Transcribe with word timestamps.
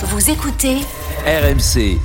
Vous 0.00 0.30
écoutez 0.30 0.76
RMC. 1.26 1.98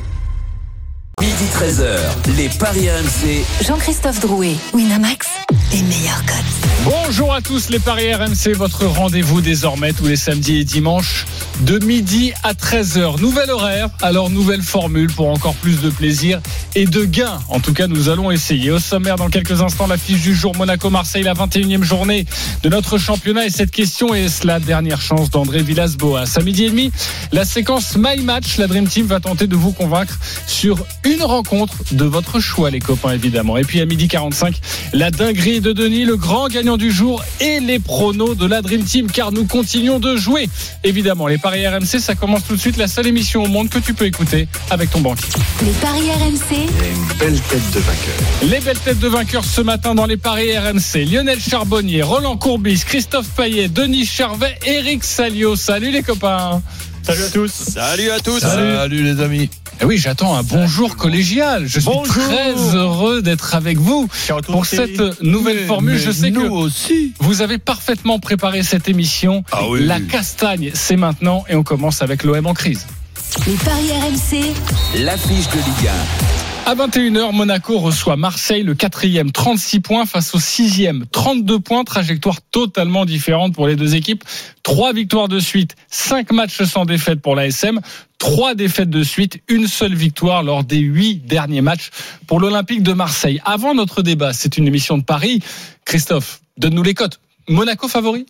Midi 1.21 1.45
13h, 1.53 1.99
les 2.37 2.49
Paris 2.49 2.89
RMC. 2.89 3.45
Jean-Christophe 3.63 4.19
Drouet, 4.19 4.55
Winamax, 4.73 5.27
les 5.71 5.83
meilleurs 5.83 6.25
codes. 6.25 6.63
Bonjour 6.85 7.31
à 7.31 7.41
tous 7.41 7.69
les 7.69 7.77
Paris 7.77 8.11
RMC, 8.11 8.55
votre 8.55 8.87
rendez-vous 8.87 9.41
désormais 9.41 9.93
tous 9.93 10.07
les 10.07 10.15
samedis 10.15 10.61
et 10.61 10.63
dimanches 10.63 11.27
de 11.61 11.79
midi 11.79 12.33
à 12.43 12.53
13h. 12.53 13.19
Nouvelle 13.21 13.51
horaire, 13.51 13.89
alors 14.01 14.29
nouvelle 14.29 14.61
formule 14.61 15.11
pour 15.11 15.29
encore 15.29 15.55
plus 15.55 15.81
de 15.81 15.89
plaisir 15.89 16.41
et 16.75 16.85
de 16.85 17.05
gains. 17.05 17.39
En 17.49 17.59
tout 17.59 17.73
cas, 17.73 17.87
nous 17.87 18.09
allons 18.09 18.31
essayer. 18.31 18.71
Au 18.71 18.79
sommaire, 18.79 19.15
dans 19.15 19.29
quelques 19.29 19.61
instants, 19.61 19.87
la 19.87 19.97
fiche 19.97 20.21
du 20.21 20.35
jour 20.35 20.55
Monaco-Marseille, 20.55 21.23
la 21.23 21.33
21e 21.33 21.83
journée 21.83 22.25
de 22.63 22.69
notre 22.69 22.97
championnat. 22.97 23.45
Et 23.45 23.49
cette 23.49 23.71
question 23.71 24.13
est 24.13 24.43
la 24.43 24.59
dernière 24.59 25.01
chance 25.01 25.29
d'André 25.29 25.63
Villas-Boas. 25.63 26.25
À 26.35 26.41
midi 26.41 26.65
et 26.65 26.69
demi, 26.69 26.91
la 27.31 27.45
séquence 27.45 27.95
My 27.97 28.21
Match. 28.21 28.57
La 28.57 28.67
Dream 28.67 28.87
Team 28.87 29.05
va 29.05 29.19
tenter 29.19 29.47
de 29.47 29.55
vous 29.55 29.71
convaincre 29.71 30.19
sur 30.47 30.85
une 31.03 31.23
rencontre 31.23 31.75
de 31.91 32.05
votre 32.05 32.39
choix, 32.39 32.69
les 32.71 32.79
copains, 32.79 33.11
évidemment. 33.11 33.57
Et 33.57 33.63
puis 33.63 33.81
à 33.81 33.85
midi 33.85 34.07
45, 34.07 34.59
la 34.93 35.11
dinguerie 35.11 35.61
de 35.61 35.71
Denis, 35.71 36.05
le 36.05 36.17
grand 36.17 36.47
gagnant 36.47 36.77
du 36.77 36.91
jour 36.91 37.23
et 37.39 37.59
les 37.59 37.79
pronos 37.79 38.35
de 38.35 38.45
la 38.45 38.61
Dream 38.61 38.83
Team, 38.83 39.09
car 39.09 39.31
nous 39.31 39.45
continuons 39.45 39.99
de 39.99 40.15
jouer. 40.15 40.49
Évidemment, 40.83 41.27
paris 41.43 41.67
RMC, 41.67 41.99
ça 41.99 42.15
commence 42.15 42.45
tout 42.45 42.55
de 42.55 42.59
suite. 42.59 42.77
La 42.77 42.87
seule 42.87 43.05
émission 43.05 43.43
au 43.43 43.47
monde 43.47 43.69
que 43.69 43.77
tu 43.77 43.93
peux 43.93 44.05
écouter 44.05 44.47
avec 44.69 44.89
ton 44.89 45.01
banquier. 45.01 45.27
Les 45.61 45.71
paris 45.73 46.09
RMC, 46.09 46.55
une 46.55 47.17
belle 47.17 47.39
tête 47.41 47.71
de 47.71 47.79
vainqueur. 47.79 48.49
Les 48.49 48.59
belles 48.61 48.79
têtes 48.79 48.99
de 48.99 49.07
vainqueurs 49.09 49.43
ce 49.43 49.59
matin 49.59 49.93
dans 49.93 50.05
les 50.05 50.15
paris 50.15 50.57
RMC. 50.57 51.05
Lionel 51.05 51.41
Charbonnier, 51.41 52.01
Roland 52.01 52.37
Courbis, 52.37 52.83
Christophe 52.85 53.27
Payet, 53.35 53.67
Denis 53.67 54.05
Charvet, 54.05 54.57
Eric 54.65 55.03
Salio. 55.03 55.57
Salut 55.57 55.91
les 55.91 56.01
copains. 56.01 56.61
Salut 57.03 57.23
à 57.23 57.29
tous. 57.29 57.51
Salut 57.51 58.09
à 58.09 58.19
tous. 58.21 58.39
Salut, 58.39 59.03
les 59.03 59.21
amis. 59.21 59.49
Eh 59.81 59.85
oui, 59.85 59.97
j'attends 59.97 60.35
un 60.35 60.43
bonjour 60.43 60.95
collégial. 60.95 61.63
Je 61.67 61.79
suis 61.79 61.89
Bonjour. 61.89 62.05
très 62.13 62.53
heureux 62.75 63.21
d'être 63.21 63.55
avec 63.55 63.77
vous 63.77 64.07
pour 64.45 64.65
cette 64.65 65.21
nouvelle 65.21 65.65
formule. 65.65 65.97
Je 65.97 66.11
sais 66.11 66.31
nous 66.31 66.41
que 66.43 66.47
aussi. 66.47 67.13
vous 67.19 67.41
avez 67.41 67.57
parfaitement 67.57 68.19
préparé 68.19 68.63
cette 68.63 68.87
émission. 68.87 69.43
Ah 69.51 69.67
oui. 69.67 69.85
La 69.85 69.99
castagne, 69.99 70.71
c'est 70.73 70.95
maintenant 70.95 71.43
et 71.49 71.55
on 71.55 71.63
commence 71.63 72.01
avec 72.01 72.23
l'OM 72.23 72.45
en 72.45 72.53
crise. 72.53 72.85
les 73.47 73.53
paris 73.53 73.91
RMC, 73.91 74.53
L'affiche 75.03 75.47
de 75.49 75.55
Ligue 75.57 75.89
À 76.65 76.75
21h, 76.75 77.33
Monaco 77.33 77.77
reçoit 77.77 78.15
Marseille, 78.15 78.63
le 78.63 78.73
quatrième, 78.73 79.33
36 79.33 79.81
points 79.81 80.05
face 80.05 80.33
au 80.33 80.39
sixième, 80.39 81.05
32 81.11 81.59
points, 81.59 81.83
trajectoire 81.83 82.41
totalement 82.41 83.03
différente 83.03 83.53
pour 83.53 83.67
les 83.67 83.75
deux 83.75 83.95
équipes. 83.95 84.23
Trois 84.63 84.93
victoires 84.93 85.27
de 85.27 85.41
suite, 85.41 85.75
cinq 85.89 86.31
matchs 86.31 86.63
sans 86.63 86.85
défaite 86.85 87.21
pour 87.21 87.35
l'ASM, 87.35 87.81
trois 88.17 88.55
défaites 88.55 88.89
de 88.89 89.03
suite, 89.03 89.41
une 89.49 89.67
seule 89.67 89.93
victoire 89.93 90.41
lors 90.41 90.63
des 90.63 90.79
huit 90.79 91.25
derniers 91.25 91.59
matchs 91.59 91.89
pour 92.27 92.39
l'Olympique 92.39 92.81
de 92.81 92.93
Marseille. 92.93 93.41
Avant 93.43 93.73
notre 93.73 94.01
débat, 94.01 94.31
c'est 94.31 94.57
une 94.57 94.65
émission 94.65 94.97
de 94.97 95.03
Paris. 95.03 95.43
Christophe, 95.83 96.39
donne-nous 96.57 96.83
les 96.83 96.93
cotes. 96.93 97.19
Monaco 97.49 97.89
favori? 97.89 98.25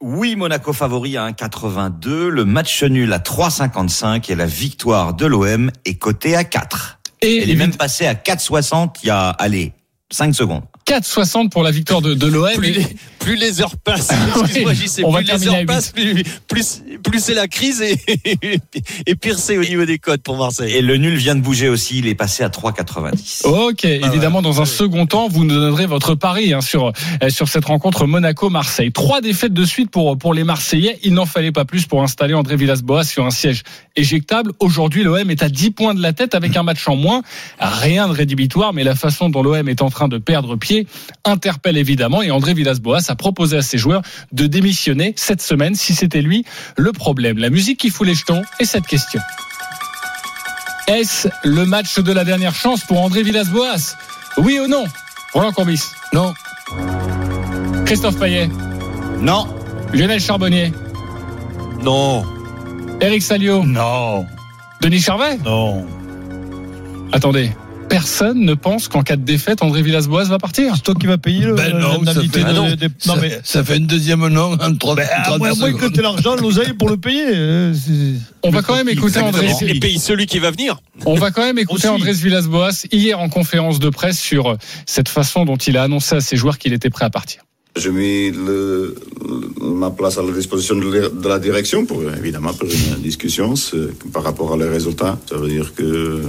Oui, 0.00 0.34
Monaco 0.34 0.72
favori 0.72 1.16
à 1.16 1.30
1,82. 1.30 2.26
Le 2.26 2.44
match 2.44 2.82
nul 2.82 3.12
à 3.12 3.20
3,55 3.20 4.32
et 4.32 4.34
la 4.34 4.46
victoire 4.46 5.14
de 5.14 5.26
l'OM 5.26 5.70
est 5.84 5.94
cotée 5.94 6.34
à 6.34 6.42
4. 6.42 6.98
Et 7.22 7.42
Elle 7.42 7.50
est 7.50 7.56
même 7.56 7.74
passée 7.74 8.06
à 8.06 8.14
4,60 8.14 8.96
il 9.02 9.06
y 9.06 9.10
a, 9.10 9.30
allez, 9.30 9.72
5 10.10 10.34
secondes. 10.34 10.64
4,60 10.86 11.48
pour 11.48 11.62
la 11.62 11.70
victoire 11.70 12.00
de, 12.00 12.14
de 12.14 12.26
l'OM. 12.26 12.50
Plus 12.56 12.72
les, 12.72 12.86
plus 13.18 13.36
les 13.36 13.60
heures 13.60 13.76
passent, 13.76 14.10
Oui, 14.36 14.42
excuse-moi, 14.42 14.74
j'y 14.74 14.88
sais, 14.88 15.04
on 15.04 15.10
va 15.10 15.18
plus 15.18 15.26
les 15.26 15.30
terminer 15.30 15.50
à 15.50 15.54
heures 15.54 15.60
huit. 15.60 15.66
passent, 15.66 15.90
plus, 15.90 16.22
plus, 16.48 16.82
plus 17.02 17.20
c'est 17.22 17.34
la 17.34 17.48
crise 17.48 17.80
et, 17.82 17.96
et 19.06 19.14
pire 19.14 19.38
c'est 19.38 19.56
au 19.58 19.62
niveau 19.62 19.84
des 19.84 19.98
codes 19.98 20.22
pour 20.22 20.36
Marseille. 20.36 20.72
Et 20.72 20.82
le 20.82 20.96
nul 20.96 21.14
vient 21.16 21.34
de 21.34 21.40
bouger 21.40 21.68
aussi, 21.68 21.98
il 21.98 22.08
est 22.08 22.14
passé 22.14 22.42
à 22.42 22.48
3,90. 22.48 23.46
Ok, 23.46 23.84
évidemment, 23.84 24.42
dans 24.42 24.60
un 24.60 24.64
second 24.64 25.06
temps, 25.06 25.28
vous 25.28 25.44
nous 25.44 25.54
donnerez 25.54 25.86
votre 25.86 26.14
pari 26.14 26.52
hein, 26.52 26.60
sur 26.60 26.92
euh, 27.22 27.28
sur 27.28 27.48
cette 27.48 27.66
rencontre 27.66 28.06
Monaco-Marseille. 28.06 28.92
Trois 28.92 29.20
défaites 29.20 29.54
de 29.54 29.64
suite 29.64 29.90
pour 29.90 30.18
pour 30.18 30.34
les 30.34 30.44
Marseillais. 30.44 30.98
Il 31.02 31.14
n'en 31.14 31.26
fallait 31.26 31.52
pas 31.52 31.64
plus 31.64 31.86
pour 31.86 32.02
installer 32.02 32.34
André 32.34 32.56
Villas-Boas 32.56 33.04
sur 33.04 33.24
un 33.24 33.30
siège 33.30 33.62
éjectable. 33.96 34.52
Aujourd'hui, 34.58 35.04
l'OM 35.04 35.30
est 35.30 35.42
à 35.42 35.48
10 35.48 35.70
points 35.70 35.94
de 35.94 36.02
la 36.02 36.12
tête 36.12 36.34
avec 36.34 36.56
un 36.56 36.62
match 36.62 36.88
en 36.88 36.96
moins. 36.96 37.22
Rien 37.58 38.08
de 38.08 38.12
rédhibitoire, 38.12 38.72
mais 38.72 38.84
la 38.84 38.94
façon 38.94 39.28
dont 39.28 39.42
l'OM 39.42 39.68
est 39.68 39.82
en 39.82 39.90
train 39.90 40.08
de 40.08 40.18
perdre 40.18 40.56
pied 40.56 40.71
interpelle 41.24 41.76
évidemment. 41.76 42.22
Et 42.22 42.30
André 42.30 42.54
Villas-Boas 42.54 43.00
a 43.08 43.14
proposé 43.14 43.56
à 43.56 43.62
ses 43.62 43.78
joueurs 43.78 44.02
de 44.32 44.46
démissionner 44.46 45.14
cette 45.16 45.42
semaine 45.42 45.74
si 45.74 45.94
c'était 45.94 46.22
lui 46.22 46.44
le 46.76 46.92
problème. 46.92 47.38
La 47.38 47.50
musique 47.50 47.78
qui 47.78 47.90
fout 47.90 48.06
les 48.06 48.14
jetons 48.14 48.42
et 48.60 48.64
cette 48.64 48.86
question. 48.86 49.20
Est-ce 50.88 51.28
le 51.44 51.64
match 51.64 51.98
de 51.98 52.12
la 52.12 52.24
dernière 52.24 52.54
chance 52.54 52.80
pour 52.82 53.00
André 53.00 53.22
Villas-Boas? 53.22 53.96
Oui 54.38 54.58
ou 54.58 54.66
non? 54.66 54.84
Roland 55.32 55.52
Courbis? 55.52 55.82
Non. 56.12 56.34
Christophe 57.86 58.18
Payet? 58.18 58.50
Non, 59.20 59.46
Lionel 59.92 60.20
Charbonnier? 60.20 60.72
Non, 61.82 62.24
Eric 63.00 63.22
Salio? 63.22 63.64
Non. 63.64 64.26
Denis 64.80 65.00
Charvet? 65.00 65.38
Non. 65.44 65.86
Attendez, 67.12 67.52
personne 67.92 68.40
ne 68.40 68.54
pense 68.54 68.88
qu'en 68.88 69.02
cas 69.02 69.16
de 69.16 69.22
défaite, 69.22 69.62
André 69.62 69.82
Villas-Boas 69.82 70.24
va 70.24 70.38
partir 70.38 70.74
C'est 70.76 70.82
toi 70.82 70.94
qui 70.98 71.06
vas 71.06 71.18
payer 71.18 71.44
le, 71.44 71.54
Ben 71.54 71.76
non, 71.78 72.02
ça 72.06 72.14
fait- 72.22 72.26
de- 72.26 72.44
Ah 72.46 72.52
non, 72.54 72.74
des- 72.74 72.88
Ça, 72.98 73.14
non, 73.14 73.20
mais. 73.20 73.38
ça 73.44 73.62
fait 73.62 73.76
une 73.76 73.86
deuxième 73.86 74.26
non 74.28 74.54
en 74.54 74.74
30, 74.74 74.96
Ben, 74.96 75.06
à 75.14 75.22
30 75.24 75.38
moins, 75.58 75.72
que 75.74 75.86
tu 75.88 75.98
aies 76.00 76.02
l'argent, 76.02 76.34
l'oseille 76.36 76.72
pour 76.72 76.88
le 76.88 76.96
payer. 76.96 77.24
euh, 77.34 77.74
On 78.42 78.50
va 78.50 78.62
quand 78.62 78.76
même 78.76 78.88
écouter 78.88 79.20
André, 79.20 79.50
et 79.66 79.78
paye 79.78 79.98
celui 79.98 80.24
qui 80.24 80.38
va 80.38 80.50
venir. 80.50 80.80
on 81.04 81.16
va 81.16 81.30
quand 81.30 81.42
même 81.42 81.58
écouter. 81.58 81.88
Andrés 81.88 82.12
Villas-Boas 82.14 82.86
hier 82.90 83.20
en 83.20 83.28
conférence 83.28 83.78
de 83.78 83.90
presse 83.90 84.18
sur 84.18 84.56
cette 84.86 85.10
façon 85.10 85.44
dont 85.44 85.56
il 85.56 85.76
a 85.76 85.82
annoncé 85.82 86.16
à 86.16 86.20
ses 86.22 86.36
joueurs 86.36 86.56
qu'il 86.56 86.72
était 86.72 86.88
prêt 86.90 87.04
à 87.04 87.10
partir. 87.10 87.42
J'ai 87.76 87.90
mis 87.90 88.30
le- 88.30 88.94
le- 89.26 89.64
ma 89.64 89.90
place 89.90 90.16
à 90.18 90.22
la 90.22 90.32
disposition 90.32 90.76
de 90.76 90.90
la, 90.94 91.08
de 91.08 91.28
la 91.28 91.38
direction 91.38 91.84
pour 91.86 92.02
évidemment 92.02 92.52
pour 92.54 92.68
une 92.68 93.02
discussion 93.02 93.54
par 94.12 94.22
rapport 94.24 94.52
à 94.54 94.56
les 94.56 94.68
résultats. 94.68 95.18
Ça 95.28 95.36
veut 95.36 95.48
dire 95.48 95.72
que 95.74 96.20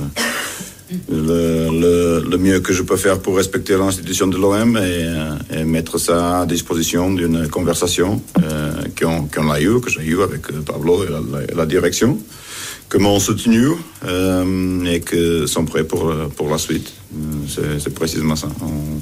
le, 1.09 1.69
le- 1.81 2.23
le 2.29 2.37
mieux 2.37 2.59
que 2.59 2.73
je 2.73 2.83
peux 2.83 2.97
faire 2.97 3.19
pour 3.19 3.35
respecter 3.37 3.75
l'institution 3.77 4.27
de 4.27 4.37
l'OM 4.37 4.77
est, 4.77 4.81
euh, 4.81 5.35
est 5.51 5.63
mettre 5.65 5.97
ça 5.97 6.41
à 6.41 6.45
disposition 6.45 7.11
d'une 7.13 7.47
conversation 7.47 8.21
euh, 8.43 8.71
qu'on 8.99 9.27
qu'on 9.27 9.49
a 9.51 9.59
eu, 9.61 9.79
que 9.81 9.89
j'ai 9.89 10.03
eu 10.03 10.21
avec 10.21 10.49
euh, 10.51 10.61
Pablo 10.65 11.03
et 11.03 11.07
la, 11.55 11.65
direction, 11.65 12.17
que 12.89 12.97
m'ont 12.97 13.19
soutenu 13.19 13.69
euh, 14.05 14.83
et 14.85 14.99
que 15.01 15.45
sont 15.47 15.65
prêts 15.65 15.83
pour, 15.85 16.09
euh, 16.09 16.27
pour 16.35 16.49
la 16.49 16.57
suite. 16.57 16.93
Euh, 17.15 17.77
C'est 17.79 17.93
précisément 17.93 18.35
ça. 18.35 18.47
On- 18.61 19.01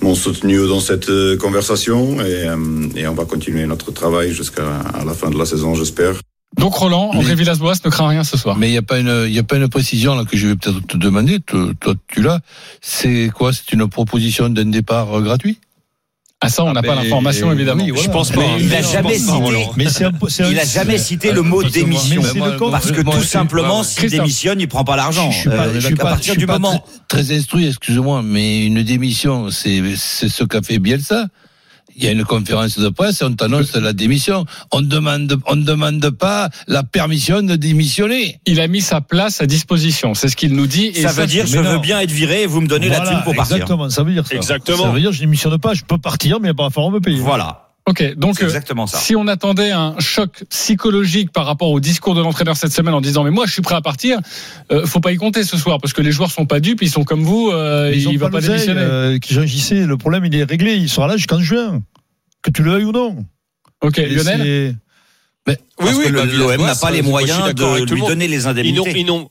m'ont 0.00 0.14
soutenu 0.14 0.58
dans 0.68 0.78
cette 0.78 1.10
euh, 1.10 1.36
conversation 1.36 2.20
et, 2.20 2.46
euh, 2.46 2.56
et 2.94 3.08
on 3.08 3.14
va 3.14 3.24
continuer 3.24 3.66
notre 3.66 3.90
travail 3.90 4.32
jusqu'à 4.32 4.62
la 5.04 5.12
fin 5.12 5.28
de 5.28 5.36
la 5.36 5.44
saison, 5.44 5.74
j'espère. 5.74 6.14
Donc 6.56 6.74
Roland, 6.74 7.10
André 7.14 7.34
Villas-Boas 7.34 7.74
ne 7.84 7.90
craint 7.90 8.08
rien 8.08 8.24
ce 8.24 8.36
soir. 8.36 8.56
Mais 8.56 8.68
il 8.68 8.72
n'y 8.72 8.78
a 8.78 8.82
pas 8.82 8.98
une, 8.98 9.26
il 9.28 9.38
a 9.38 9.42
pas 9.42 9.56
une 9.56 9.68
précision 9.68 10.14
là 10.14 10.24
que 10.24 10.36
je 10.36 10.48
vais 10.48 10.56
peut-être 10.56 10.86
te 10.86 10.96
demander. 10.96 11.40
Toi, 11.40 11.70
toi, 11.78 11.94
tu 12.08 12.22
l'as. 12.22 12.40
C'est 12.80 13.30
quoi? 13.34 13.52
C'est 13.52 13.72
une 13.72 13.86
proposition 13.88 14.48
d'un 14.48 14.64
départ 14.64 15.12
euh, 15.18 15.20
gratuit? 15.22 15.58
Ah 16.40 16.48
ça, 16.48 16.64
on 16.64 16.72
n'a 16.72 16.80
Ah, 16.80 16.82
pas 16.86 16.94
mais- 16.96 17.02
l'information 17.04 17.52
évidemment. 17.52 17.82
oui, 17.84 17.90
voilà. 17.90 18.06
Je 18.06 18.10
pense 18.12 18.30
pas. 18.30 18.40
Mais 18.40 18.60
il 18.60 18.68
n'a 18.68 18.80
jamais 18.80 19.14
pense 19.18 19.26
pas, 19.26 19.32
cité- 19.32 19.32
Roland. 19.44 19.72
Mais 19.76 19.88
c'est 19.90 20.04
un 20.04 20.12
peu- 20.12 20.28
c'est 20.28 20.44
un- 20.44 20.50
il 20.50 20.58
a 20.58 20.64
jamais 20.64 20.96
cité 20.98 21.32
le 21.32 21.42
mot 21.42 21.62
démission. 21.62 22.22
Parce 22.70 22.90
que 22.92 23.02
tout 23.02 23.22
simplement, 23.22 23.82
s'il 23.82 24.08
démissionne, 24.10 24.60
il 24.60 24.68
prend 24.68 24.84
pas 24.84 24.96
l'argent. 24.96 25.30
Je 25.30 25.36
suis 25.38 25.50
pas, 25.50 25.66
Euh, 25.66 25.74
je 25.74 25.80
suis 25.80 25.90
donc 25.90 26.00
à 26.00 26.02
pas, 26.04 26.10
partir 26.10 26.26
je 26.26 26.30
suis 26.32 26.38
du 26.38 26.46
pas 26.46 26.58
moment. 26.58 26.84
très, 27.08 27.24
très 27.24 27.36
instruit, 27.36 27.66
excuse-moi, 27.66 28.22
mais 28.22 28.64
une 28.64 28.82
démission, 28.82 29.50
c'est 29.50 29.82
c'est 29.96 30.28
ce 30.28 30.44
qu'a 30.44 30.62
fait 30.62 30.78
Bielsa. 30.78 31.26
Il 32.00 32.04
y 32.04 32.08
a 32.08 32.12
une 32.12 32.24
conférence 32.24 32.78
de 32.78 32.88
presse, 32.90 33.22
on 33.22 33.34
t'annonce 33.34 33.74
la 33.74 33.92
démission. 33.92 34.46
On 34.70 34.82
demande, 34.82 35.36
on 35.46 35.56
ne 35.56 35.64
demande 35.64 36.10
pas 36.10 36.48
la 36.68 36.84
permission 36.84 37.42
de 37.42 37.56
démissionner. 37.56 38.38
Il 38.46 38.60
a 38.60 38.68
mis 38.68 38.80
sa 38.80 39.00
place 39.00 39.40
à 39.40 39.46
disposition, 39.46 40.14
c'est 40.14 40.28
ce 40.28 40.36
qu'il 40.36 40.54
nous 40.54 40.68
dit. 40.68 40.92
Et 40.94 41.02
Ça 41.02 41.10
veut 41.10 41.26
dire, 41.26 41.44
je 41.44 41.58
veux 41.58 41.80
bien 41.80 41.98
être 41.98 42.12
viré 42.12 42.42
et 42.42 42.46
vous 42.46 42.60
me 42.60 42.68
donnez 42.68 42.88
la 42.88 43.00
thune 43.00 43.20
pour 43.24 43.34
partir. 43.34 43.56
Exactement, 43.56 43.90
ça 43.90 44.04
veut 44.04 44.12
dire 44.12 44.24
ça. 44.28 44.36
Exactement. 44.36 44.84
Ça 44.84 44.90
veut 44.90 45.00
dire 45.00 45.10
je 45.10 45.18
démissionne 45.18 45.58
pas, 45.58 45.74
je 45.74 45.82
peux 45.82 45.98
partir, 45.98 46.38
mais 46.38 46.50
il 46.50 46.56
va 46.56 46.64
pas 46.64 46.70
falloir 46.70 46.92
me 46.92 47.00
payer. 47.00 47.18
Voilà. 47.18 47.67
Ok, 47.88 48.14
donc 48.16 48.42
euh, 48.42 48.46
exactement 48.46 48.86
ça. 48.86 48.98
si 48.98 49.16
on 49.16 49.26
attendait 49.28 49.70
un 49.70 49.94
choc 49.98 50.44
psychologique 50.50 51.32
par 51.32 51.46
rapport 51.46 51.70
au 51.70 51.80
discours 51.80 52.14
de 52.14 52.20
l'entraîneur 52.20 52.54
cette 52.56 52.72
semaine 52.72 52.92
en 52.92 53.00
disant 53.00 53.24
mais 53.24 53.30
moi 53.30 53.46
je 53.46 53.52
suis 53.52 53.62
prêt 53.62 53.74
à 53.76 53.80
partir, 53.80 54.18
euh, 54.70 54.84
faut 54.86 55.00
pas 55.00 55.10
y 55.12 55.16
compter 55.16 55.42
ce 55.42 55.56
soir 55.56 55.78
parce 55.80 55.94
que 55.94 56.02
les 56.02 56.12
joueurs 56.12 56.30
sont 56.30 56.44
pas 56.44 56.60
dupes, 56.60 56.82
ils 56.82 56.90
sont 56.90 57.04
comme 57.04 57.22
vous, 57.22 57.50
euh, 57.50 57.90
Mais 57.90 57.96
ils 57.96 58.10
il 58.10 58.18
va 58.18 58.28
pas 58.28 58.38
l'oseille, 58.40 58.50
démissionner. 58.66 58.80
euh, 58.82 59.18
qui 59.18 59.32
Jean 59.32 59.46
JC, 59.46 59.86
le 59.86 59.96
problème 59.96 60.24
il 60.26 60.34
est 60.36 60.44
réglé, 60.44 60.74
il 60.76 60.88
sera 60.90 61.06
là 61.08 61.16
jusqu'en 61.16 61.40
juin. 61.40 61.82
Que 62.42 62.50
tu 62.50 62.62
le 62.62 62.72
veuilles 62.72 62.84
ou 62.84 62.92
non. 62.92 63.24
ok, 63.82 63.98
Et 63.98 64.06
Lionel. 64.06 64.40
c'est- 64.42 64.74
Oui, 65.48 65.54
Parce 65.78 65.96
oui, 65.96 66.04
que 66.04 66.10
bah, 66.10 66.24
l'OM 66.26 66.66
n'a 66.66 66.74
pas 66.74 66.90
les 66.90 67.00
moyens 67.02 67.54
de 67.54 67.64
le 67.64 67.84
lui 67.86 68.02
donner 68.02 68.28
les 68.28 68.46
indemnités. 68.46 68.92
ils 69.00 69.06
n'ont- 69.06 69.30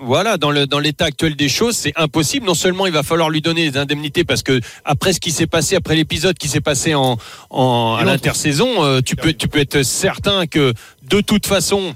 voilà, 0.00 0.38
dans 0.38 0.50
le 0.50 0.66
dans 0.66 0.80
l'état 0.80 1.04
actuel 1.06 1.36
des 1.36 1.48
choses, 1.48 1.76
c'est 1.76 1.92
impossible. 1.96 2.46
Non 2.46 2.54
seulement 2.54 2.86
il 2.86 2.92
va 2.92 3.02
falloir 3.04 3.30
lui 3.30 3.40
donner 3.40 3.70
des 3.70 3.78
indemnités 3.78 4.24
parce 4.24 4.42
que 4.42 4.60
après 4.84 5.12
ce 5.12 5.20
qui 5.20 5.30
s'est 5.30 5.46
passé, 5.46 5.76
après 5.76 5.94
l'épisode 5.94 6.36
qui 6.36 6.48
s'est 6.48 6.60
passé 6.60 6.94
en, 6.94 7.16
en 7.50 7.94
à 7.98 8.04
l'intersaison, 8.04 8.82
euh, 8.84 9.00
tu 9.00 9.14
peux 9.14 9.32
tu 9.32 9.46
peux 9.46 9.60
être 9.60 9.82
certain 9.84 10.46
que 10.46 10.74
de 11.08 11.20
toute 11.20 11.46
façon 11.46 11.94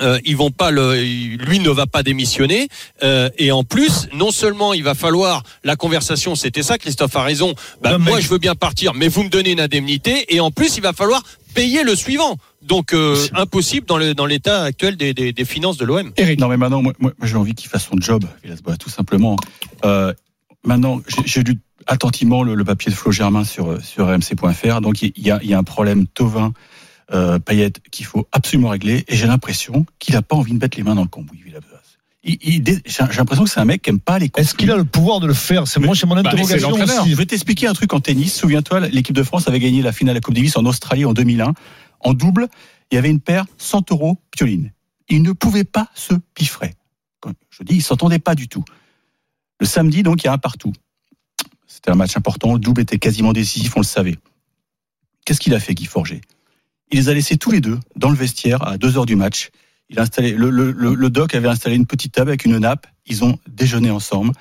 euh, 0.00 0.18
ils 0.24 0.36
vont 0.36 0.50
pas 0.50 0.70
le, 0.72 0.94
lui 1.36 1.60
ne 1.60 1.70
va 1.70 1.86
pas 1.86 2.02
démissionner. 2.02 2.68
Euh, 3.04 3.30
et 3.38 3.52
en 3.52 3.62
plus 3.62 4.08
non 4.12 4.32
seulement 4.32 4.74
il 4.74 4.82
va 4.82 4.94
falloir 4.94 5.44
la 5.62 5.76
conversation 5.76 6.34
c'était 6.34 6.64
ça 6.64 6.76
Christophe 6.76 7.14
a 7.14 7.22
raison. 7.22 7.54
Bah, 7.80 7.92
Non, 7.92 7.98
mais- 8.00 8.10
moi 8.10 8.20
je 8.20 8.28
veux 8.28 8.38
bien 8.38 8.56
partir 8.56 8.94
mais 8.94 9.06
vous 9.06 9.22
me 9.22 9.28
donnez 9.28 9.52
une 9.52 9.60
indemnité. 9.60 10.34
Et 10.34 10.40
en 10.40 10.50
plus 10.50 10.76
il 10.76 10.82
va 10.82 10.92
falloir 10.92 11.22
payer 11.54 11.84
le 11.84 11.94
suivant 11.94 12.36
donc 12.62 12.92
euh, 12.92 13.16
impossible 13.34 13.86
dans 13.86 13.98
le 13.98 14.14
dans 14.14 14.26
l'état 14.26 14.62
actuel 14.64 14.96
des, 14.96 15.14
des, 15.14 15.32
des 15.32 15.44
finances 15.44 15.76
de 15.76 15.84
l'OM 15.84 16.10
Eric. 16.16 16.40
Non, 16.40 16.48
mais 16.48 16.56
maintenant, 16.56 16.82
moi, 16.82 16.92
moi, 16.98 17.12
j'ai 17.22 17.36
envie 17.36 17.54
qu'il 17.54 17.68
fasse 17.70 17.84
son 17.84 17.96
job, 18.00 18.24
tout 18.80 18.90
simplement. 18.90 19.36
Euh, 19.84 20.12
maintenant, 20.64 21.00
j'ai- 21.24 21.42
lu 21.42 21.58
attentivement 21.86 22.42
le, 22.42 22.54
le 22.54 22.64
papier 22.64 22.90
de 22.90 22.96
Flo 22.96 23.12
Germain 23.12 23.44
sur, 23.44 23.70
euh, 23.70 23.80
sur 23.80 24.06
RMC.fr. 24.08 24.80
Donc, 24.82 25.00
il 25.00 25.12
y 25.16 25.30
a, 25.30 25.38
il 25.42 25.48
y 25.48 25.54
a 25.54 25.58
un 25.58 25.62
problème 25.62 26.06
Tovin, 26.06 26.52
euh, 27.14 27.38
Payet 27.38 27.72
qu'il 27.90 28.04
faut 28.04 28.28
absolument 28.32 28.68
régler. 28.68 29.04
Et 29.08 29.16
j'ai 29.16 29.26
l'impression 29.26 29.86
qu'il 29.98 30.14
n'a 30.14 30.20
pas 30.22 30.36
envie 30.36 30.52
de 30.52 30.58
mettre 30.58 30.76
les 30.76 30.84
mains 30.84 30.94
dans 30.96 31.02
le 31.02 31.08
cambouis, 31.08 31.38
j'ai 32.24 33.02
l'impression 33.16 33.44
que 33.44 33.50
c'est 33.50 33.60
un 33.60 33.64
mec 33.64 33.80
qui 33.80 33.90
aime 33.90 34.00
pas 34.00 34.18
les 34.18 34.30
Est-ce 34.36 34.54
qu'il 34.54 34.70
a 34.70 34.76
le 34.76 34.84
pouvoir 34.84 35.20
de 35.20 35.26
le 35.26 35.32
faire? 35.32 35.66
C'est 35.66 35.80
moi, 35.80 35.94
c'est 35.94 36.06
mon 36.06 36.14
Bah, 36.16 36.22
c'est 36.24 36.28
interrogation 36.30 36.70
l'entraîneur. 36.70 37.02
aussi. 37.02 37.10
Je 37.12 37.16
vais 37.16 37.24
t'expliquer 37.24 37.68
un 37.68 37.72
truc 37.72 37.92
en 37.94 38.00
tennis. 38.00 38.34
Souviens-toi, 38.36 38.80
l'équipe 38.88 39.14
de 39.14 39.22
France 39.22 39.48
avait 39.48 39.60
gagné 39.60 39.80
la 39.80 39.92
finale 39.92 40.14
de 40.14 40.18
la 40.18 40.20
Coupe 40.20 40.34
Davis 40.34 40.56
en 40.56 40.66
Australie 40.66 41.04
en 41.06 41.14
2001. 41.14 41.54
En 42.00 42.14
double, 42.14 42.48
il 42.90 42.94
y 42.94 42.98
avait 42.98 43.10
une 43.10 43.20
paire 43.20 43.46
Santoro 43.58 44.18
Pioline. 44.30 44.72
Ils 45.08 45.22
ne 45.22 45.32
pouvaient 45.32 45.64
pas 45.64 45.88
se 45.94 46.14
piffrer. 46.34 46.74
Quand 47.20 47.32
je 47.50 47.62
dis, 47.62 47.76
ils 47.76 47.82
s'entendaient 47.82 48.18
pas 48.18 48.34
du 48.34 48.48
tout. 48.48 48.64
Le 49.60 49.66
samedi, 49.66 50.02
donc, 50.02 50.22
il 50.22 50.26
y 50.26 50.28
a 50.28 50.32
un 50.32 50.38
partout. 50.38 50.72
C'était 51.66 51.90
un 51.90 51.96
match 51.96 52.16
important. 52.16 52.54
Le 52.54 52.60
double 52.60 52.82
était 52.82 52.98
quasiment 52.98 53.32
décisif, 53.32 53.76
on 53.76 53.80
le 53.80 53.84
savait. 53.84 54.16
Qu'est-ce 55.24 55.40
qu'il 55.40 55.54
a 55.54 55.60
fait, 55.60 55.74
Guy 55.74 55.86
Forger? 55.86 56.20
Il 56.90 56.98
les 56.98 57.08
a 57.08 57.14
laissés 57.14 57.36
tous 57.36 57.50
les 57.50 57.60
deux 57.60 57.78
dans 57.96 58.10
le 58.10 58.16
vestiaire 58.16 58.66
à 58.66 58.78
deux 58.78 58.96
heures 58.96 59.06
du 59.06 59.16
match. 59.16 59.50
Le 59.90 61.08
doc 61.08 61.34
avait 61.34 61.48
installé 61.48 61.76
une 61.76 61.86
petite 61.86 62.12
table 62.12 62.30
avec 62.30 62.44
une 62.44 62.58
nappe. 62.58 62.86
Ils 63.06 63.24
ont 63.24 63.38
déjeuné 63.46 63.90
ensemble. 63.90 64.32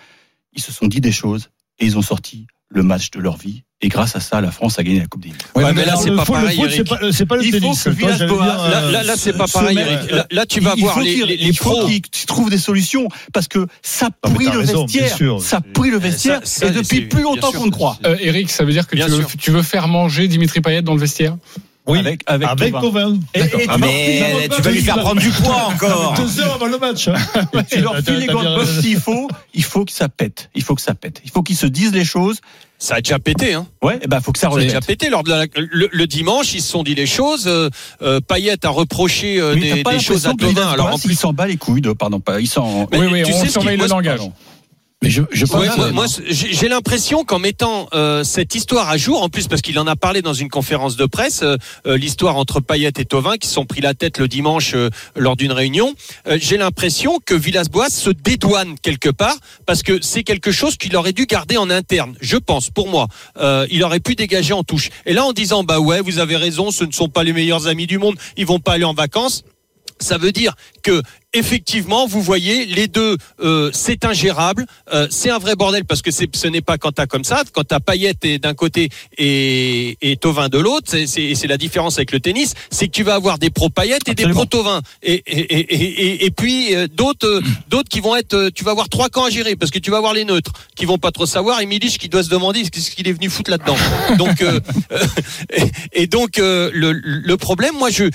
Ils 0.54 0.62
se 0.62 0.72
sont 0.72 0.88
dit 0.88 1.02
des 1.02 1.12
choses 1.12 1.50
et 1.80 1.86
ils 1.86 1.98
ont 1.98 2.02
sorti 2.02 2.48
le 2.70 2.84
match 2.84 3.12
de 3.12 3.20
leur 3.20 3.38
vie. 3.38 3.64
Et 3.80 3.90
grâce 3.90 4.16
à 4.16 4.20
ça, 4.20 4.42
la 4.42 4.50
France 4.50 4.80
a 4.80 4.84
gagné 4.84 5.00
la 5.02 5.06
Coupe 5.06 5.22
Davis. 5.22 5.38
Ouais, 5.56 5.72
mais 5.72 5.86
là, 5.86 5.92
alors, 5.92 6.02
c'est 6.02 6.10
pas 6.16 6.26
pareil, 6.26 6.56
foot, 6.58 6.66
Eric. 6.66 6.76
c'est 6.78 6.84
pas- 6.84 7.12
C'est 7.12 7.26
pas 7.28 7.36
le 7.38 7.46
Il 7.46 7.54
faut 7.54 7.60
tennis. 7.60 7.84
que 7.84 7.90
Toi, 8.28 8.46
là, 8.46 8.60
euh, 8.60 8.92
là, 8.92 9.04
là, 9.04 9.14
c'est 9.16 9.34
pas 9.34 9.46
ce 9.46 9.54
pareil 9.54 9.78
Eric. 9.78 10.10
Là, 10.12 10.26
là, 10.32 10.46
tu 10.48 10.60
vas 10.62 10.74
il 10.76 10.82
voir 10.82 10.96
faut 10.96 11.02
les, 11.02 11.14
qu'il- 11.14 11.26
les, 11.26 11.38
les 11.38 11.46
il 11.50 11.56
faut 11.58 11.70
pros 11.76 11.90
trouve 12.26 12.50
des 12.50 12.58
solutions 12.58 13.08
parce 13.34 13.48
que 13.48 13.68
ça 13.84 14.10
mais 14.26 14.32
pourrit 14.34 14.46
le 14.46 14.58
raison, 14.58 14.86
bien 14.86 15.04
vestiaire. 15.04 15.40
Ça 15.42 15.62
pourrit 15.62 15.92
le 15.92 16.00
vestiaire 16.00 16.42
ça, 16.44 16.66
et 16.68 16.72
depuis 16.72 17.02
plus 17.02 17.22
longtemps 17.22 17.52
qu'on 17.52 17.68
ne 17.68 17.72
croit. 17.72 18.00
Euh, 18.06 18.18
Eric, 18.20 18.50
ça 18.50 18.64
veut 18.66 18.72
dire 18.72 18.88
que 18.88 18.96
tu 18.96 19.02
veux, 19.04 19.26
tu 19.40 19.52
veux 19.52 19.62
faire 19.62 19.88
manger 19.88 20.28
Dimitri 20.28 20.60
Payet 20.60 20.82
dans 20.82 20.96
le 20.96 21.00
vestiaire? 21.00 21.38
Oui, 21.88 22.00
Avec- 22.00 22.22
avec 22.28 22.50
avec. 22.50 22.74
Tovin. 22.74 23.18
Et- 23.34 23.40
et- 23.40 23.66
Ah, 23.70 23.78
mais 23.78 24.50
tu 24.54 24.62
vas 24.62 24.72
lui 24.72 24.82
faire 24.82 25.00
prendre 25.00 25.22
du 25.22 25.30
poids 25.30 25.68
encore. 25.74 26.16
Deux 26.18 26.42
heures 26.42 26.56
avant 26.56 26.66
le 26.68 26.78
match. 26.78 27.08
hein. 27.08 27.14
Tu 27.72 27.80
leur 27.82 27.98
files 28.00 28.18
les 28.18 28.28
gants 28.28 28.44
de 28.44 28.56
boxe 28.56 28.82
s'il 28.82 29.00
faut, 29.00 29.30
il 29.54 29.64
faut 29.64 29.86
que 29.86 29.92
ça 29.94 30.10
pète. 30.10 30.50
Il 30.54 30.64
faut 30.64 30.76
que 30.76 30.82
ça 30.82 30.96
pète. 30.96 31.22
Il 31.24 31.32
faut 31.32 31.44
qu'ils 31.44 31.56
se 31.58 31.66
disent 31.66 31.94
les 31.94 32.04
choses. 32.06 32.40
ça 32.78 32.96
a 32.96 33.02
déjà 33.02 33.18
pété 33.20 33.54
hein 33.54 33.66
Ouais, 33.82 34.00
et 34.02 34.08
ben 34.08 34.20
faut 34.22 34.32
que 34.34 34.38
ça 34.40 34.50
Ça 34.52 34.58
a 34.58 34.60
déjà 34.60 34.82
pété 34.82 35.10
lors 35.10 35.24
de 35.24 35.30
la- 35.32 35.46
le, 35.56 35.88
le 35.92 36.08
dimanche 36.08 36.54
ils 36.54 36.62
se 36.62 36.70
sont 36.70 36.84
dit 36.84 36.94
les 36.94 37.08
choses 37.08 37.46
euh, 37.48 37.70
euh, 38.04 38.20
Payet 38.20 38.64
a 38.66 38.70
reproché 38.70 39.40
euh, 39.40 39.56
des, 39.56 39.82
des 39.84 40.00
choses 40.00 40.28
à 40.28 40.34
Villas-Boas, 40.38 40.70
alors 40.72 40.88
en 40.94 40.98
il 40.98 41.02
plus 41.02 41.16
s'en 41.18 41.34
bat 41.34 41.48
les 41.48 41.58
couilles 41.58 41.82
de, 41.82 41.94
pardon, 41.94 42.20
pas, 42.20 42.40
il 42.40 42.48
s'en, 42.48 42.82
Oui, 42.92 43.00
oui, 43.12 43.24
tu 43.24 43.34
on 43.34 43.40
sais 43.40 43.46
ce 43.48 43.54
surveille 43.54 43.78
le 43.78 43.88
langage. 43.88 44.20
Pardon. 45.00 45.04
Mais 45.04 45.10
je, 45.10 45.22
je 45.32 45.46
pense 45.46 45.62
Ouais, 45.62 45.68
que- 45.70 45.76
moi, 45.76 45.92
moi, 45.92 46.06
j'ai 46.28 46.68
l'impression 46.68 47.24
qu'en 47.24 47.40
mettant 47.40 47.88
euh, 47.94 48.24
cette 48.24 48.56
histoire 48.56 48.90
à 48.90 48.98
jour, 48.98 49.22
en 49.22 49.30
plus 49.30 49.48
parce 49.48 49.62
qu'il 49.62 49.78
en 49.80 49.86
a 49.88 49.96
parlé 49.96 50.22
dans 50.22 50.34
une 50.34 50.50
conférence 50.50 50.96
de 50.96 51.06
presse, 51.06 51.42
euh, 51.44 51.56
euh, 51.86 51.98
l'histoire 51.98 52.36
entre 52.38 52.60
Payet 52.60 52.88
et 52.98 53.06
Tovin 53.06 53.38
qui 53.38 53.48
sont 53.48 53.66
pris 53.66 53.82
la 53.82 53.94
tête 53.94 54.18
le 54.18 54.28
dimanche 54.28 54.74
euh, 54.74 54.90
lors 55.16 55.36
d'une 55.36 55.52
réunion, 55.52 55.94
euh, 56.28 56.38
j'ai 56.42 56.58
l'impression 56.58 57.20
que 57.26 57.36
Villas-Boas 57.36 57.90
se 57.90 58.10
dédouane 58.10 58.76
quelque 58.82 59.10
part 59.10 59.36
parce 59.66 59.84
que 59.84 60.02
c'est 60.02 60.24
quelque 60.24 60.52
chose 60.52 60.78
qu'il 60.78 60.96
aurait 60.96 61.14
dû 61.14 61.26
garder 61.26 61.58
en 61.58 61.70
interne. 61.70 62.16
Je 62.22 62.38
pense, 62.38 62.70
pour 62.70 62.88
moi, 62.90 63.08
Euh, 63.40 63.68
il 63.70 63.84
aurait 63.84 64.00
pu 64.00 64.16
dégager 64.16 64.54
en 64.54 64.64
touche. 64.64 64.90
Et 65.06 65.14
là, 65.14 65.24
en 65.24 65.32
disant 65.32 65.64
bah 65.64 65.80
ouais, 65.80 66.02
vous 66.02 66.18
avez 66.20 66.38
raison, 66.38 66.72
ce 66.72 66.84
ne 66.84 66.92
sont 66.92 67.08
pas 67.10 67.24
les 67.24 67.34
meilleurs 67.34 67.68
amis 67.68 67.86
du 67.88 67.98
monde, 68.00 68.16
ils 68.36 68.46
vont 68.46 68.60
pas 68.60 68.74
aller 68.74 68.84
en 68.84 68.94
vacances. 68.94 69.44
Ça 70.00 70.18
veut 70.18 70.32
dire 70.32 70.54
que 70.84 71.02
effectivement, 71.34 72.08
vous 72.08 72.22
voyez, 72.22 72.66
les 72.66 72.88
deux, 72.88 73.18
euh, 73.42 73.70
c'est 73.74 74.06
ingérable, 74.06 74.66
euh, 74.94 75.08
c'est 75.12 75.30
un 75.30 75.38
vrai 75.38 75.56
bordel 75.56 75.86
parce 75.86 76.02
que 76.02 76.10
c'est- 76.10 76.34
ce 76.36 76.48
n'est 76.48 76.62
pas 76.62 76.78
quand 76.78 76.94
t'as 76.94 77.06
comme 77.06 77.24
ça, 77.26 77.44
quand 77.52 77.64
t'as 77.64 77.80
Payet 77.80 78.14
et- 78.24 78.40
d'un 78.40 78.54
côté 78.54 78.90
et, 79.18 79.98
et 80.02 80.16
Tovin 80.18 80.50
de 80.50 80.58
l'autre, 80.58 80.90
c'est- 81.06 81.48
la 81.48 81.58
différence 81.58 81.98
avec 81.98 82.12
le 82.12 82.20
tennis, 82.20 82.54
c'est 82.72 82.88
que 82.88 82.92
tu 82.94 83.04
vas 83.04 83.16
avoir 83.16 83.38
des 83.38 83.50
pro 83.50 83.70
Payet 83.70 83.98
et 84.08 84.16
des 84.16 84.28
pro 84.30 84.46
Tovin, 84.46 84.82
et, 85.04 85.22
et, 85.28 86.26
et, 86.26 86.32
puis 86.32 86.76
euh, 86.76 86.88
d'autres, 86.88 87.28
euh, 87.28 87.42
d'autres 87.70 87.90
qui 87.90 88.00
vont 88.00 88.16
être, 88.16 88.34
euh, 88.34 88.50
tu 88.54 88.64
vas 88.64 88.72
avoir 88.72 88.90
trois 88.90 89.10
camps 89.10 89.26
à 89.26 89.30
gérer 89.30 89.56
parce 89.56 89.70
que 89.72 89.80
tu 89.80 89.92
vas 89.92 89.98
avoir 89.98 90.14
les 90.14 90.26
neutres 90.26 90.54
qui 90.76 90.86
vont 90.86 90.98
pas 90.98 91.12
trop 91.12 91.26
savoir 91.26 91.62
et 91.62 91.66
Milich 91.66 91.98
qui 92.00 92.10
doit 92.10 92.24
se 92.24 92.30
demander 92.30 92.64
ce 92.64 92.90
qu'il 92.92 93.08
est 93.08 93.14
venu 93.14 93.30
foutre 93.30 93.52
là-dedans. 93.52 93.78
Donc 94.18 94.42
euh, 94.42 94.60
et, 95.94 96.04
et 96.04 96.08
donc 96.08 96.40
euh, 96.40 96.72
le, 96.74 96.92
le 96.94 97.38
problème, 97.38 97.76
moi 97.78 97.90
je 97.90 98.06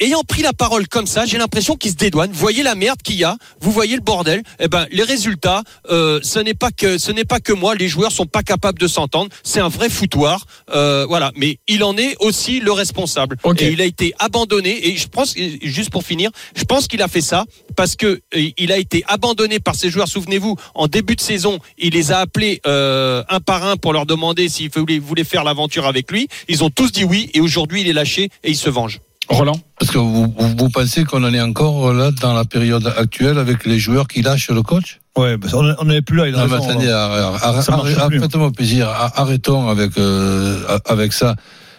ayant 0.00 0.22
pris 0.22 0.42
la 0.42 0.52
parole 0.52 0.88
comme 0.88 1.06
ça, 1.06 1.26
j'ai 1.26 1.38
l'impression 1.38 1.76
qu'il 1.76 1.90
se 1.90 1.96
dédouane. 1.96 2.30
Vous 2.32 2.38
voyez 2.38 2.62
la 2.62 2.74
merde 2.74 3.00
qu'il 3.02 3.16
y 3.16 3.24
a, 3.24 3.36
vous 3.60 3.70
voyez 3.70 3.96
le 3.96 4.02
bordel. 4.02 4.42
Eh 4.60 4.68
ben, 4.68 4.86
les 4.90 5.02
résultats, 5.02 5.62
euh, 5.90 6.20
ce 6.22 6.38
n'est 6.38 6.54
pas 6.54 6.70
que 6.70 6.98
ce 6.98 7.12
n'est 7.12 7.24
pas 7.24 7.40
que 7.40 7.52
moi. 7.52 7.74
Les 7.74 7.88
joueurs 7.88 8.12
sont 8.12 8.26
pas 8.26 8.42
capables 8.42 8.78
de 8.78 8.86
s'entendre. 8.86 9.30
C'est 9.42 9.60
un 9.60 9.68
vrai 9.68 9.88
foutoir, 9.88 10.44
euh, 10.74 11.06
voilà. 11.08 11.32
Mais 11.36 11.58
il 11.66 11.84
en 11.84 11.96
est 11.96 12.16
aussi 12.20 12.60
le 12.60 12.72
responsable. 12.72 13.36
Et 13.58 13.68
il 13.68 13.80
a 13.80 13.84
été 13.84 14.14
abandonné. 14.18 14.88
Et 14.88 14.96
je 14.96 15.08
pense, 15.08 15.34
juste 15.62 15.90
pour 15.90 16.04
finir, 16.04 16.30
je 16.54 16.64
pense 16.64 16.88
qu'il 16.88 17.02
a 17.02 17.08
fait 17.08 17.20
ça 17.20 17.44
parce 17.76 17.96
que 17.96 18.20
il 18.56 18.72
a 18.72 18.78
été 18.78 19.04
abandonné 19.06 19.60
par 19.60 19.74
ses 19.74 19.90
joueurs. 19.90 20.08
Souvenez-vous, 20.08 20.56
en 20.74 20.86
début 20.86 21.16
de 21.16 21.20
saison, 21.20 21.58
il 21.78 21.94
les 21.94 22.12
a 22.12 22.18
appelés 22.18 22.60
euh, 22.66 23.22
un 23.28 23.40
par 23.40 23.64
un 23.64 23.76
pour 23.76 23.92
leur 23.92 24.06
demander 24.06 24.48
s'ils 24.48 24.70
voulaient, 24.70 24.98
voulaient 24.98 25.24
faire 25.24 25.44
l'aventure 25.44 25.86
avec 25.86 26.10
lui. 26.10 26.28
Ils 26.48 26.64
ont 26.64 26.70
tous 26.70 26.92
dit 26.92 27.04
oui. 27.04 27.30
Et 27.34 27.40
aujourd'hui, 27.40 27.82
il 27.82 27.88
est 27.88 27.92
lâché 27.92 28.30
et 28.44 28.50
il 28.50 28.56
se 28.56 28.70
venge. 28.70 29.00
Roland 29.28 29.60
Parce 29.78 29.90
que 29.90 29.98
vous, 29.98 30.32
vous, 30.36 30.54
vous 30.56 30.68
pensez 30.70 31.04
qu'on 31.04 31.22
en 31.24 31.32
est 31.34 31.40
encore 31.40 31.92
là 31.92 32.10
dans 32.22 32.32
la 32.32 32.44
période 32.44 32.86
actuelle 32.96 33.38
avec 33.38 33.66
les 33.66 33.78
joueurs 33.78 34.08
qui 34.08 34.22
lâchent 34.22 34.50
le 34.50 34.62
coach? 34.62 35.00
Ouais, 35.16 35.36
parce 35.36 35.52
qu'on 35.52 35.74
on 35.78 35.84
n'est 35.84 36.00
plus 36.02 36.16
là. 36.16 36.28
Il 36.28 36.34
a 36.34 36.38
Non, 36.38 36.46
mais 36.48 36.56
raison, 36.56 36.70
attendez, 36.70 36.86
arr- 36.86 38.20
faites-moi 38.20 38.50
plaisir, 38.52 38.88
ar- 38.88 39.12
arrêtons 39.20 39.68
avec 39.68 39.98
euh, 39.98 40.78
avec 40.86 41.12
ça. 41.12 41.34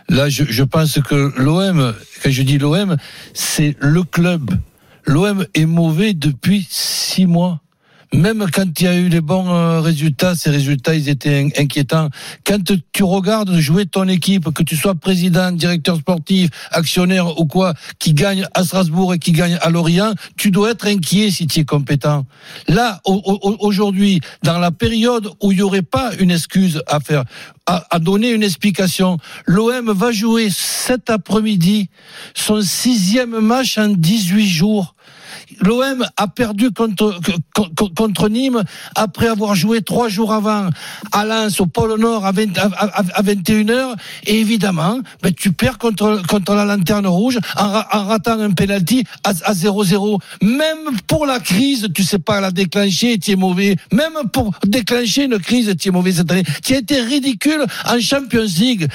Là, 0.09 0.27
je, 0.29 0.43
je 0.47 0.63
pense 0.63 0.99
que 1.07 1.33
l'OM, 1.37 1.93
quand 2.23 2.31
je 2.31 2.41
dis 2.43 2.57
l'OM, 2.57 2.97
c'est 3.33 3.75
le 3.79 4.03
club. 4.03 4.51
L'OM 5.05 5.45
est 5.55 5.65
mauvais 5.65 6.13
depuis 6.13 6.67
six 6.69 7.25
mois. 7.25 7.61
Même 8.11 8.45
quand 8.51 8.79
il 8.79 8.83
y 8.83 8.87
a 8.87 8.95
eu 8.95 9.07
les 9.07 9.21
bons 9.21 9.47
euh, 9.53 9.81
résultats, 9.81 10.33
ces 10.33 10.49
résultats, 10.49 10.95
ils 10.95 11.09
étaient 11.09 11.41
in- 11.43 11.49
inquiétants. 11.61 12.09
Quand 12.43 12.57
tu 12.91 13.03
regardes 13.03 13.55
jouer 13.59 13.85
ton 13.85 14.07
équipe, 14.07 14.51
que 14.51 14.63
tu 14.63 14.75
sois 14.75 14.95
président, 14.95 15.51
directeur 15.51 15.97
sportif, 15.97 16.49
actionnaire 16.71 17.39
ou 17.39 17.45
quoi, 17.45 17.75
qui 17.99 18.15
gagne 18.15 18.47
à 18.55 18.63
Strasbourg 18.63 19.13
et 19.13 19.19
qui 19.19 19.31
gagne 19.31 19.59
à 19.61 19.69
Lorient, 19.69 20.13
tu 20.37 20.49
dois 20.49 20.71
être 20.71 20.87
inquiet 20.87 21.29
si 21.29 21.45
tu 21.45 21.59
es 21.59 21.65
compétent. 21.65 22.25
Là, 22.67 22.99
au- 23.05 23.21
au- 23.23 23.57
aujourd'hui, 23.59 24.21
dans 24.41 24.57
la 24.57 24.71
période 24.71 25.29
où 25.43 25.51
il 25.51 25.57
n'y 25.57 25.61
aurait 25.61 25.83
pas 25.83 26.11
une 26.19 26.31
excuse 26.31 26.81
à 26.87 26.99
faire, 26.99 27.23
à 27.67 27.99
donner 27.99 28.31
une 28.31 28.41
explication, 28.41 29.19
l'OM 29.45 29.91
va 29.91 30.11
jouer 30.11 30.49
cet 30.51 31.11
après-midi 31.11 31.89
son 32.33 32.61
sixième 32.63 33.39
match 33.39 33.77
en 33.77 33.89
18 33.89 34.47
jours. 34.47 34.95
L'OM 35.61 36.05
a 36.17 36.27
perdu 36.27 36.71
contre, 36.71 37.19
contre, 37.95 38.29
Nîmes 38.29 38.63
après 38.95 39.27
avoir 39.27 39.55
joué 39.55 39.81
trois 39.81 40.07
jours 40.09 40.33
avant 40.33 40.69
à 41.11 41.25
Lens, 41.25 41.59
au 41.59 41.65
pôle 41.65 41.99
Nord, 41.99 42.25
à, 42.25 42.31
20 42.31 42.57
à, 42.57 42.65
à- 42.77 43.03
à 43.15 43.21
21h. 43.23 43.95
Et 44.27 44.39
évidemment, 44.39 44.99
ben, 45.21 45.33
tu 45.33 45.51
perds 45.51 45.77
contre, 45.77 46.21
contre 46.27 46.53
la 46.53 46.65
lanterne 46.65 47.07
rouge 47.07 47.39
en, 47.57 47.65
en 47.65 48.05
ratant 48.05 48.39
un 48.39 48.51
penalty 48.51 49.03
à, 49.23 49.29
à 49.29 49.53
0-0. 49.53 50.19
Même 50.43 50.77
pour 51.07 51.25
la 51.25 51.39
crise, 51.39 51.87
tu 51.93 52.03
sais 52.03 52.19
pas 52.19 52.39
la 52.41 52.51
déclencher, 52.51 53.17
tu 53.17 53.31
es 53.31 53.35
mauvais. 53.35 53.75
Même 53.91 54.13
pour 54.31 54.53
déclencher 54.65 55.25
une 55.25 55.39
crise, 55.39 55.73
tu 55.79 55.89
es 55.89 55.91
mauvais 55.91 56.11
cette 56.11 56.31
année. 56.31 56.43
Tu 56.63 56.73
as 56.75 56.77
été 56.79 57.01
ridicule 57.01 57.65
en 57.85 57.99
Champions 57.99 58.45
League. 58.59 58.87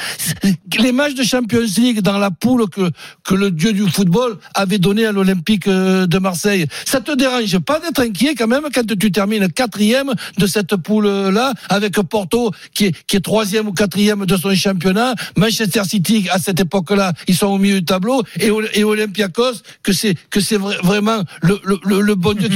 Les 0.78 0.92
matchs 0.92 1.14
de 1.14 1.22
Champions 1.24 1.66
League 1.76 2.00
dans 2.00 2.18
la 2.18 2.30
poule 2.30 2.68
que, 2.68 2.90
que 3.24 3.34
le 3.34 3.50
dieu 3.50 3.72
du 3.72 3.88
football 3.88 4.38
avait 4.54 4.78
donné 4.78 5.06
à 5.06 5.12
l'Olympique 5.12 5.66
euh, 5.68 6.06
de 6.06 6.18
Marseille 6.18 6.43
Marseille. 6.44 6.66
Ça 6.84 7.00
te 7.00 7.12
dérange 7.16 7.58
pas 7.60 7.80
d'être 7.80 8.00
inquiet 8.00 8.34
quand 8.34 8.46
même 8.46 8.64
quand 8.74 8.86
tu 8.98 9.10
termines 9.10 9.48
quatrième 9.48 10.12
de 10.38 10.46
cette 10.46 10.76
poule-là, 10.76 11.54
avec 11.68 11.94
Porto 12.02 12.50
qui 12.74 12.86
est, 12.86 12.92
qui 13.06 13.16
est 13.16 13.20
troisième 13.20 13.68
ou 13.68 13.72
quatrième 13.72 14.26
de 14.26 14.36
son 14.36 14.54
championnat, 14.54 15.14
Manchester 15.36 15.82
City 15.84 16.26
à 16.30 16.38
cette 16.38 16.60
époque-là, 16.60 17.12
ils 17.28 17.34
sont 17.34 17.46
au 17.46 17.58
milieu 17.58 17.80
du 17.80 17.84
tableau, 17.84 18.22
et, 18.40 18.50
Ol- 18.50 18.68
et 18.74 18.84
Olympiakos, 18.84 19.62
que 19.82 19.92
c'est 19.92 20.14
que 20.30 20.40
c'est 20.40 20.58
vra- 20.58 20.80
vraiment 20.82 21.22
le, 21.42 21.58
le, 21.64 22.00
le, 22.00 22.14
bon 22.14 22.34
Dieu. 22.34 22.48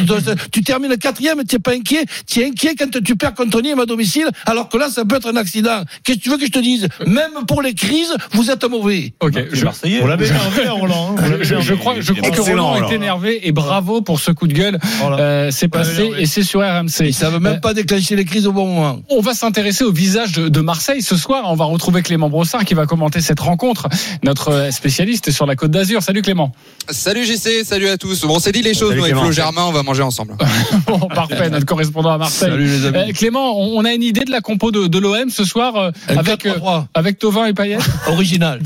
Tu 0.52 0.62
termines 0.62 0.96
quatrième, 0.98 1.42
tu 1.48 1.54
n'es 1.56 1.58
pas 1.60 1.72
inquiet, 1.72 2.04
tu 2.26 2.40
es 2.40 2.46
inquiet 2.46 2.74
quand 2.78 2.90
tu 3.02 3.16
perds 3.16 3.34
contre 3.34 3.60
Nîmes 3.62 3.80
à 3.80 3.86
domicile, 3.86 4.28
alors 4.46 4.68
que 4.68 4.76
là, 4.76 4.88
ça 4.90 5.04
peut 5.04 5.16
être 5.16 5.28
un 5.32 5.36
accident. 5.36 5.82
Qu'est-ce 6.04 6.18
que 6.18 6.22
tu 6.22 6.30
veux 6.30 6.36
que 6.38 6.46
je 6.46 6.50
te 6.50 6.58
dise? 6.58 6.88
Même 7.06 7.32
pour 7.46 7.62
les 7.62 7.74
crises, 7.74 8.14
vous 8.32 8.50
êtes 8.50 8.64
mauvais. 8.64 9.12
Ok, 9.20 9.34
Les 9.34 9.48
je, 9.52 9.64
Marseillais. 9.64 10.00
On 10.02 10.06
l'avait 10.06 10.28
énervé, 10.28 10.68
Roland. 10.68 11.16
hein. 11.18 11.38
Je, 11.40 11.74
crois, 11.74 11.94
je 12.00 12.12
crois 12.12 12.30
que 12.30 12.40
Roland 12.40 12.88
est 12.88 12.94
énervé 12.94 13.46
et 13.46 13.52
bravo 13.52 13.77
pour 13.82 14.20
ce 14.20 14.30
coup 14.30 14.46
de 14.46 14.52
gueule. 14.54 14.78
Voilà. 15.00 15.18
Euh, 15.18 15.50
c'est 15.50 15.68
passé 15.68 16.10
et 16.18 16.26
c'est 16.26 16.42
sur 16.42 16.60
RMC. 16.60 17.00
Ils 17.06 17.14
savent 17.14 17.34
Euh, 17.36 17.38
même 17.40 17.60
pas 17.60 17.74
déclencher 17.74 18.16
les 18.16 18.24
crises 18.24 18.46
au 18.46 18.52
bon 18.52 18.66
moment. 18.66 19.00
On 19.10 19.20
va 19.20 19.34
s'intéresser 19.34 19.84
au 19.84 19.92
visage 19.92 20.32
de, 20.32 20.48
de 20.48 20.60
Marseille 20.60 21.02
ce 21.02 21.16
soir. 21.16 21.44
On 21.46 21.54
va 21.54 21.64
retrouver 21.66 22.02
Clément 22.02 22.28
Brossard 22.28 22.64
qui 22.64 22.74
va 22.74 22.86
commenter 22.86 23.20
cette 23.20 23.40
rencontre, 23.40 23.88
notre 24.22 24.50
euh, 24.52 24.70
spécialiste 24.70 25.30
sur 25.30 25.46
la 25.46 25.56
Côte 25.56 25.70
d'Azur. 25.70 26.02
Salut 26.02 26.22
Clément. 26.22 26.52
Salut 26.90 27.24
JC, 27.24 27.64
salut 27.64 27.88
à 27.88 27.96
tous. 27.96 28.22
Bon, 28.22 28.36
on 28.36 28.38
s'est 28.38 28.52
dit 28.52 28.62
les 28.62 28.74
choses, 28.74 28.90
Salut 28.90 29.00
nous 29.00 29.04
avec. 29.06 29.16
Flo 29.18 29.32
Germain, 29.32 29.62
on 29.66 29.72
va 29.72 29.82
manger 29.82 30.02
ensemble. 30.02 30.34
Bon, 30.86 30.98
parfait, 31.08 31.50
notre 31.50 31.66
correspondant 31.66 32.10
à 32.10 32.18
Marseille. 32.18 32.50
Salut 32.50 32.66
les 32.66 32.86
amis. 32.86 32.98
Euh, 33.10 33.12
Clément, 33.12 33.58
on 33.58 33.84
a 33.84 33.92
une 33.92 34.02
idée 34.02 34.24
de 34.24 34.30
la 34.30 34.40
compo 34.40 34.70
de, 34.70 34.86
de 34.86 34.98
l'OM 34.98 35.28
ce 35.30 35.44
soir 35.44 35.76
euh, 35.76 35.90
avec, 36.08 36.46
euh, 36.46 36.54
4-3-3, 36.58 36.86
avec 36.94 37.18
Tovin 37.18 37.46
et 37.46 37.52
Payet? 37.52 37.78
Original. 38.06 38.60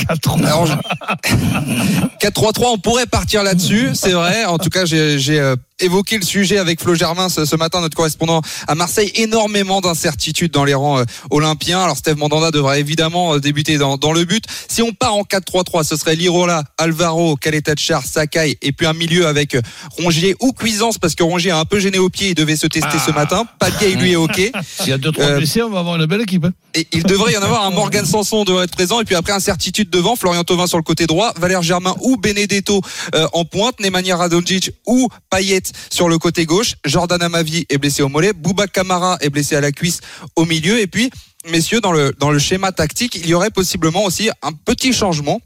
Alors, 0.44 0.66
je- 0.66 0.72
4-3-3, 2.20 2.64
on 2.74 2.78
pourrait 2.78 3.06
partir 3.06 3.42
là-dessus, 3.42 3.90
c'est 3.94 4.12
vrai. 4.12 4.44
En 4.44 4.58
tout 4.58 4.70
cas, 4.70 4.84
j'ai 4.84 5.01
j'ai, 5.18 5.38
euh, 5.40 5.56
évoqué 5.80 6.16
le 6.16 6.24
sujet 6.24 6.58
avec 6.58 6.80
Flo 6.80 6.94
Germain 6.94 7.28
ce, 7.28 7.44
ce 7.44 7.56
matin, 7.56 7.80
notre 7.80 7.96
correspondant 7.96 8.40
à 8.68 8.74
Marseille. 8.74 9.10
Énormément 9.16 9.80
d'incertitudes 9.80 10.52
dans 10.52 10.64
les 10.64 10.74
rangs 10.74 11.00
euh, 11.00 11.04
olympiens. 11.30 11.80
Alors, 11.82 11.96
Steve 11.96 12.16
Mandanda 12.16 12.50
devrait 12.50 12.78
évidemment 12.80 13.34
euh, 13.34 13.40
débuter 13.40 13.78
dans, 13.78 13.96
dans 13.96 14.12
le 14.12 14.24
but. 14.24 14.44
Si 14.68 14.80
on 14.82 14.92
part 14.92 15.14
en 15.14 15.22
4-3-3, 15.22 15.84
ce 15.84 15.96
serait 15.96 16.14
Lirola, 16.14 16.62
Alvaro, 16.78 17.36
Kaletachar, 17.36 18.04
Sakai, 18.06 18.58
et 18.62 18.72
puis 18.72 18.86
un 18.86 18.92
milieu 18.92 19.26
avec 19.26 19.54
euh, 19.56 19.60
Rongier 19.98 20.36
ou 20.40 20.52
Cuisance, 20.52 20.98
parce 20.98 21.14
que 21.14 21.22
Rongier 21.24 21.50
a 21.50 21.58
un 21.58 21.64
peu 21.64 21.80
gêné 21.80 21.98
au 21.98 22.08
pied, 22.08 22.28
il 22.30 22.34
devait 22.34 22.56
se 22.56 22.66
tester 22.68 22.98
ce 23.04 23.10
matin. 23.10 23.44
Papier, 23.58 23.94
lui, 23.96 24.12
est 24.12 24.16
OK. 24.16 24.36
S'il 24.78 24.88
y 24.88 24.92
a 24.92 24.98
deux, 24.98 25.10
trois 25.12 25.24
Euh, 25.24 25.36
blessés, 25.38 25.62
on 25.62 25.70
va 25.70 25.80
avoir 25.80 25.96
une 25.96 26.06
belle 26.06 26.22
équipe. 26.22 26.44
hein. 26.44 26.52
Et 26.74 26.86
il 26.92 27.02
devrait 27.02 27.32
y 27.32 27.36
en 27.36 27.42
avoir 27.42 27.64
un 27.66 27.70
Morgan 27.70 28.06
Sanson 28.06 28.44
devrait 28.44 28.64
être 28.64 28.70
présent 28.72 28.98
et 29.00 29.04
puis 29.04 29.14
après 29.14 29.32
incertitude 29.32 29.90
devant 29.90 30.16
Florian 30.16 30.42
Thauvin 30.42 30.66
sur 30.66 30.78
le 30.78 30.82
côté 30.82 31.06
droit 31.06 31.34
Valère 31.38 31.60
Germain 31.62 31.94
ou 32.00 32.16
Benedetto 32.16 32.80
euh, 33.14 33.26
en 33.34 33.44
pointe 33.44 33.78
Nemanja 33.80 34.16
Radonjic 34.16 34.70
ou 34.92 35.08
Payet 35.30 35.62
sur 35.90 36.08
le 36.08 36.18
côté 36.18 36.44
gauche 36.44 36.74
Jordan 36.84 37.22
Amavi 37.22 37.64
est 37.70 37.78
blessé 37.78 38.02
au 38.02 38.08
mollet 38.10 38.34
Bouba 38.34 38.66
Kamara 38.66 39.16
est 39.22 39.30
blessé 39.30 39.56
à 39.56 39.60
la 39.62 39.72
cuisse 39.72 40.00
au 40.36 40.44
milieu 40.44 40.78
et 40.78 40.86
puis 40.86 41.10
messieurs 41.50 41.80
dans 41.80 41.92
le 41.92 42.12
dans 42.18 42.30
le 42.30 42.38
schéma 42.38 42.72
tactique 42.72 43.14
il 43.14 43.26
y 43.26 43.32
aurait 43.34 43.50
possiblement 43.50 44.04
aussi 44.04 44.28
un 44.42 44.52
petit 44.52 44.92
changement 44.92 45.40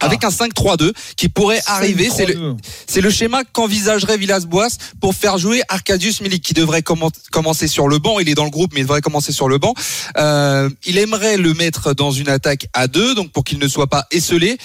avec 0.00 0.22
un 0.22 0.28
5-3-2 0.28 0.92
qui 1.16 1.28
pourrait 1.28 1.60
arriver, 1.66 2.08
c'est 2.08 2.26
le, 2.26 2.54
c'est 2.86 3.00
le 3.00 3.10
schéma 3.10 3.42
qu'envisagerait 3.42 4.16
Villas-Boas 4.16 4.68
pour 5.00 5.12
faire 5.12 5.38
jouer 5.38 5.60
Arcadius 5.68 6.20
Milik, 6.20 6.40
qui 6.40 6.54
devrait 6.54 6.82
commen- 6.82 7.10
commencer 7.32 7.66
sur 7.66 7.88
le 7.88 7.98
banc. 7.98 8.20
Il 8.20 8.28
est 8.28 8.36
dans 8.36 8.44
le 8.44 8.50
groupe, 8.50 8.70
mais 8.74 8.80
il 8.82 8.84
devrait 8.84 9.00
commencer 9.00 9.32
sur 9.32 9.48
le 9.48 9.58
banc. 9.58 9.74
Euh, 10.16 10.70
il 10.86 10.98
aimerait 10.98 11.36
le 11.36 11.52
mettre 11.52 11.94
dans 11.94 12.12
une 12.12 12.28
attaque 12.28 12.68
à 12.74 12.86
deux, 12.86 13.16
donc 13.16 13.32
pour 13.32 13.42
qu'il 13.42 13.58
ne 13.58 13.66
soit 13.66 13.88
pas 13.88 14.06
esselé. 14.12 14.56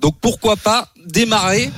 Donc 0.00 0.16
pourquoi 0.20 0.56
pas 0.56 0.88
démarrer 1.06 1.70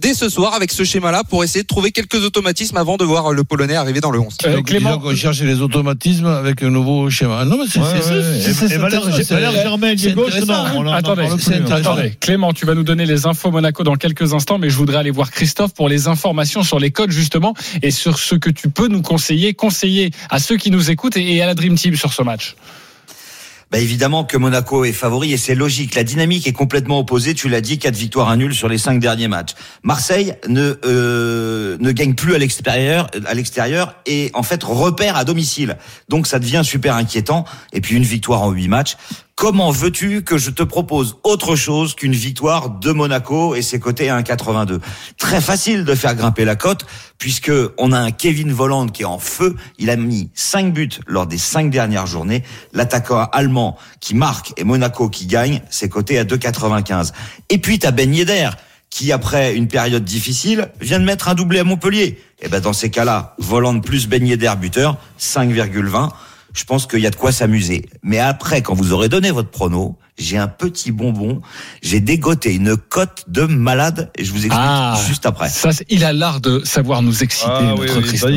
dès 0.00 0.14
ce 0.14 0.28
soir 0.28 0.54
avec 0.54 0.72
ce 0.72 0.84
schéma-là 0.84 1.22
pour 1.24 1.44
essayer 1.44 1.62
de 1.62 1.66
trouver 1.66 1.92
quelques 1.92 2.24
automatismes 2.24 2.76
avant 2.76 2.96
de 2.96 3.04
voir 3.04 3.32
le 3.32 3.44
Polonais 3.44 3.76
arriver 3.76 4.00
dans 4.00 4.10
le 4.10 4.18
11. 4.18 4.36
Euh, 4.46 4.62
Clément, 4.62 4.98
qu'on 4.98 5.14
cherche 5.14 5.40
les 5.42 5.60
automatismes 5.60 6.26
avec 6.26 6.62
un 6.62 6.70
nouveau 6.70 7.10
schéma. 7.10 7.44
Non, 7.44 7.58
mais 7.58 7.64
c'est 7.68 7.80
Attendez, 11.70 12.14
Clément, 12.20 12.52
tu 12.52 12.66
vas 12.66 12.74
nous 12.74 12.82
donner 12.82 13.06
les 13.06 13.26
infos 13.26 13.50
Monaco 13.50 13.84
dans 13.84 13.96
quelques 13.96 14.32
instants, 14.32 14.58
mais 14.58 14.70
je 14.70 14.76
voudrais 14.76 14.98
aller 14.98 15.10
voir 15.10 15.30
Christophe 15.30 15.74
pour 15.74 15.88
les 15.88 16.08
informations 16.08 16.62
sur 16.62 16.78
les 16.78 16.90
codes 16.90 17.10
justement 17.10 17.54
et 17.82 17.90
sur 17.90 18.18
ce 18.18 18.34
que 18.34 18.50
tu 18.50 18.70
peux 18.70 18.88
nous 18.88 19.02
conseiller, 19.02 19.54
conseiller 19.54 20.10
à 20.30 20.38
ceux 20.38 20.56
qui 20.56 20.70
nous 20.70 20.90
écoutent 20.90 21.16
et 21.16 21.42
à 21.42 21.46
la 21.46 21.54
Dream 21.54 21.74
Team 21.74 21.96
sur 21.96 22.12
ce 22.12 22.22
match. 22.22 22.56
Bah 23.70 23.78
évidemment 23.78 24.24
que 24.24 24.36
Monaco 24.36 24.84
est 24.84 24.92
favori 24.92 25.32
et 25.32 25.36
c'est 25.36 25.54
logique. 25.54 25.94
La 25.94 26.02
dynamique 26.02 26.48
est 26.48 26.52
complètement 26.52 26.98
opposée. 26.98 27.34
Tu 27.34 27.48
l'as 27.48 27.60
dit, 27.60 27.78
quatre 27.78 27.94
victoires, 27.94 28.28
un 28.28 28.36
nul 28.36 28.52
sur 28.52 28.68
les 28.68 28.78
cinq 28.78 28.98
derniers 28.98 29.28
matchs. 29.28 29.54
Marseille 29.84 30.34
ne 30.48 30.74
euh, 30.84 31.76
ne 31.78 31.92
gagne 31.92 32.14
plus 32.14 32.34
à 32.34 32.38
l'extérieur, 32.38 33.08
à 33.26 33.34
l'extérieur 33.34 33.94
et 34.06 34.32
en 34.34 34.42
fait 34.42 34.64
repère 34.64 35.16
à 35.16 35.24
domicile. 35.24 35.76
Donc 36.08 36.26
ça 36.26 36.40
devient 36.40 36.62
super 36.64 36.96
inquiétant. 36.96 37.44
Et 37.72 37.80
puis 37.80 37.94
une 37.94 38.02
victoire 38.02 38.42
en 38.42 38.50
huit 38.50 38.66
matchs. 38.66 38.96
Comment 39.40 39.70
veux-tu 39.70 40.22
que 40.22 40.36
je 40.36 40.50
te 40.50 40.62
propose 40.62 41.16
autre 41.22 41.56
chose 41.56 41.94
qu'une 41.94 42.12
victoire 42.12 42.68
de 42.68 42.92
Monaco 42.92 43.54
et 43.54 43.62
ses 43.62 43.80
côtés 43.80 44.10
à 44.10 44.20
1,82 44.20 44.80
Très 45.16 45.40
facile 45.40 45.86
de 45.86 45.94
faire 45.94 46.14
grimper 46.14 46.44
la 46.44 46.56
cote 46.56 46.84
puisque 47.16 47.50
on 47.78 47.92
a 47.92 47.98
un 47.98 48.10
Kevin 48.10 48.52
Volland 48.52 48.88
qui 48.88 49.00
est 49.00 49.06
en 49.06 49.18
feu. 49.18 49.56
Il 49.78 49.88
a 49.88 49.96
mis 49.96 50.28
5 50.34 50.74
buts 50.74 50.90
lors 51.06 51.26
des 51.26 51.38
cinq 51.38 51.70
dernières 51.70 52.06
journées. 52.06 52.44
L'attaquant 52.74 53.30
allemand 53.32 53.78
qui 54.00 54.14
marque 54.14 54.52
et 54.58 54.64
Monaco 54.64 55.08
qui 55.08 55.24
gagne, 55.24 55.62
c'est 55.70 55.88
coté 55.88 56.18
à 56.18 56.24
2,95. 56.24 57.12
Et 57.48 57.56
puis 57.56 57.78
t'as 57.78 57.92
Ben 57.92 58.14
Yedder 58.14 58.50
qui 58.90 59.10
après 59.10 59.54
une 59.54 59.68
période 59.68 60.04
difficile 60.04 60.68
vient 60.82 61.00
de 61.00 61.04
mettre 61.06 61.28
un 61.28 61.34
doublé 61.34 61.60
à 61.60 61.64
Montpellier. 61.64 62.20
Et 62.42 62.48
ben 62.48 62.60
dans 62.60 62.74
ces 62.74 62.90
cas-là, 62.90 63.36
Volland 63.38 63.80
plus 63.80 64.06
Ben 64.06 64.26
Yedder 64.26 64.52
buteur, 64.60 64.98
5,20 65.18 66.10
je 66.52 66.64
pense 66.64 66.86
qu'il 66.86 67.00
y 67.00 67.06
a 67.06 67.10
de 67.10 67.16
quoi 67.16 67.32
s'amuser. 67.32 67.86
Mais 68.02 68.18
après, 68.18 68.62
quand 68.62 68.74
vous 68.74 68.92
aurez 68.92 69.08
donné 69.08 69.30
votre 69.30 69.50
prono, 69.50 69.96
j'ai 70.18 70.36
un 70.36 70.48
petit 70.48 70.92
bonbon. 70.92 71.40
J'ai 71.82 72.00
dégoté 72.00 72.54
une 72.54 72.76
cote 72.76 73.24
de 73.28 73.42
malade 73.44 74.10
et 74.16 74.24
je 74.24 74.30
vous 74.32 74.44
explique 74.44 74.54
Ah. 74.56 75.00
juste 75.08 75.26
après. 75.26 75.48
Ça, 75.48 75.70
il 75.88 76.04
a 76.04 76.12
l'art 76.12 76.40
de 76.40 76.62
savoir 76.64 77.02
nous 77.02 77.22
exciter, 77.22 77.50
Ah, 77.52 77.62
notre 77.76 77.96
oui, 77.96 78.02
Christophe. 78.02 78.30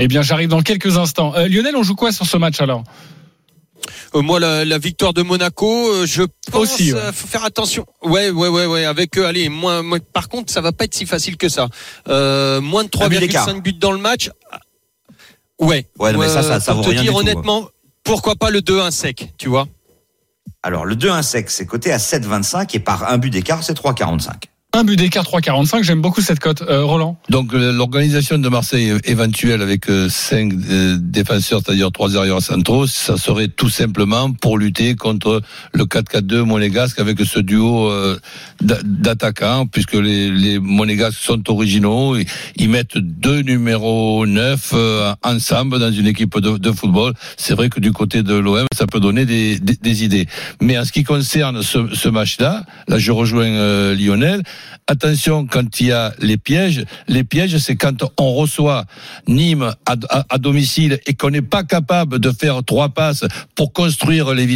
Eh 0.00 0.08
bien, 0.08 0.22
j'arrive 0.22 0.48
dans 0.48 0.62
quelques 0.62 0.96
instants. 0.96 1.34
Euh, 1.36 1.48
Lionel, 1.48 1.76
on 1.76 1.82
joue 1.82 1.96
quoi 1.96 2.12
sur 2.12 2.26
ce 2.26 2.36
match 2.36 2.60
alors 2.60 2.84
Euh, 4.14 4.22
moi, 4.22 4.40
la, 4.40 4.64
la 4.64 4.78
victoire 4.78 5.12
de 5.12 5.22
Monaco, 5.22 5.88
euh, 5.92 6.06
je 6.06 6.22
pense 6.50 6.62
Aussi, 6.74 6.92
ouais. 6.94 6.98
euh, 6.98 7.12
faut 7.12 7.26
faire 7.26 7.44
attention. 7.44 7.84
Ouais, 8.02 8.30
ouais, 8.30 8.48
ouais, 8.48 8.64
ouais. 8.66 8.84
Avec 8.86 9.18
eux, 9.18 9.26
allez, 9.26 9.48
moins, 9.50 9.82
moins- 9.82 9.98
Par 10.12 10.28
contre, 10.28 10.50
ça 10.52 10.60
va 10.62 10.72
pas 10.72 10.84
être 10.84 10.94
si 10.94 11.04
facile 11.06 11.36
que 11.36 11.48
ça. 11.50 11.68
Euh, 12.08 12.60
moins 12.62 12.84
de 12.84 12.90
Un 13.00 13.08
but 13.08 13.18
d'écart. 13.20 13.46
3,5 13.46 13.62
buts 13.62 13.72
dans 13.74 13.92
le 13.92 13.98
match. 13.98 14.30
Ouais. 15.60 15.86
Ouais, 15.98 16.12
non, 16.12 16.18
mais 16.20 16.28
ça, 16.28 16.42
ça- 16.42 16.60
ça 16.60 16.72
vaut 16.74 16.82
te 16.82 16.88
rien 16.90 17.02
dire 17.02 17.12
du 17.12 17.18
tout, 17.18 17.22
honnêtement, 17.28 17.68
pourquoi 18.04 18.36
pas 18.36 18.50
le 18.50 18.60
2-1 18.62 18.90
sec, 18.90 19.32
tu 19.38 19.48
vois? 19.48 19.66
Alors, 20.62 20.84
le 20.84 20.96
2-1 20.96 21.22
sec, 21.22 21.50
c'est 21.50 21.66
coté 21.66 21.92
à 21.92 21.98
7,25 21.98 22.74
et 22.74 22.80
par 22.80 23.10
un 23.10 23.18
but 23.18 23.30
d'écart, 23.30 23.62
c'est 23.62 23.74
3,45. 23.74 24.44
Un 24.78 24.84
but 24.84 24.94
d'écart 24.94 25.24
3,45. 25.24 25.82
J'aime 25.82 26.00
beaucoup 26.00 26.20
cette 26.20 26.38
cote. 26.38 26.62
Euh, 26.62 26.84
Roland 26.84 27.18
Donc 27.30 27.52
euh, 27.52 27.72
l'organisation 27.72 28.38
de 28.38 28.48
Marseille 28.48 28.92
éventuelle 29.02 29.60
avec 29.60 29.90
euh, 29.90 30.08
cinq 30.08 30.52
euh, 30.52 30.96
défenseurs, 31.00 31.62
c'est-à-dire 31.66 31.90
trois 31.90 32.16
arrières 32.16 32.40
centraux, 32.40 32.86
ça 32.86 33.16
serait 33.16 33.48
tout 33.48 33.70
simplement 33.70 34.30
pour 34.30 34.56
lutter 34.56 34.94
contre 34.94 35.42
le 35.72 35.84
4-4-2 35.84 36.42
monégasque 36.42 37.00
avec 37.00 37.18
ce 37.22 37.40
duo 37.40 37.90
euh, 37.90 38.20
d'a- 38.60 38.78
d'attaquants, 38.84 39.66
puisque 39.66 39.94
les, 39.94 40.30
les 40.30 40.60
monégasques 40.60 41.18
sont 41.18 41.50
originaux, 41.50 42.16
ils, 42.54 42.68
mettent 42.70 42.98
deux 42.98 43.40
numéros 43.40 44.26
9 44.26 44.70
euh, 44.74 45.12
ensemble 45.24 45.80
dans 45.80 45.90
une 45.90 46.06
équipe 46.06 46.38
de, 46.38 46.70
football. 46.70 47.14
C'est 47.36 47.54
vrai 47.54 47.68
que 47.68 47.80
du 47.80 47.90
côté 47.90 48.22
de 48.22 48.34
l'OM, 48.34 48.66
ça 48.72 48.86
peut 48.86 49.00
donner 49.00 49.26
des, 49.26 50.04
idées. 50.04 50.28
Mais 50.62 50.78
en 50.78 50.84
ce 50.84 50.92
qui 50.92 51.02
concerne 51.02 51.64
ce, 51.64 52.08
match-là, 52.08 52.64
là 52.86 52.98
je 53.00 53.10
rejoins 53.10 53.46
euh, 53.48 53.96
Lionel, 53.96 54.44
attention 54.86 55.46
quand 55.46 55.80
il 55.80 55.88
y 55.88 55.92
a 55.92 56.12
les 56.20 56.36
pièges. 56.36 56.84
Les 57.08 57.24
pièges, 57.24 57.56
c'est 57.58 57.76
quand 57.76 58.04
on 58.18 58.34
reçoit 58.34 58.84
Nîmes 59.26 59.72
à, 59.86 60.38
domicile 60.38 61.00
et 61.06 61.14
qu'on 61.14 61.30
n'est 61.30 61.42
pas 61.42 61.64
capable 61.64 62.18
de 62.18 62.30
faire 62.30 62.62
trois 62.64 62.88
passes 62.88 63.24
pour 63.54 63.72
construire 63.72 64.32
les, 64.32 64.46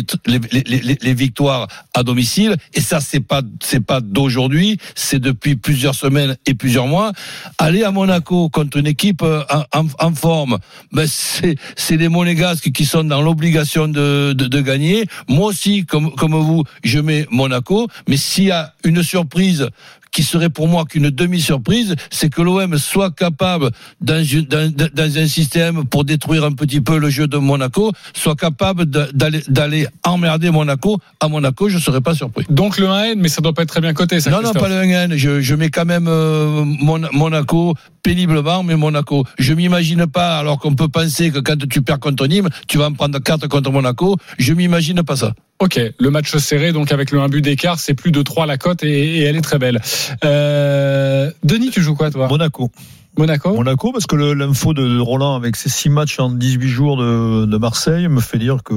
victoires 1.15 1.69
à 1.95 2.03
domicile. 2.03 2.57
Et 2.75 2.81
ça, 2.81 3.01
c'est 3.01 3.21
pas 3.21 3.43
c'est 3.61 3.85
pas 3.85 4.01
d'aujourd'hui, 4.01 4.79
c'est 4.95 5.19
depuis 5.19 5.57
plusieurs 5.57 5.95
semaines 5.95 6.37
et 6.47 6.55
plusieurs 6.55 6.87
mois. 6.87 7.13
Aller 7.59 7.85
à 7.85 7.91
Monaco 7.91 8.49
contre 8.49 8.79
une 8.79 8.87
équipe 8.87 9.23
euh, 9.23 9.43
en 9.73 10.15
forme, 10.15 10.59
ben 10.93 11.07
c'est 11.07 11.57
c'est 11.77 11.97
les 11.97 12.09
Monégasques 12.09 12.71
qui 12.73 12.85
sont 12.85 13.05
dans 13.05 13.23
l'obligation 13.23 13.89
de, 13.89 14.33
de, 14.33 14.47
de 14.47 14.61
gagner. 14.61 15.07
Moi 15.29 15.47
aussi, 15.47 15.85
comme 15.85 16.15
comme 16.15 16.35
vous, 16.35 16.65
je 16.85 16.99
mets 16.99 17.27
Monaco. 17.31 17.89
Mais 18.09 18.17
s'il 18.17 18.45
y 18.45 18.51
a 18.51 18.75
une 18.85 19.03
surprise 19.03 19.69
qui 20.13 20.23
serait 20.23 20.51
pour 20.51 20.69
moi 20.69 20.85
qu'une 20.85 21.11
demi-surprise, 21.11 21.97
c'est 22.11 22.29
que 22.29 22.43
l'OM 22.43 22.79
soit 22.79 23.11
capable, 23.11 23.71
dans, 24.01 24.15
un 24.17 25.27
système 25.27 25.85
pour 25.87 26.05
détruire 26.05 26.45
un 26.45 26.53
petit 26.53 26.81
peu 26.81 26.99
le 26.99 27.11
jeu 27.11 27.27
de 27.27 27.39
Monaco, 27.39 27.93
soit 28.15 28.37
capable 28.37 28.85
d'aller 28.85 29.87
emmerder 30.05 30.51
Monaco. 30.51 30.99
À 31.19 31.29
Monaco, 31.29 31.69
je 31.69 31.77
ne 31.77 31.81
serais 31.81 32.01
pas 32.01 32.15
surpris. 32.15 32.45
Donc 32.51 32.79
le 32.79 32.87
1N, 32.87 33.15
mais 33.17 33.29
ça 33.29 33.41
doit 33.41 33.55
pas 33.55 33.63
être 33.63 33.71
très 33.71 33.81
bien 33.81 33.95
coté, 33.95 34.21
ça. 34.21 34.31
Non, 34.31 34.43
non, 34.43 34.53
pas 34.53 34.69
le 34.69 34.75
1N. 34.75 35.17
Je, 35.17 35.41
je 35.41 35.55
mets 35.55 35.71
quand 35.71 35.87
même 35.87 36.07
euh, 36.09 36.65
Mon- 36.65 37.11
Monaco 37.13 37.75
péniblement, 38.03 38.63
mais 38.63 38.77
Monaco. 38.77 39.25
Je 39.39 39.55
m'imagine 39.55 40.07
pas, 40.07 40.39
alors 40.39 40.59
qu'on 40.59 40.75
peut 40.75 40.89
penser 40.89 41.31
que 41.31 41.39
quand 41.39 41.57
tu 41.69 41.83
perds 41.83 42.01
contre 42.01 42.27
Nîmes, 42.27 42.49
tu 42.69 42.79
vas 42.79 42.87
en 42.87 42.93
prendre 42.93 43.19
4 43.19 43.47
contre 43.49 43.71
Monaco. 43.71 44.17
Je 44.39 44.53
m'imagine 44.53 45.03
pas 45.03 45.17
ça. 45.17 45.35
Ok, 45.63 45.81
le 45.97 46.11
match 46.11 46.37
serré, 46.39 46.73
donc 46.73 46.91
avec 46.91 47.13
le 47.13 47.21
1 47.21 47.29
but 47.29 47.41
d'écart, 47.41 47.79
c'est 47.79 47.95
plus 47.95 48.11
de 48.11 48.21
3 48.21 48.47
la 48.47 48.59
cote 48.59 48.83
et, 48.83 49.19
et 49.19 49.23
elle 49.23 49.37
est 49.37 49.43
très 49.43 49.59
belle. 49.61 49.81
Euh, 50.25 51.31
Denis, 51.45 51.71
tu 51.71 51.81
joues 51.83 51.95
quoi 51.95 52.11
toi? 52.11 52.27
Monaco. 52.27 52.71
Monaco? 53.17 53.55
Monaco, 53.55 53.93
parce 53.93 54.07
que 54.07 54.17
l'info 54.17 54.75
de 54.75 54.99
Roland 54.99 55.37
avec 55.37 55.55
ses 55.55 55.69
six 55.69 55.89
matchs 55.89 56.19
en 56.19 56.31
18 56.31 56.67
jours 56.69 56.97
de, 56.97 57.45
de 57.45 57.57
Marseille 57.59 58.09
me 58.09 58.21
fait 58.21 58.39
dire 58.39 58.59
que 58.65 58.75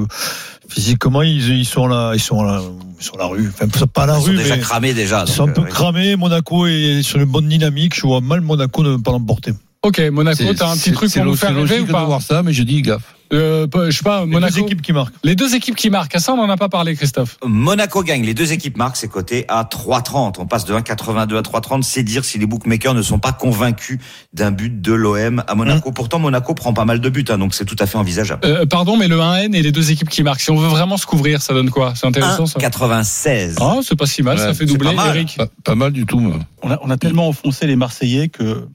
physiquement 0.68 1.22
ils, 1.22 1.48
ils 1.58 1.64
sont 1.64 1.86
là, 1.88 2.12
ils 2.14 2.20
sont 2.20 2.42
là, 2.44 2.60
ils 3.00 3.04
sont 3.04 3.14
à 3.16 3.18
la 3.18 3.26
rue. 3.26 3.48
Enfin, 3.48 3.66
pas 3.92 4.02
à 4.04 4.06
la 4.06 4.18
Ils 4.18 4.20
sont 4.20 4.26
rue, 4.28 4.36
déjà 4.36 4.54
mais 4.56 4.60
cramés 4.62 4.94
déjà. 4.94 5.24
ils 5.26 5.32
sont 5.32 5.48
un 5.48 5.52
peu 5.52 5.62
euh, 5.62 5.64
oui. 5.64 5.70
cramés. 5.70 6.14
Monaco 6.16 6.66
est 6.68 7.02
sur 7.02 7.18
une 7.18 7.24
bonne 7.24 7.48
dynamique. 7.48 7.96
Je 7.96 8.02
vois 8.02 8.20
mal 8.20 8.42
Monaco 8.42 8.84
ne 8.84 8.96
pas 8.98 9.10
l'emporter. 9.10 9.52
Ok, 9.82 10.00
Monaco, 10.12 10.36
C'est- 10.36 10.54
t'as 10.54 10.70
un 10.70 10.76
petit 10.76 10.92
truc 10.92 11.12
pour 11.12 11.24
nous 11.24 11.34
faire 11.34 11.48
rêver 11.48 11.60
ou 11.62 11.66
logique 11.66 11.86
de 11.88 11.92
pas? 11.92 12.04
voir 12.04 12.22
ça, 12.22 12.42
mais 12.44 12.52
je 12.52 12.62
dis 12.62 12.82
gaffe. 12.82 13.15
Euh, 13.32 13.66
Je 13.88 13.90
sais 13.96 14.02
pas, 14.04 14.20
Les 14.20 14.26
Monaco. 14.26 14.52
deux 14.54 14.60
équipes 14.60 14.82
qui 14.82 14.92
marquent. 14.92 15.14
Les 15.24 15.34
deux 15.34 15.54
équipes 15.54 15.74
qui 15.76 15.90
marquent, 15.90 16.14
à 16.16 16.18
ça 16.18 16.32
on 16.32 16.40
en 16.40 16.48
a 16.50 16.56
pas 16.56 16.68
parlé, 16.68 16.94
Christophe. 16.94 17.38
Monaco 17.44 18.02
gagne, 18.02 18.24
les 18.24 18.34
deux 18.34 18.52
équipes 18.52 18.76
marquent, 18.76 18.96
c'est 18.96 19.08
coté 19.08 19.44
à 19.48 19.64
3,30. 19.64 20.34
On 20.38 20.46
passe 20.46 20.64
de 20.64 20.74
1,82 20.74 21.36
à 21.36 21.42
3,30. 21.42 21.82
C'est 21.82 22.02
dire 22.02 22.24
si 22.24 22.38
les 22.38 22.46
bookmakers 22.46 22.94
ne 22.94 23.02
sont 23.02 23.18
pas 23.18 23.32
convaincus 23.32 23.98
d'un 24.32 24.50
but 24.50 24.80
de 24.80 24.92
l'OM 24.92 25.42
à 25.46 25.54
Mmh. 25.54 25.58
Monaco. 25.58 25.92
Pourtant, 25.92 26.18
Monaco 26.18 26.54
prend 26.54 26.72
pas 26.72 26.84
mal 26.84 27.00
de 27.00 27.08
buts, 27.08 27.24
hein, 27.28 27.38
donc 27.38 27.54
c'est 27.54 27.64
tout 27.64 27.76
à 27.78 27.86
fait 27.86 27.96
envisageable. 27.98 28.42
Euh, 28.44 28.66
pardon, 28.66 28.96
mais 28.96 29.08
le 29.08 29.16
1N 29.18 29.54
et 29.54 29.62
les 29.62 29.72
deux 29.72 29.90
équipes 29.90 30.08
qui 30.08 30.22
marquent. 30.22 30.40
Si 30.40 30.50
on 30.50 30.56
veut 30.56 30.68
vraiment 30.68 30.96
se 30.96 31.06
couvrir, 31.06 31.42
ça 31.42 31.54
donne 31.54 31.70
quoi? 31.70 31.94
C'est 31.96 32.06
intéressant 32.06 32.46
ça. 32.46 32.58
1,96. 32.58 33.56
Ah, 33.60 33.76
c'est 33.82 33.96
pas 33.96 34.06
si 34.06 34.22
mal, 34.22 34.38
ça 34.38 34.54
fait 34.54 34.66
doubler, 34.66 34.90
pas 34.94 35.04
mal. 35.06 35.16
Eric. 35.16 35.36
Pas, 35.36 35.46
pas 35.64 35.74
mal 35.74 35.92
du 35.92 36.06
tout. 36.06 36.18
moi. 36.20 36.36
On 36.62 36.70
a, 36.70 36.78
on 36.82 36.90
a 36.90 36.96
tellement 36.96 37.28
enfoncé 37.28 37.66
les 37.66 37.76
Marseillais 37.76 38.28
que 38.28 38.66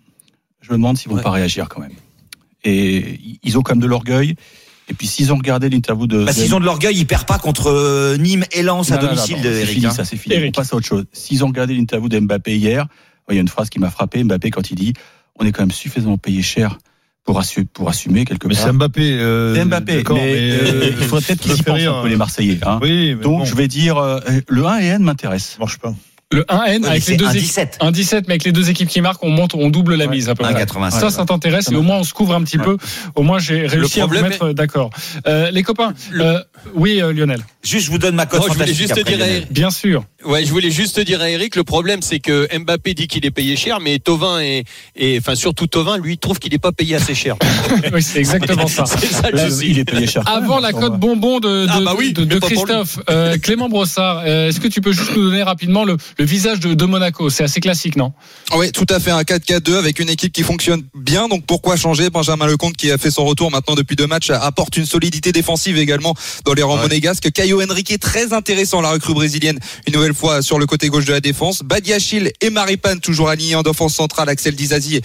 je 0.62 0.72
me 0.72 0.77
demande 0.77 0.98
s'ils 0.98 1.10
vont 1.10 1.17
Ouais. 1.17 1.24
pas 1.24 1.31
réagir 1.31 1.67
quand 1.70 1.81
même. 1.81 1.91
Et 2.63 3.19
ils 3.43 3.57
ont 3.57 3.61
quand 3.61 3.73
même 3.73 3.81
de 3.81 3.87
l'orgueil. 3.87 4.35
Et 4.89 4.93
puis 4.93 5.07
s'ils 5.07 5.31
ont 5.31 5.37
regardé 5.37 5.69
l'interview 5.69 6.05
de. 6.07 6.25
Bah, 6.25 6.33
s'ils 6.33 6.53
ont 6.53 6.59
de 6.59 6.65
l'orgueil, 6.65 6.97
ils 6.97 7.05
perdent 7.05 7.25
pas 7.27 7.39
contre 7.39 7.67
euh, 7.67 8.17
Nîmes 8.17 8.43
et 8.51 8.61
Lens 8.61 8.91
à 8.91 8.95
Non, 8.97 9.03
non, 9.03 9.07
non, 9.09 9.15
domicile, 9.15 9.37
non, 9.37 9.43
de 9.43 9.49
Eric. 9.49 9.69
fini, 9.69 9.85
hein. 9.85 9.91
ça 9.91 10.03
c'est 10.05 10.17
fini. 10.17 10.35
Eric. 10.35 10.53
On 10.57 10.59
passe 10.61 10.73
à 10.73 10.75
autre 10.75 10.85
chose. 10.87 11.05
S'ils 11.13 11.43
ont 11.43 11.47
regardé 11.47 11.73
l'interview 11.75 12.09
d'Mbappé 12.09 12.57
hier, 12.57 12.87
il 13.29 13.35
y 13.35 13.37
a 13.37 13.41
une 13.41 13.47
phrase 13.47 13.69
qui 13.69 13.79
m'a 13.79 13.89
frappé. 13.89 14.23
Mbappé 14.23 14.49
quand 14.51 14.69
il 14.71 14.75
dit 14.75 14.93
on 15.39 15.45
est 15.45 15.51
quand 15.53 15.61
même 15.61 15.71
suffisamment 15.71 16.17
payé 16.17 16.41
cher 16.41 16.77
pour, 17.23 17.39
assu- 17.39 17.65
pour 17.65 17.87
assumer 17.87 18.25
quelque 18.25 18.47
Mais 18.47 18.55
part. 18.55 18.65
c'est 18.65 18.73
Mbappé. 18.73 19.13
euh, 19.13 19.55
C'est 19.55 19.63
Mbappé, 19.65 19.95
d'accord, 19.97 20.17
mais, 20.17 20.33
euh, 20.51 20.87
il 20.99 21.05
faudrait 21.07 21.21
peut-être 21.25 21.39
qu'ils 21.41 21.53
y 21.57 21.61
pensent 21.63 21.79
un 21.81 22.01
peu 22.01 22.09
les 22.09 22.17
Marseillais. 22.17 22.59
Hein. 22.65 22.79
Oui, 22.81 23.15
mais 23.15 23.23
Donc 23.23 23.39
bon, 23.39 23.45
je 23.45 23.55
vais 23.55 23.67
dire 23.69 23.97
euh, 23.97 24.19
le 24.49 24.65
1 24.65 24.79
et 24.79 24.85
N 24.87 25.03
m'intéresse. 25.03 25.51
ça 25.53 25.59
marche 25.59 25.77
pas. 25.77 25.93
Le 26.31 26.43
1N 26.43 26.59
Ouais, 26.61 26.79
mais 26.79 26.88
avec 26.88 27.05
les 27.07 27.17
deux 27.17 27.25
équipes. 27.29 27.41
17. 27.41 27.77
Un 27.81 27.91
17, 27.91 28.27
mais 28.27 28.33
avec 28.33 28.43
les 28.45 28.51
deux 28.51 28.69
équipes 28.69 28.88
qui 28.89 29.01
marquent, 29.01 29.23
on 29.23 29.29
monte, 29.29 29.53
on 29.53 29.69
double 29.69 29.95
la 29.95 30.05
Ouais. 30.05 30.11
mise 30.11 30.29
à 30.29 30.35
peu 30.35 30.43
près. 30.43 30.53
1,96. 30.53 31.00
Ça, 31.00 31.09
ça 31.09 31.25
t'intéresse 31.25 31.69
et 31.71 31.75
au 31.75 31.81
moins 31.81 31.97
on 31.97 32.03
se 32.03 32.13
couvre 32.13 32.33
un 32.35 32.41
petit 32.43 32.57
peu. 32.57 32.77
Au 33.15 33.23
moins 33.23 33.39
j'ai 33.39 33.67
réussi 33.67 34.00
à 34.00 34.05
vous 34.05 34.11
problème 34.13 34.31
mettre 34.31 34.43
euh, 34.45 34.53
d'accord. 34.53 34.89
Euh, 35.27 35.51
les 35.51 35.63
copains, 35.63 35.93
Le- 36.11 36.23
euh, 36.25 36.39
oui 36.73 37.01
euh, 37.01 37.11
Lionel, 37.13 37.41
Juste, 37.63 37.85
je 37.85 37.91
vous 37.91 37.97
donne 38.00 38.15
ma 38.15 38.25
cote 38.25 38.43
je 38.47 38.53
voulais 38.53 38.73
juste 38.73 38.91
après, 38.91 39.03
dire 39.03 39.13
à 39.15 39.17
Lionel. 39.17 39.35
Eric- 39.43 39.51
bien 39.53 39.69
sûr. 39.69 40.03
Ouais, 40.25 40.45
je 40.45 40.50
voulais 40.51 40.71
juste 40.71 40.95
te 40.95 41.01
dire 41.01 41.21
à 41.21 41.29
Eric, 41.29 41.55
le 41.55 41.63
problème 41.63 42.01
c'est 42.01 42.19
que 42.19 42.47
Mbappé 42.57 42.93
dit 42.93 43.07
qu'il 43.07 43.25
est 43.25 43.31
payé 43.31 43.55
cher, 43.55 43.79
mais 43.79 44.00
Tovin 44.00 44.39
et, 44.39 44.63
et 44.95 45.17
enfin 45.19 45.35
surtout 45.35 45.67
Tovin, 45.67 45.97
lui 45.97 46.17
trouve 46.17 46.39
qu'il 46.39 46.51
n'est 46.53 46.59
pas 46.59 46.71
payé 46.71 46.95
assez 46.95 47.13
cher. 47.15 47.35
oui, 47.93 48.01
c'est 48.01 48.19
exactement 48.19 48.67
ça. 48.67 48.85
c'est 48.88 49.05
ça 49.05 49.29
le 49.31 49.38
Là, 49.38 49.50
souci. 49.50 49.67
il 49.71 49.79
est 49.79 49.85
payé 49.85 50.07
cher. 50.07 50.23
Avant 50.27 50.59
la 50.59 50.71
cote 50.71 50.97
bonbon 51.00 51.39
de, 51.39 51.65
de, 51.65 51.67
Ah 51.69 51.79
bah 51.83 51.93
oui, 51.97 52.13
de, 52.13 52.23
de. 52.23 52.39
Christophe, 52.39 53.00
euh, 53.09 53.38
Clément 53.38 53.69
Brossard, 53.69 54.23
euh, 54.25 54.47
est-ce 54.50 54.59
que 54.59 54.67
tu 54.67 54.81
peux 54.81 54.91
juste 54.93 55.15
nous 55.15 55.23
donner 55.29 55.43
rapidement 55.43 55.83
le, 55.85 55.97
le 56.21 56.27
visage 56.27 56.59
de, 56.59 56.75
de 56.75 56.85
Monaco 56.85 57.31
C'est 57.31 57.43
assez 57.43 57.59
classique, 57.59 57.95
non? 57.95 58.13
Oui, 58.55 58.71
tout 58.71 58.85
à 58.89 58.99
fait 58.99 59.09
un 59.09 59.23
4-4-2 59.23 59.73
avec 59.73 59.97
une 59.97 60.07
équipe 60.07 60.31
qui 60.31 60.43
fonctionne 60.43 60.83
bien. 60.93 61.27
Donc 61.27 61.47
pourquoi 61.47 61.75
changer? 61.77 62.11
Benjamin 62.11 62.45
Lecomte 62.45 62.77
qui 62.77 62.91
a 62.91 62.99
fait 62.99 63.09
son 63.09 63.25
retour 63.25 63.49
maintenant 63.49 63.73
depuis 63.73 63.95
deux 63.95 64.05
matchs 64.05 64.29
apporte 64.29 64.77
une 64.77 64.85
solidité 64.85 65.31
défensive 65.31 65.79
également 65.79 66.13
dans 66.45 66.53
les 66.53 66.61
rangs 66.61 66.75
Ouais. 66.75 66.83
monégasques. 66.83 67.31
Caio 67.31 67.59
Henrique 67.63 67.89
est 67.91 67.97
très 67.97 68.33
intéressant, 68.33 68.81
la 68.81 68.91
recrue 68.91 69.13
brésilienne, 69.15 69.57
une 69.87 69.93
nouvelle 69.95 70.13
fois 70.13 70.41
sur 70.43 70.59
le 70.59 70.65
côté 70.67 70.89
gauche 70.89 71.05
de 71.05 71.11
la 71.11 71.21
défense. 71.21 71.63
Badiachil 71.63 72.31
et 72.39 72.49
Maripane 72.51 72.99
toujours 72.99 73.27
alignés 73.29 73.55
en 73.55 73.63
défense 73.63 73.95
centrale. 73.95 74.29
Axel 74.29 74.55
Dizazi 74.55 74.97
est, 74.97 75.03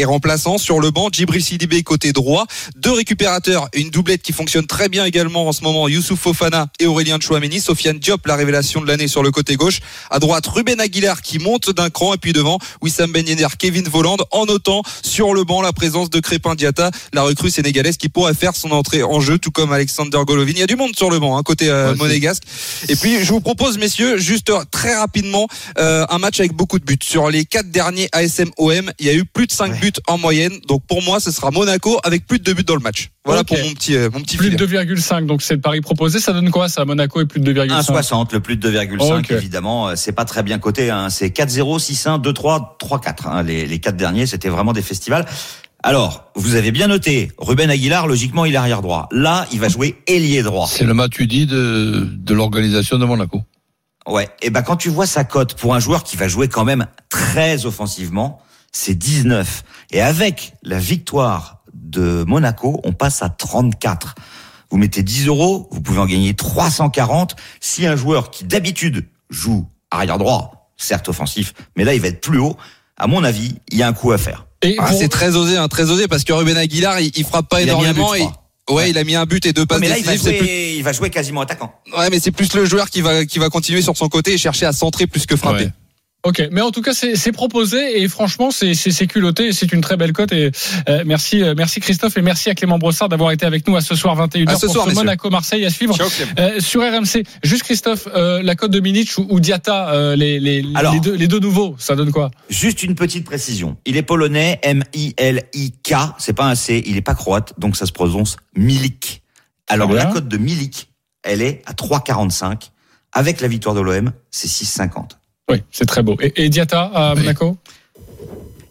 est 0.00 0.04
remplaçant 0.04 0.58
sur 0.58 0.80
le 0.80 0.90
banc. 0.90 1.08
Djibril 1.10 1.42
Sidibé 1.42 1.82
côté 1.82 2.12
droit. 2.12 2.46
Deux 2.76 2.92
récupérateurs, 2.92 3.68
une 3.72 3.88
doublette 3.90 4.20
qui 4.22 4.32
fonctionne 4.34 4.66
très 4.66 4.88
bien 4.90 5.06
également 5.06 5.48
en 5.48 5.52
ce 5.52 5.62
moment. 5.62 5.88
Youssouf 5.88 6.20
Fofana 6.20 6.68
et 6.78 6.86
Aurélien 6.86 7.18
Chouameni. 7.20 7.58
Sofiane 7.60 7.98
Diop, 7.98 8.26
la 8.26 8.36
révélation 8.36 8.82
de 8.82 8.86
l'année 8.86 9.08
sur 9.08 9.22
le 9.22 9.30
côté 9.30 9.56
gauche. 9.56 9.80
À 10.10 10.18
droite, 10.18 10.46
Ruben 10.58 10.80
Aguilar 10.80 11.22
qui 11.22 11.38
monte 11.38 11.70
d'un 11.70 11.88
cran 11.88 12.14
et 12.14 12.16
puis 12.18 12.32
devant 12.32 12.58
Wissam 12.82 13.12
Ben 13.12 13.24
Yedder, 13.24 13.46
Kevin 13.56 13.84
Voland 13.84 14.16
en 14.32 14.44
notant 14.44 14.82
sur 15.04 15.32
le 15.32 15.44
banc 15.44 15.62
la 15.62 15.72
présence 15.72 16.10
de 16.10 16.18
Crépin 16.18 16.56
Diata, 16.56 16.90
la 17.12 17.22
recrue 17.22 17.48
sénégalaise 17.48 17.96
qui 17.96 18.08
pourrait 18.08 18.34
faire 18.34 18.56
son 18.56 18.72
entrée 18.72 19.04
en 19.04 19.20
jeu 19.20 19.38
tout 19.38 19.52
comme 19.52 19.72
Alexander 19.72 20.18
Golovin. 20.26 20.50
Il 20.50 20.58
y 20.58 20.62
a 20.62 20.66
du 20.66 20.74
monde 20.74 20.96
sur 20.96 21.10
le 21.10 21.20
banc 21.20 21.38
hein, 21.38 21.44
côté 21.44 21.68
euh, 21.68 21.92
Ouais, 21.92 21.96
monégasque. 21.96 22.42
Et 22.88 22.96
puis 22.96 23.22
je 23.24 23.30
vous 23.30 23.40
propose 23.40 23.78
messieurs 23.78 24.18
juste 24.18 24.50
très 24.72 24.96
rapidement 24.96 25.46
euh, 25.78 26.04
un 26.10 26.18
match 26.18 26.40
avec 26.40 26.54
beaucoup 26.54 26.80
de 26.80 26.84
buts. 26.84 26.98
Sur 27.00 27.30
les 27.30 27.44
quatre 27.44 27.70
derniers 27.70 28.08
ASM 28.10 28.50
OM, 28.56 28.90
il 28.98 29.06
y 29.06 29.10
a 29.10 29.14
eu 29.14 29.24
plus 29.24 29.46
de 29.46 29.52
5 29.52 29.70
Ouais. 29.70 29.78
buts 29.78 29.92
en 30.08 30.18
moyenne. 30.18 30.58
Donc 30.66 30.82
pour 30.88 31.04
moi, 31.04 31.20
ce 31.20 31.30
sera 31.30 31.52
Monaco 31.52 32.00
avec 32.02 32.26
plus 32.26 32.40
de 32.40 32.44
2 32.44 32.54
buts 32.54 32.64
dans 32.64 32.74
le 32.74 32.80
match. 32.80 33.10
Voilà 33.28 33.44
pour 33.44 33.58
mon 33.58 33.70
petit 33.74 33.94
euh, 33.96 34.10
mon 34.12 34.20
petit 34.20 34.36
Plus 34.36 34.50
filet. 34.50 34.56
de 34.56 34.66
2,5, 34.66 35.26
donc 35.26 35.42
c'est 35.42 35.54
le 35.54 35.60
pari 35.60 35.80
proposé. 35.80 36.18
Ça 36.18 36.32
donne 36.32 36.50
quoi 36.50 36.68
ça, 36.68 36.84
Monaco 36.84 37.20
et 37.20 37.26
plus 37.26 37.40
de 37.40 37.52
2,5 37.52 37.68
1,60, 37.82 38.32
le 38.32 38.40
plus 38.40 38.56
de 38.56 38.70
2,5 38.70 39.18
Ok. 39.18 39.30
évidemment, 39.32 39.88
euh, 39.88 39.96
c'est 39.96 40.12
pas 40.12 40.24
très 40.24 40.42
bien 40.42 40.58
coté. 40.58 40.90
Hein. 40.90 41.10
C'est 41.10 41.28
4-0, 41.28 41.78
6-1, 41.78 42.22
2-3, 42.22 42.78
3-4. 42.78 43.28
Hein. 43.28 43.42
Les, 43.42 43.66
les 43.66 43.78
quatre 43.78 43.96
derniers, 43.96 44.26
c'était 44.26 44.48
vraiment 44.48 44.72
des 44.72 44.82
festivals. 44.82 45.26
Alors, 45.82 46.32
vous 46.34 46.56
avez 46.56 46.72
bien 46.72 46.88
noté, 46.88 47.30
Ruben 47.38 47.70
Aguilar, 47.70 48.06
logiquement, 48.08 48.44
il 48.44 48.54
est 48.54 48.56
arrière 48.56 48.82
droit. 48.82 49.08
Là, 49.12 49.46
il 49.52 49.60
va 49.60 49.68
jouer 49.68 49.96
ailier 50.08 50.42
droit. 50.42 50.66
C'est 50.66 50.84
le 50.84 50.94
Matuidi 50.94 51.46
de, 51.46 52.08
de 52.10 52.34
l'organisation 52.34 52.98
de 52.98 53.04
Monaco. 53.04 53.42
Ouais. 54.08 54.28
Et 54.42 54.50
ben 54.50 54.62
quand 54.62 54.76
tu 54.76 54.88
vois 54.88 55.06
sa 55.06 55.22
cote 55.24 55.54
pour 55.54 55.74
un 55.74 55.80
joueur 55.80 56.02
qui 56.02 56.16
va 56.16 56.28
jouer 56.28 56.48
quand 56.48 56.64
même 56.64 56.86
très 57.10 57.66
offensivement, 57.66 58.40
c'est 58.72 58.94
19. 58.94 59.62
Et 59.92 60.00
avec 60.00 60.54
la 60.62 60.78
victoire 60.78 61.57
de 61.74 62.24
Monaco, 62.26 62.80
on 62.84 62.92
passe 62.92 63.22
à 63.22 63.28
34. 63.28 64.14
Vous 64.70 64.76
mettez 64.76 65.02
10 65.02 65.26
euros, 65.28 65.68
vous 65.70 65.80
pouvez 65.80 65.98
en 65.98 66.06
gagner 66.06 66.34
340. 66.34 67.36
Si 67.60 67.86
un 67.86 67.96
joueur 67.96 68.30
qui 68.30 68.44
d'habitude 68.44 69.06
joue 69.30 69.66
arrière 69.90 70.18
droit, 70.18 70.70
certes 70.76 71.08
offensif, 71.08 71.54
mais 71.76 71.84
là 71.84 71.94
il 71.94 72.00
va 72.00 72.08
être 72.08 72.20
plus 72.20 72.38
haut, 72.38 72.56
à 72.96 73.06
mon 73.06 73.24
avis, 73.24 73.54
il 73.72 73.78
y 73.78 73.82
a 73.82 73.88
un 73.88 73.92
coup 73.92 74.12
à 74.12 74.18
faire. 74.18 74.46
Ah, 74.78 74.88
pour- 74.88 74.98
c'est 74.98 75.08
très 75.08 75.36
osé, 75.36 75.56
hein, 75.56 75.68
très 75.68 75.90
osé 75.90 76.08
parce 76.08 76.24
que 76.24 76.32
Ruben 76.32 76.56
Aguilar, 76.56 77.00
il, 77.00 77.12
il 77.16 77.24
frappe 77.24 77.48
pas 77.48 77.62
Il 77.62 77.70
a 77.70 77.74
mis 77.76 77.86
un 77.86 77.92
énormément. 77.94 78.12
but, 78.12 78.20
et- 78.68 78.72
ouais, 78.72 78.90
il 78.90 78.98
a 78.98 79.04
mis 79.04 79.14
un 79.14 79.24
but 79.24 79.46
et 79.46 79.52
deux 79.52 79.64
passes 79.66 79.80
mais 79.80 79.88
là, 79.88 79.96
il 79.98 80.04
va, 80.04 80.12
plus- 80.12 80.20
jouer, 80.20 80.74
il 80.76 80.82
va 80.82 80.92
jouer 80.92 81.10
quasiment 81.10 81.40
attaquant. 81.42 81.72
Ouais, 81.96 82.10
mais 82.10 82.18
c'est 82.20 82.32
plus 82.32 82.52
le 82.54 82.64
joueur 82.66 82.90
qui 82.90 83.00
va 83.00 83.24
qui 83.24 83.38
va 83.38 83.48
continuer 83.50 83.82
sur 83.82 83.96
son 83.96 84.08
côté 84.08 84.32
et 84.34 84.38
chercher 84.38 84.66
à 84.66 84.72
centrer 84.72 85.06
plus 85.06 85.26
que 85.26 85.36
frapper. 85.36 85.64
Ouais. 85.66 85.72
Ok, 86.28 86.46
mais 86.52 86.60
en 86.60 86.70
tout 86.70 86.82
cas 86.82 86.92
c'est 86.92 87.32
proposé 87.32 88.02
et 88.02 88.06
franchement 88.06 88.50
c'est 88.50 89.06
culotté 89.06 89.46
et 89.46 89.52
c'est 89.54 89.72
une 89.72 89.80
très 89.80 89.96
belle 89.96 90.12
cote 90.12 90.30
et 90.30 90.50
euh, 90.86 91.02
merci 91.06 91.42
euh, 91.42 91.54
merci 91.56 91.80
Christophe 91.80 92.18
et 92.18 92.20
merci 92.20 92.50
à 92.50 92.54
Clément 92.54 92.76
Brossard 92.76 93.08
d'avoir 93.08 93.30
été 93.30 93.46
avec 93.46 93.66
nous 93.66 93.76
à 93.76 93.80
ce 93.80 93.94
soir 93.94 94.14
21h 94.14 94.50
À 94.50 94.56
ce 94.56 94.66
pour 94.66 94.74
soir, 94.74 94.84
ce 94.84 94.90
messieurs. 94.90 95.04
Monaco 95.04 95.30
Marseille 95.30 95.64
à 95.64 95.70
suivre. 95.70 95.96
Ciao. 95.96 96.06
Euh, 96.38 96.60
sur 96.60 96.82
RMC, 96.82 97.22
juste 97.42 97.62
Christophe, 97.62 98.08
euh, 98.14 98.42
la 98.42 98.56
cote 98.56 98.72
de 98.72 98.78
Milic 98.78 99.16
ou, 99.16 99.26
ou 99.30 99.40
Diata, 99.40 100.14
les, 100.16 100.38
les, 100.38 100.66
Alors. 100.74 100.92
les, 100.92 101.00
deux, 101.00 101.14
les 101.14 101.28
deux 101.28 101.40
nouveaux, 101.40 101.76
ça 101.78 101.96
donne 101.96 102.12
quoi? 102.12 102.30
Juste 102.50 102.82
une 102.82 102.94
petite 102.94 103.24
précision. 103.24 103.78
Il 103.86 103.96
est 103.96 104.02
polonais, 104.02 104.58
M-I-L-I-K. 104.62 105.94
C'est 106.18 106.34
pas 106.34 106.44
un 106.44 106.54
C, 106.54 106.82
il 106.84 106.98
est 106.98 107.02
pas 107.02 107.14
croate, 107.14 107.54
donc 107.58 107.74
ça 107.74 107.86
se 107.86 107.92
prononce 107.92 108.36
Milik. 108.54 109.22
Alors, 109.66 109.90
la 109.90 110.04
cote 110.04 110.28
de 110.28 110.36
Milik, 110.36 110.90
elle 111.22 111.40
est 111.40 111.62
à 111.64 111.72
3,45. 111.72 112.68
Avec 113.14 113.40
la 113.40 113.48
victoire 113.48 113.74
de 113.74 113.80
l'OM, 113.80 114.12
c'est 114.30 114.48
6,50. 114.48 115.17
Oui, 115.50 115.62
c'est 115.70 115.86
très 115.86 116.02
beau. 116.02 116.16
Et, 116.20 116.44
et 116.44 116.48
Diata 116.48 116.90
à 116.94 117.14
Oui. 117.14 117.20
Monaco 117.20 117.56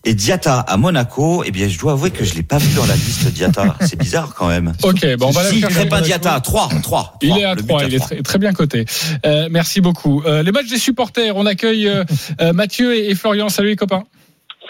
Et 0.06 0.14
Diata 0.14 0.60
à 0.60 0.78
Monaco, 0.78 1.44
eh 1.46 1.52
bien, 1.52 1.68
je 1.68 1.78
dois 1.80 1.94
avouer 1.94 2.12
que 2.12 2.24
je 2.24 2.36
l'ai 2.36 2.44
pas 2.44 2.58
vu 2.60 2.74
dans 2.76 2.86
la 2.86 2.94
liste 2.96 3.28
Diata. 3.34 3.76
C'est 3.82 3.98
bizarre 3.98 4.34
quand 4.36 4.48
même. 4.48 4.74
Ok, 4.84 5.06
bon, 5.18 5.28
on 5.28 5.32
va 5.32 5.44
la 5.44 5.50
si, 5.50 5.60
chercher. 5.60 5.76
Crépin 5.76 6.02
Diata, 6.02 6.40
3, 6.40 6.70
3. 6.84 7.18
Il 7.22 7.38
est 7.38 7.44
à 7.46 7.56
3, 7.56 7.86
il 7.86 7.96
est 7.96 8.00
très, 8.00 8.22
très 8.22 8.40
bien 8.40 8.54
coté. 8.54 8.86
Euh, 9.26 9.48
merci 9.50 9.82
beaucoup. 9.82 10.22
Euh, 10.26 10.44
les 10.44 10.52
matchs 10.52 10.70
des 10.70 10.78
supporters, 10.78 11.36
on 11.36 11.46
accueille 11.46 11.88
euh, 11.88 12.04
Mathieu 12.54 12.96
et, 12.96 13.10
et 13.10 13.16
Florian. 13.16 13.50
Salut 13.50 13.70
les 13.70 13.76
copains. 13.76 14.04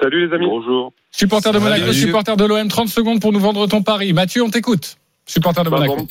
Salut 0.02 0.28
les 0.28 0.36
amis. 0.36 0.48
Bonjour. 0.48 0.94
Supporter 1.12 1.52
de 1.52 1.60
Monaco, 1.60 1.92
supporter 1.94 2.38
de 2.38 2.46
l'OM, 2.46 2.68
30 2.68 2.90
secondes 2.90 3.20
pour 3.20 3.32
nous 3.34 3.40
vendre 3.40 3.66
ton 3.68 3.82
pari. 3.82 4.14
Mathieu, 4.14 4.44
on 4.44 4.50
t'écoute. 4.50 4.98
Supporter 5.26 5.64
de 5.64 5.70
Monaco. 5.70 5.96
bon. 5.98 6.08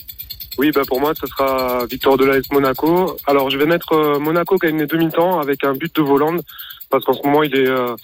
Oui, 0.59 0.71
bah 0.73 0.83
pour 0.87 1.01
moi, 1.01 1.12
ce 1.21 1.27
sera 1.27 1.85
victoire 1.87 2.16
de 2.16 2.25
l'AS 2.25 2.51
Monaco. 2.51 3.16
Alors, 3.27 3.51
je 3.51 3.59
vais 3.59 3.66
mettre 3.66 3.92
euh, 3.92 4.19
Monaco 4.19 4.57
gagne 4.57 4.79
les 4.79 4.87
demi-temps 4.87 5.38
avec 5.40 5.64
un 5.64 5.75
but 5.75 5.95
de 5.95 6.03
Voland. 6.03 6.37
parce 6.90 7.05
qu'en 7.05 7.12
ce 7.12 7.23
moment 7.25 7.42
il 7.42 7.55
est 7.57 7.69
euh, 7.69 7.95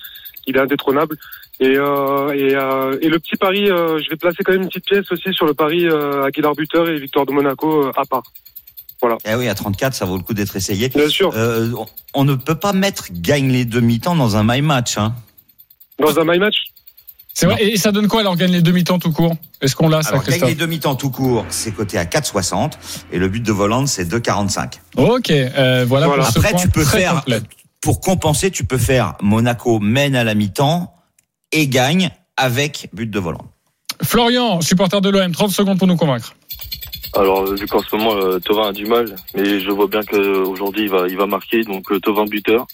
il 0.46 0.56
est 0.56 0.60
indétrônable. 0.60 1.16
Et, 1.60 1.76
euh, 1.76 2.32
et, 2.34 2.54
euh, 2.56 2.98
et 3.00 3.08
le 3.08 3.18
petit 3.20 3.36
pari, 3.36 3.70
euh, 3.70 4.00
je 4.02 4.10
vais 4.10 4.16
placer 4.16 4.42
quand 4.42 4.52
même 4.52 4.62
une 4.62 4.68
petite 4.68 4.84
pièce 4.86 5.10
aussi 5.12 5.32
sur 5.32 5.46
le 5.46 5.54
pari 5.54 5.86
euh, 5.86 6.24
Aguilar 6.24 6.54
buteur 6.54 6.88
et 6.88 6.98
victoire 6.98 7.24
de 7.26 7.32
Monaco 7.32 7.86
à 7.96 8.04
part. 8.04 8.24
Voilà. 9.00 9.16
Eh 9.24 9.34
oui, 9.36 9.48
à 9.48 9.54
34, 9.54 9.94
ça 9.94 10.04
vaut 10.04 10.16
le 10.16 10.22
coup 10.22 10.34
d'être 10.34 10.56
essayé. 10.56 10.88
Bien 10.88 11.08
sûr. 11.08 11.32
Euh, 11.36 11.68
on- 11.76 11.86
on 12.14 12.24
ne 12.24 12.34
peut 12.34 12.54
pas 12.56 12.72
mettre 12.72 13.06
gagne 13.12 13.50
les 13.50 13.64
demi-temps 13.64 14.16
dans 14.16 14.36
un 14.36 14.42
my 14.44 14.60
match. 14.62 14.98
Hein. 14.98 15.14
Dans 15.98 16.18
un 16.18 16.24
my 16.24 16.38
match, 16.38 16.56
C'est 17.34 17.46
vrai. 17.46 17.62
Et 17.64 17.76
ça 17.78 17.92
donne 17.92 18.08
quoi 18.08 18.20
alors 18.20 18.36
gagne 18.36 18.52
les 18.52 18.60
demi-temps 18.62 18.98
tout 18.98 19.10
court? 19.12 19.34
Est-ce 19.60 19.74
qu'on 19.74 19.88
l'a 19.88 20.02
ça, 20.02 20.10
Alors, 20.10 20.24
gagne 20.24 20.44
les 20.44 20.54
demi-temps 20.54 20.96
tout 20.96 21.10
court, 21.10 21.44
c'est 21.48 21.72
coté 21.72 21.96
à 21.98 22.04
4,60 22.04 22.72
et 23.10 23.18
le 23.18 23.28
but 23.28 23.42
de 23.42 23.52
Voland, 23.52 23.86
c'est 23.86 24.04
2,45. 24.04 24.74
Ok, 24.96 25.30
euh, 25.30 25.84
voilà, 25.88 26.06
Voilà. 26.08 26.24
pour 26.24 26.32
ce 26.32 26.38
Après, 26.38 26.50
point 26.52 26.60
tu 26.60 26.68
peux 26.68 26.84
très 26.84 27.00
faire, 27.00 27.14
complet. 27.16 27.40
pour 27.80 28.00
compenser, 28.00 28.50
tu 28.50 28.64
peux 28.64 28.76
faire 28.78 29.14
Monaco 29.22 29.78
mène 29.80 30.14
à 30.14 30.24
la 30.24 30.34
mi-temps 30.34 30.94
et 31.52 31.68
gagne 31.68 32.10
avec 32.36 32.88
but 32.92 33.10
de 33.10 33.18
Voland. 33.18 33.46
Florian, 34.02 34.60
supporter 34.60 35.00
de 35.00 35.08
l'OM, 35.08 35.32
30 35.32 35.50
secondes 35.52 35.78
pour 35.78 35.86
nous 35.86 35.96
convaincre. 35.96 36.34
Alors, 37.14 37.44
vu 37.54 37.66
qu'en 37.66 37.80
ce 37.82 37.94
moment, 37.96 38.14
euh, 38.16 38.38
Thauvin 38.40 38.68
a 38.68 38.72
du 38.72 38.86
mal, 38.86 39.14
mais 39.34 39.60
je 39.60 39.70
vois 39.70 39.86
bien 39.86 40.02
qu'aujourd'hui, 40.02 40.84
il 40.84 40.90
va, 40.90 41.06
il 41.08 41.16
va 41.16 41.26
marquer. 41.26 41.62
Donc, 41.62 41.90
euh, 41.92 42.00
Thauvin 42.00 42.24
buteur. 42.24 42.66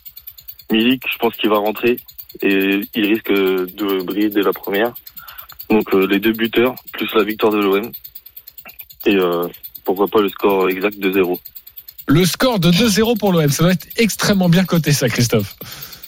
Milik, 0.70 1.02
je 1.12 1.18
pense 1.18 1.34
qu'il 1.36 1.50
va 1.50 1.58
rentrer 1.58 1.96
et 2.42 2.80
il 2.94 3.06
risque 3.06 3.32
de 3.32 4.02
briller 4.02 4.30
dès 4.30 4.42
la 4.42 4.52
première. 4.52 4.92
Donc, 5.70 5.94
euh, 5.94 6.06
les 6.06 6.18
deux 6.18 6.32
buteurs, 6.32 6.74
plus 6.92 7.08
la 7.14 7.24
victoire 7.24 7.52
de 7.52 7.58
l'OM. 7.58 7.90
Et 9.06 9.16
euh, 9.16 9.46
pourquoi 9.84 10.08
pas 10.08 10.20
le 10.20 10.28
score 10.28 10.68
exact 10.70 10.98
de 10.98 11.12
0. 11.12 11.38
Le 12.06 12.24
score 12.24 12.58
de 12.58 12.70
2-0 12.70 13.18
pour 13.18 13.32
l'OM, 13.32 13.50
ça 13.50 13.64
doit 13.64 13.72
être 13.72 13.86
extrêmement 13.96 14.48
bien 14.48 14.64
coté 14.64 14.92
ça, 14.92 15.08
Christophe. 15.08 15.56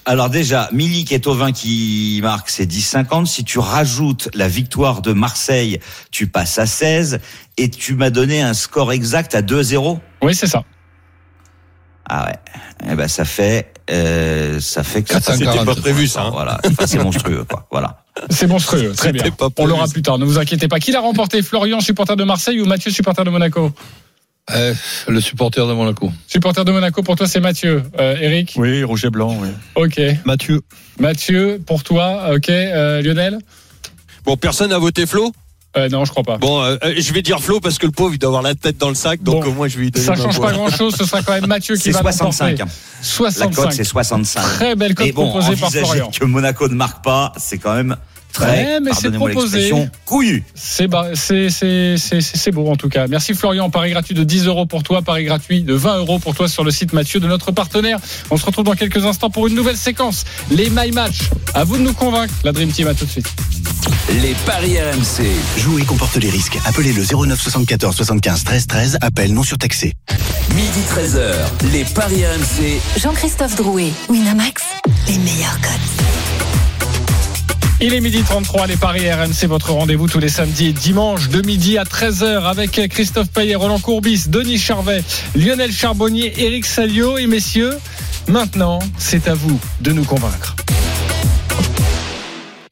Alors 0.07 0.31
déjà, 0.31 0.71
Milik 0.73 1.13
et 1.13 1.21
Tovin 1.21 1.53
qui 1.53 2.21
marquent, 2.23 2.49
c'est 2.49 2.65
10,50. 2.65 3.27
Si 3.27 3.45
tu 3.45 3.59
rajoutes 3.59 4.31
la 4.35 4.49
victoire 4.49 5.03
de 5.03 5.13
Marseille, 5.13 5.79
tu 6.11 6.27
passes 6.27 6.59
à 6.59 6.67
16. 6.67 7.21
Et 7.59 7.69
tu 7.69 7.95
m'as 7.95 8.11
donné 8.11 8.41
un 8.41 8.55
score 8.55 8.93
exact 8.93 9.35
à 9.35 9.43
2-0 9.43 9.99
Oui, 10.23 10.35
c'est 10.35 10.47
ça. 10.47 10.65
Ah 12.13 12.27
ouais. 12.27 12.91
Eh 12.91 12.97
ben 12.97 13.07
ça 13.07 13.25
fait, 13.25 13.73
euh, 13.89 14.59
ça 14.59 14.83
fait 14.83 15.03
que 15.03 15.11
440. 15.11 15.39
C'était 15.39 15.65
pas 15.65 15.81
prévu, 15.81 16.09
ça, 16.09 16.25
hein. 16.25 16.31
Voilà. 16.33 16.61
Enfin, 16.67 16.87
c'est 16.89 16.99
monstrueux, 16.99 17.45
quoi. 17.49 17.69
Voilà. 17.71 18.03
C'est 18.31 18.49
monstrueux, 18.49 18.93
très 18.97 19.13
bien. 19.13 19.23
On 19.57 19.67
l'aura 19.67 19.87
plus 19.87 20.03
tard, 20.03 20.19
ne 20.19 20.25
vous 20.25 20.37
inquiétez 20.37 20.67
pas. 20.67 20.81
Qui 20.81 20.91
l'a 20.91 21.01
remporté? 21.01 21.41
Florian, 21.41 21.79
supporter 21.79 22.17
de 22.17 22.25
Marseille 22.25 22.61
ou 22.61 22.67
Mathieu, 22.67 22.91
supporter 22.91 23.25
de 23.25 23.31
Monaco? 23.31 23.71
Euh, 24.51 24.75
le 25.07 25.21
supporter 25.21 25.65
de 25.69 25.73
Monaco. 25.73 26.11
Supporter 26.27 26.65
de 26.65 26.73
Monaco, 26.73 27.05
pour 27.05 27.15
toi 27.15 27.29
c'est 27.29 27.39
Mathieu. 27.39 27.85
Euh, 28.01 28.17
Eric? 28.21 28.55
Oui, 28.57 28.83
Roger 28.83 29.11
Blanc, 29.11 29.37
oui. 29.41 29.49
Ok. 29.77 30.01
Mathieu. 30.25 30.63
Mathieu, 30.99 31.63
pour 31.65 31.85
toi, 31.85 32.33
ok. 32.35 32.49
Euh, 32.49 33.03
Lionel? 33.03 33.39
Bon, 34.25 34.37
personne 34.37 34.71
n'a 34.71 34.79
voté 34.79 35.07
Flo? 35.07 35.33
Euh, 35.77 35.89
Non, 35.89 36.05
je 36.05 36.11
crois 36.11 36.23
pas. 36.25 36.39
Bon, 36.39 36.63
euh, 36.63 36.77
euh, 36.85 36.95
je 36.99 37.13
vais 37.13 37.23
dire 37.23 37.41
Flo 37.41 37.61
parce 37.61 37.79
que 37.79 37.87
le 37.87 37.93
pauvre, 37.93 38.13
il 38.15 38.19
doit 38.19 38.29
avoir 38.29 38.43
la 38.43 38.55
tête 38.55 38.77
dans 38.79 38.89
le 38.89 38.95
sac, 38.95 39.23
donc 39.23 39.45
Bon. 39.45 39.51
au 39.51 39.55
moins 39.55 39.69
je 39.69 39.77
vais 39.77 39.85
lui 39.85 39.91
donner 39.91 40.05
Ça 40.07 40.15
change 40.17 40.41
pas 40.41 40.53
grand 40.53 40.71
chose, 40.71 40.95
ce 40.97 41.05
sera 41.05 41.23
quand 41.23 41.33
même 41.33 41.47
Mathieu 41.47 41.77
qui 41.77 41.83
C'est 41.83 41.91
va 41.93 42.01
65. 42.01 42.59
l'emporter. 42.59 42.63
hein. 42.63 42.67
La 43.39 43.47
cote, 43.47 43.55
65. 43.55 43.73
c'est 43.73 43.85
65. 43.85 44.41
Très 44.43 44.75
belle 44.75 44.95
cote 44.95 45.13
bon, 45.13 45.31
proposée 45.31 45.57
par 45.57 45.71
Florian. 45.71 46.11
que 46.11 46.25
Monaco 46.25 46.69
ne 46.69 46.75
marque 46.75 47.03
pas, 47.05 47.33
c'est 47.37 47.59
quand 47.59 47.75
même 47.75 47.97
très, 48.33 48.47
Ouais, 48.47 48.81
mais 48.81 48.91
c'est 48.93 49.03
pardonnez-moi 49.11 49.31
proposé. 49.31 49.59
l'expression, 49.59 49.91
couillu. 50.05 50.45
C'est 50.55 50.87
ba- 50.89 51.11
c'est 51.15 51.51
c'est 51.51 51.97
c'est 51.99 52.21
c'est- 52.21 52.37
c'est 52.37 52.51
beau 52.51 52.69
en 52.71 52.77
tout 52.77 52.89
cas. 52.89 53.07
Merci 53.07 53.35
Florian. 53.35 53.71
Paris 53.71 53.91
gratuit 53.91 54.15
de 54.15 54.25
10 54.25 54.47
euros 54.47 54.67
pour 54.67 54.83
toi, 54.83 55.03
Paris 55.03 55.25
gratuit 55.25 55.63
de 55.63 55.75
20 55.75 55.99
euros 55.99 56.19
pour 56.19 56.35
toi 56.35 56.49
sur 56.49 56.65
le 56.65 56.71
site 56.71 56.93
Mathieu 56.93 57.21
de 57.21 57.27
notre 57.27 57.53
partenaire. 57.53 57.99
On 58.31 58.37
se 58.37 58.45
retrouve 58.47 58.65
dans 58.65 58.75
quelques 58.75 59.05
instants 59.05 59.31
pour 59.31 59.47
une 59.47 59.55
nouvelle 59.55 59.77
séquence. 59.77 60.25
Les 60.51 60.71
My 60.71 60.91
Match. 60.93 61.21
À 61.55 61.65
vous 61.65 61.77
de 61.77 61.83
nous 61.83 61.93
convaincre. 61.95 62.33
La 62.45 62.53
Dream 62.53 62.71
Team 62.71 62.89
à 62.89 62.95
tout 62.95 63.05
de 63.05 63.11
suite. 63.11 63.29
Les 64.23 64.35
paris 64.47 64.77
RMC. 64.81 65.25
Jouer 65.59 65.83
comporte 65.85 66.17
les 66.17 66.31
risques. 66.31 66.59
Appelez 66.65 66.93
le 66.93 67.05
09 67.05 67.41
74 67.41 67.95
75 67.97 68.45
13 68.45 68.67
13. 68.67 68.99
Appel 69.01 69.33
non 69.33 69.43
surtaxé. 69.43 69.93
Midi 70.55 70.81
13h. 70.89 71.35
Les 71.73 71.85
paris 71.85 72.25
RMC. 72.25 72.81
Jean-Christophe 73.01 73.55
Drouet, 73.57 73.93
Winamax, 74.09 74.63
les 75.09 75.19
meilleurs 75.19 75.61
codes. 75.61 76.70
Il 77.83 77.95
est 77.95 78.01
midi 78.03 78.23
33, 78.23 78.67
les 78.67 78.77
Paris 78.77 79.11
RMC, 79.11 79.47
votre 79.47 79.73
rendez-vous 79.73 80.07
tous 80.07 80.19
les 80.19 80.29
samedis 80.29 80.67
et 80.67 80.73
dimanches 80.73 81.31
de 81.31 81.41
midi 81.41 81.79
à 81.79 81.85
13h 81.85 82.43
avec 82.43 82.73
Christophe 82.91 83.31
Payet, 83.31 83.55
Roland 83.55 83.79
Courbis, 83.79 84.25
Denis 84.29 84.59
Charvet, 84.59 85.03
Lionel 85.35 85.73
Charbonnier, 85.73 86.31
Eric 86.37 86.67
Salio 86.67 87.17
et 87.17 87.27
messieurs, 87.27 87.73
maintenant 88.29 88.81
c'est 88.99 89.29
à 89.29 89.35
vous 89.35 89.59
de 89.81 89.93
nous 89.93 90.05
convaincre. 90.05 90.57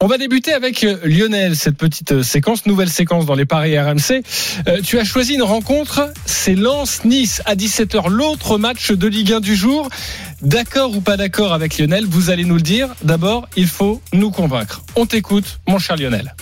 On 0.01 0.07
va 0.07 0.17
débuter 0.17 0.53
avec 0.53 0.85
euh, 0.85 0.97
Lionel, 1.03 1.57
cette 1.57 1.75
petite 1.75 2.13
euh, 2.13 2.23
séquence, 2.23 2.65
nouvelle 2.65 2.89
séquence 2.89 3.25
dans 3.25 3.35
les 3.35 3.43
paris 3.43 3.77
RMC. 3.77 4.21
Euh, 4.65 4.79
tu 4.81 4.97
as 4.97 5.03
choisi 5.03 5.33
une 5.33 5.43
rencontre, 5.43 6.09
c'est 6.25 6.55
Lens-Nice 6.55 7.41
à 7.45 7.55
17h, 7.55 8.07
l'autre 8.09 8.57
match 8.57 8.93
de 8.93 9.07
Ligue 9.07 9.33
1 9.33 9.39
du 9.41 9.57
jour. 9.57 9.89
D'accord 10.41 10.95
ou 10.95 11.01
pas 11.01 11.17
d'accord 11.17 11.53
avec 11.53 11.77
Lionel, 11.77 12.05
vous 12.05 12.29
allez 12.29 12.45
nous 12.45 12.55
le 12.55 12.61
dire. 12.61 12.95
D'abord, 13.03 13.47
il 13.57 13.67
faut 13.67 14.01
nous 14.13 14.31
convaincre. 14.31 14.81
On 14.95 15.05
t'écoute, 15.05 15.59
mon 15.67 15.79
cher 15.79 15.97
Lionel. 15.97 16.33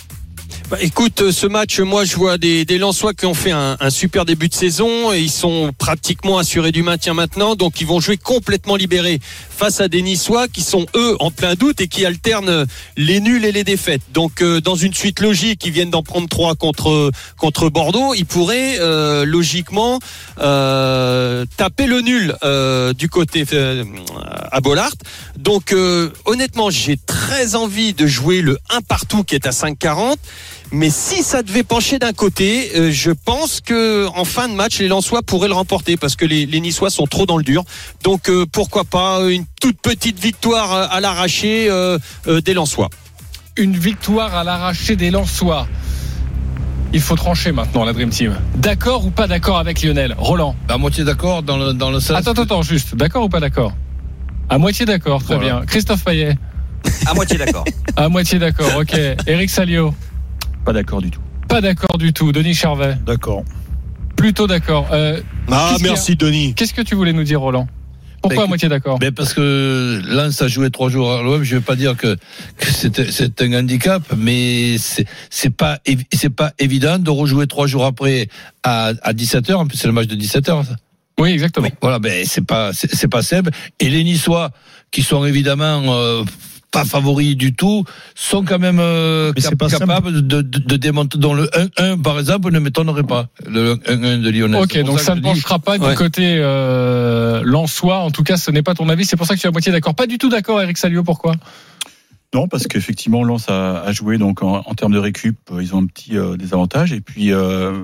Bah, 0.70 0.76
écoute, 0.82 1.22
euh, 1.22 1.32
ce 1.32 1.48
match, 1.48 1.80
moi, 1.80 2.04
je 2.04 2.18
vois 2.18 2.38
des, 2.38 2.66
des 2.66 2.82
qui 3.18 3.26
ont 3.26 3.34
fait 3.34 3.52
un, 3.52 3.78
un 3.80 3.90
super 3.90 4.26
début 4.26 4.50
de 4.50 4.54
saison 4.54 5.14
et 5.14 5.22
ils 5.22 5.32
sont 5.32 5.72
pratiquement 5.78 6.38
assurés 6.40 6.74
du 6.74 6.84
maintien 6.84 7.14
maintenant, 7.14 7.56
donc 7.56 7.80
ils 7.80 7.88
vont 7.88 8.02
jouer 8.02 8.18
complètement 8.18 8.76
libérés 8.76 9.22
face 9.50 9.80
à 9.80 9.88
des 9.88 10.02
Niçois 10.02 10.50
qui 10.50 10.62
sont 10.62 10.86
eux 10.94 11.16
en 11.22 11.32
plein 11.32 11.56
doute 11.56 11.80
et 11.80 11.88
qui 11.88 12.06
alternent 12.06 12.66
les 12.98 13.22
nuls 13.22 13.46
et 13.46 13.54
les 13.54 13.64
défaites. 13.64 14.02
Donc, 14.14 14.42
euh, 14.42 14.60
dans 14.60 14.76
une 14.76 14.94
suite 14.94 15.22
logique, 15.22 15.66
ils 15.66 15.72
viennent 15.72 15.90
d'en 15.90 16.04
prendre 16.04 16.28
trois 16.28 16.56
contre 16.56 17.12
contre 17.38 17.70
Bordeaux, 17.70 18.14
ils 18.14 18.26
pourraient 18.26 18.78
euh, 18.80 19.24
logiquement 19.24 20.00
euh, 20.40 21.46
taper 21.56 21.88
le 21.88 22.02
nul 22.02 22.36
euh, 22.44 22.94
du 22.94 23.10
côté 23.10 23.46
euh, 23.54 23.84
à 24.52 24.60
Bollard. 24.60 24.92
Donc, 25.38 25.74
honnêtement, 26.26 26.70
j'ai 26.70 26.98
très 26.98 27.56
envie 27.56 27.94
de 27.94 28.06
jouer 28.06 28.42
le 28.42 28.58
1 28.70 28.82
partout 28.82 29.24
qui 29.24 29.36
est 29.36 29.48
à 29.48 29.52
5,40. 29.52 30.16
Mais 30.72 30.90
si 30.90 31.24
ça 31.24 31.44
devait 31.44 31.64
pencher 31.64 31.98
d'un 31.98 32.12
côté, 32.14 32.72
euh, 32.76 32.92
je 32.92 33.12
pense 33.12 33.62
que 33.62 34.06
en 34.16 34.26
fin 34.26 34.50
de 34.50 34.54
match, 34.54 34.80
les 34.80 34.88
Lensois 34.90 35.22
pourraient 35.24 35.48
le 35.48 35.54
remporter 35.54 35.96
parce 35.98 36.16
que 36.16 36.26
les, 36.26 36.46
les 36.46 36.60
Niçois 36.60 36.90
sont 36.90 37.06
trop 37.08 37.26
dans 37.26 37.38
le 37.38 37.44
dur. 37.44 37.64
Donc 38.04 38.30
euh, 38.30 38.46
pourquoi 38.52 38.84
pas 38.84 39.22
une 39.30 39.46
toute 39.62 39.80
petite 39.80 40.20
victoire 40.20 40.74
euh, 40.74 40.88
à 40.90 41.00
l'arraché 41.00 41.68
euh, 41.70 41.98
euh, 42.28 42.42
des 42.42 42.54
Lensois. 42.54 42.90
Une 43.56 43.78
victoire 43.78 44.36
à 44.36 44.44
l'arraché 44.44 44.96
des 44.96 45.10
Lensois. 45.10 45.68
Il 46.94 47.02
faut 47.02 47.16
trancher 47.16 47.52
maintenant, 47.52 47.84
la 47.84 47.94
Dream 47.94 48.10
Team. 48.10 48.36
D'accord 48.56 49.06
ou 49.06 49.10
pas 49.10 49.28
d'accord 49.28 49.58
avec 49.58 49.82
Lionel? 49.82 50.16
Roland? 50.18 50.56
À 50.70 50.78
moitié 50.78 51.04
d'accord 51.04 51.44
dans 51.44 51.58
le, 51.58 51.74
dans 51.74 51.92
le 51.92 52.00
sens. 52.00 52.18
Attends, 52.18 52.32
attends, 52.32 52.44
attends, 52.44 52.62
juste. 52.62 52.96
D'accord 52.96 53.24
ou 53.26 53.30
pas 53.30 53.40
d'accord? 53.40 53.74
À 54.50 54.58
moitié 54.58 54.86
d'accord, 54.86 55.24
très 55.24 55.36
Voilà. 55.36 55.58
bien. 55.60 55.66
Christophe 55.66 56.04
Payet 56.06 56.38
À 57.06 57.14
moitié 57.14 57.38
d'accord. 57.38 57.66
À 57.98 58.10
moitié 58.10 58.38
d'accord, 58.40 58.70
ok. 58.80 58.96
Eric 59.26 59.50
Salio 59.50 59.94
Pas 60.68 60.74
d'accord 60.74 61.02
du 61.02 61.10
tout. 61.10 61.22
Pas 61.48 61.62
d'accord 61.62 61.98
du 61.98 62.12
tout. 62.12 62.34
Denis 62.34 62.54
Charvet 62.54 62.98
D'accord. 63.06 63.46
Plutôt 64.18 64.48
d'accord. 64.48 64.90
Euh, 64.92 65.22
Ah 65.50 65.78
merci 65.82 66.18
Denis. 66.18 66.56
Qu'est-ce 66.56 66.74
que 66.74 66.82
tu 66.82 66.94
voulais 66.94 67.14
nous 67.14 67.24
dire, 67.24 67.40
Roland? 67.40 67.70
Pourquoi 68.22 68.40
à 68.40 68.42
Écoute, 68.42 68.50
moitié 68.50 68.68
d'accord? 68.68 69.00
Ben 69.00 69.14
parce 69.14 69.34
que 69.34 70.02
Lens 70.06 70.42
a 70.42 70.50
joué 70.50 70.70
trois 70.70 70.90
jours 70.90 71.14
à 71.14 71.22
l'OM, 71.22 71.42
je 71.42 71.56
ne 71.56 71.60
veux 71.60 71.64
pas 71.66 71.78
dire 71.78 71.96
que, 71.96 72.18
que 72.58 72.70
c'est 72.70 73.42
un 73.44 73.54
handicap, 73.54 74.04
mais 74.18 74.78
c'est 74.78 75.06
c'est 75.30 75.56
pas 75.56 75.80
pas 76.36 76.52
évident 76.60 77.00
de 77.00 77.10
rejouer 77.12 77.48
trois 77.48 77.68
jours 77.68 77.86
après 77.86 78.28
à, 78.64 78.92
à 79.04 79.14
17h. 79.14 79.54
En 79.54 79.68
plus, 79.68 79.78
c'est 79.78 79.88
le 79.88 79.94
match 79.94 80.08
de 80.08 80.18
17h. 80.18 80.66
Ça. 80.66 80.76
Oui, 81.18 81.30
exactement. 81.30 81.70
Voilà, 81.82 82.00
ben 82.00 82.26
c'est 82.26 82.46
pas 82.46 82.74
c'est 82.74 82.94
c'est 82.94 83.08
pas 83.08 83.22
simple. 83.22 83.52
Et 83.80 83.90
les 83.90 84.04
Niçois, 84.04 84.52
qui 84.92 85.02
sont 85.02 85.24
évidemment 85.24 85.82
euh, 85.96 86.24
pas 86.84 86.86
favoris 86.86 87.36
du 87.36 87.54
tout, 87.54 87.84
sont 88.16 88.44
quand 88.44 88.60
même 88.60 88.80
euh, 88.80 89.34
cap- 89.34 89.70
capables 89.70 90.13
de, 90.28 90.42
de, 90.42 90.60
de 90.60 90.76
démonter. 90.78 91.18
Dans 91.18 91.34
le 91.34 91.46
1-1, 91.48 92.02
par 92.02 92.20
exemple, 92.20 92.52
ne 92.52 92.60
m'étonnerait 92.60 93.04
pas. 93.04 93.28
Le 93.46 93.76
1-1 93.76 94.22
de 94.22 94.30
Lyonnais. 94.30 94.60
Ok, 94.60 94.78
donc 94.84 95.00
ça 95.00 95.16
ne 95.16 95.20
dis- 95.20 95.28
penchera 95.28 95.60
pas 95.60 95.78
Ouais. 95.78 95.90
du 95.92 95.96
côté 95.96 96.38
euh, 96.40 97.42
Lensois. 97.44 97.98
En 98.00 98.12
tout 98.12 98.24
cas, 98.24 98.38
ce 98.38 98.52
n'est 98.52 98.63
pas 98.63 98.74
ton 98.74 98.90
avis. 98.90 99.06
C'est 99.06 99.18
pour 99.18 99.26
ça 99.28 99.36
que 99.36 99.40
tu 99.40 99.46
es 99.46 99.50
à 99.50 99.52
moitié 99.52 99.72
d'accord. 99.72 99.96
Pas 99.96 100.08
du 100.08 100.18
tout 100.18 100.30
d'accord, 100.30 100.62
Eric 100.62 100.78
Salio. 100.78 101.04
Pourquoi? 101.04 101.36
Non, 102.34 102.48
parce 102.48 102.68
qu'effectivement, 102.68 103.24
Lens 103.24 103.48
a, 103.48 103.82
a 103.82 103.92
joué 103.94 104.18
donc 104.18 104.44
en, 104.44 104.58
en 104.66 104.74
termes 104.74 104.92
de 104.94 105.00
récup, 105.00 105.38
euh, 105.52 105.63
ils 105.63 105.74
ont 105.74 105.80
un 105.82 105.86
petit 105.86 106.18
euh, 106.18 106.36
désavantage. 106.36 106.92
Et 106.92 107.00
puis, 107.02 107.32
euh, 107.32 107.84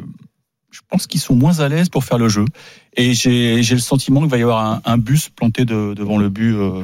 je 0.74 0.82
pense 0.90 1.06
qu'ils 1.08 1.22
sont 1.22 1.36
moins 1.36 1.60
à 1.60 1.70
l'aise 1.70 1.88
pour 1.90 2.04
faire 2.04 2.18
le 2.18 2.28
jeu. 2.30 2.46
Et 2.98 3.14
j'ai 3.14 3.62
le 3.62 3.78
sentiment 3.80 4.22
qu'il 4.22 4.30
va 4.30 4.38
y 4.38 4.42
avoir 4.42 4.66
un, 4.66 4.82
un 4.86 4.98
bus 4.98 5.30
planté 5.30 5.66
de- 5.66 5.94
devant 5.94 6.18
le 6.18 6.30
but 6.30 6.54
euh, 6.56 6.82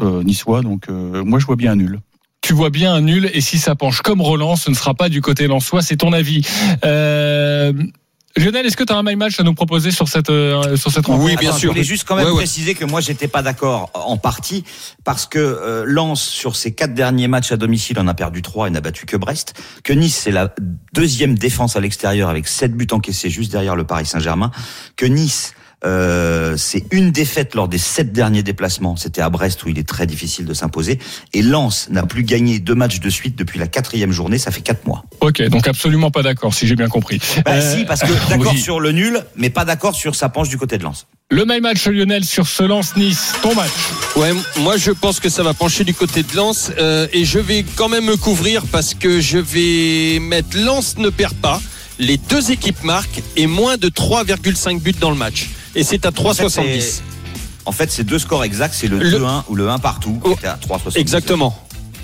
euh, 0.00 0.22
niçois. 0.22 0.60
Donc, 0.62 0.88
euh, 0.88 1.24
moi, 1.24 1.38
je 1.38 1.46
vois 1.46 1.56
bien 1.56 1.72
un 1.72 1.76
nul. 1.76 2.00
tu 2.42 2.52
vois 2.54 2.70
bien 2.70 2.92
un 2.94 3.00
nul 3.00 3.30
et 3.32 3.40
si 3.40 3.58
ça 3.58 3.74
penche 3.74 4.00
comme 4.02 4.20
Roland, 4.20 4.56
ce 4.56 4.70
ne 4.70 4.74
sera 4.74 4.94
pas 4.94 5.08
du 5.08 5.20
côté 5.20 5.46
Lensois, 5.46 5.82
c'est 5.82 5.96
ton 5.96 6.12
avis. 6.12 6.42
Euh, 6.84 7.72
Lionel, 8.36 8.64
est-ce 8.64 8.76
que 8.76 8.84
tu 8.84 8.92
as 8.92 8.96
un 8.96 9.02
my 9.02 9.16
match 9.16 9.40
à 9.40 9.42
nous 9.42 9.54
proposer 9.54 9.90
sur 9.90 10.06
cette, 10.06 10.30
euh, 10.30 10.76
sur 10.76 10.92
cette 10.92 11.06
rencontre 11.06 11.32
Attends, 11.32 11.58
Je 11.58 11.66
voulais 11.66 11.82
juste 11.82 12.06
quand 12.06 12.14
même 12.14 12.32
préciser 12.34 12.74
que 12.74 12.84
moi 12.84 13.00
j'étais 13.00 13.26
pas 13.26 13.42
d'accord 13.42 13.90
en 13.92 14.18
partie 14.18 14.64
parce 15.02 15.26
que 15.26 15.38
euh, 15.38 15.84
Lens 15.84 16.22
sur 16.22 16.54
ses 16.54 16.72
quatre 16.72 16.94
derniers 16.94 17.26
matchs 17.26 17.50
à 17.50 17.56
domicile 17.56 17.98
en 17.98 18.06
a 18.06 18.14
perdu 18.14 18.40
trois 18.40 18.68
et 18.68 18.70
n'a 18.70 18.80
battu 18.80 19.04
que 19.04 19.16
Brest. 19.16 19.54
Que 19.82 19.92
Nice 19.92 20.16
c'est 20.16 20.30
la 20.30 20.54
deuxième 20.92 21.36
défense 21.36 21.74
à 21.74 21.80
l'extérieur 21.80 22.28
avec 22.28 22.46
sept 22.46 22.72
buts 22.76 22.86
encaissés 22.92 23.30
juste 23.30 23.50
derrière 23.50 23.74
le 23.74 23.84
Paris 23.84 24.06
Saint-Germain. 24.06 24.52
Que 24.96 25.06
Nice 25.06 25.54
euh, 25.84 26.56
c'est 26.56 26.84
une 26.90 27.10
défaite 27.10 27.54
lors 27.54 27.68
des 27.68 27.78
sept 27.78 28.12
derniers 28.12 28.42
déplacements. 28.42 28.96
C'était 28.96 29.20
à 29.22 29.30
Brest 29.30 29.64
où 29.64 29.68
il 29.68 29.78
est 29.78 29.88
très 29.88 30.06
difficile 30.06 30.44
de 30.44 30.54
s'imposer. 30.54 30.98
Et 31.32 31.42
Lens 31.42 31.88
n'a 31.90 32.02
plus 32.04 32.22
gagné 32.22 32.58
deux 32.58 32.74
matchs 32.74 33.00
de 33.00 33.10
suite 33.10 33.36
depuis 33.36 33.58
la 33.58 33.66
quatrième 33.66 34.12
journée. 34.12 34.38
Ça 34.38 34.50
fait 34.50 34.60
quatre 34.60 34.86
mois. 34.86 35.04
Ok, 35.20 35.42
donc 35.48 35.66
absolument 35.68 36.10
pas 36.10 36.22
d'accord, 36.22 36.54
si 36.54 36.66
j'ai 36.66 36.76
bien 36.76 36.88
compris. 36.88 37.20
Bah 37.44 37.52
Euh, 37.52 37.76
si, 37.76 37.84
parce 37.84 38.00
que 38.02 38.12
d'accord 38.30 38.52
oui. 38.52 38.60
sur 38.60 38.80
le 38.80 38.92
nul, 38.92 39.24
mais 39.36 39.50
pas 39.50 39.64
d'accord 39.64 39.94
sur 39.94 40.14
sa 40.14 40.28
penche 40.28 40.48
du 40.48 40.58
côté 40.58 40.78
de 40.78 40.82
Lens. 40.84 41.06
Le 41.30 41.44
my 41.46 41.60
match 41.60 41.86
Lionel 41.86 42.24
sur 42.24 42.48
ce 42.48 42.64
Lens-Nice, 42.64 43.34
ton 43.40 43.54
match. 43.54 43.70
Ouais, 44.16 44.32
moi 44.58 44.76
je 44.76 44.90
pense 44.90 45.20
que 45.20 45.28
ça 45.28 45.42
va 45.44 45.54
pencher 45.54 45.84
du 45.84 45.94
côté 45.94 46.24
de 46.24 46.36
Lens 46.36 46.72
euh, 46.78 47.06
et 47.12 47.24
je 47.24 47.38
vais 47.38 47.64
quand 47.76 47.88
même 47.88 48.06
me 48.06 48.16
couvrir 48.16 48.64
parce 48.66 48.94
que 48.94 49.20
je 49.20 49.38
vais 49.38 50.18
mettre 50.18 50.58
Lens 50.58 50.96
ne 50.98 51.08
perd 51.08 51.34
pas, 51.34 51.62
les 52.00 52.16
deux 52.16 52.50
équipes 52.50 52.82
marquent 52.82 53.22
et 53.36 53.46
moins 53.46 53.76
de 53.76 53.88
3,5 53.88 54.80
buts 54.80 54.94
dans 55.00 55.10
le 55.10 55.16
match. 55.16 55.48
Et 55.74 55.84
c'est 55.84 56.04
à 56.06 56.08
En 56.08 56.12
fait, 56.12 56.16
3,70. 56.22 56.80
c'est- 56.80 57.02
En 57.66 57.72
fait, 57.72 57.90
c'est 57.90 58.04
deux 58.04 58.18
scores 58.18 58.42
exacts, 58.44 58.74
c'est 58.76 58.88
le, 58.88 58.98
Le- 58.98 59.10
2-1 59.10 59.44
ou 59.48 59.54
le 59.54 59.68
1 59.68 59.78
partout 59.78 60.18
qui 60.24 60.32
était 60.32 60.46
à 60.48 60.56
3,70. 60.60 60.98
Exactement. 60.98 61.56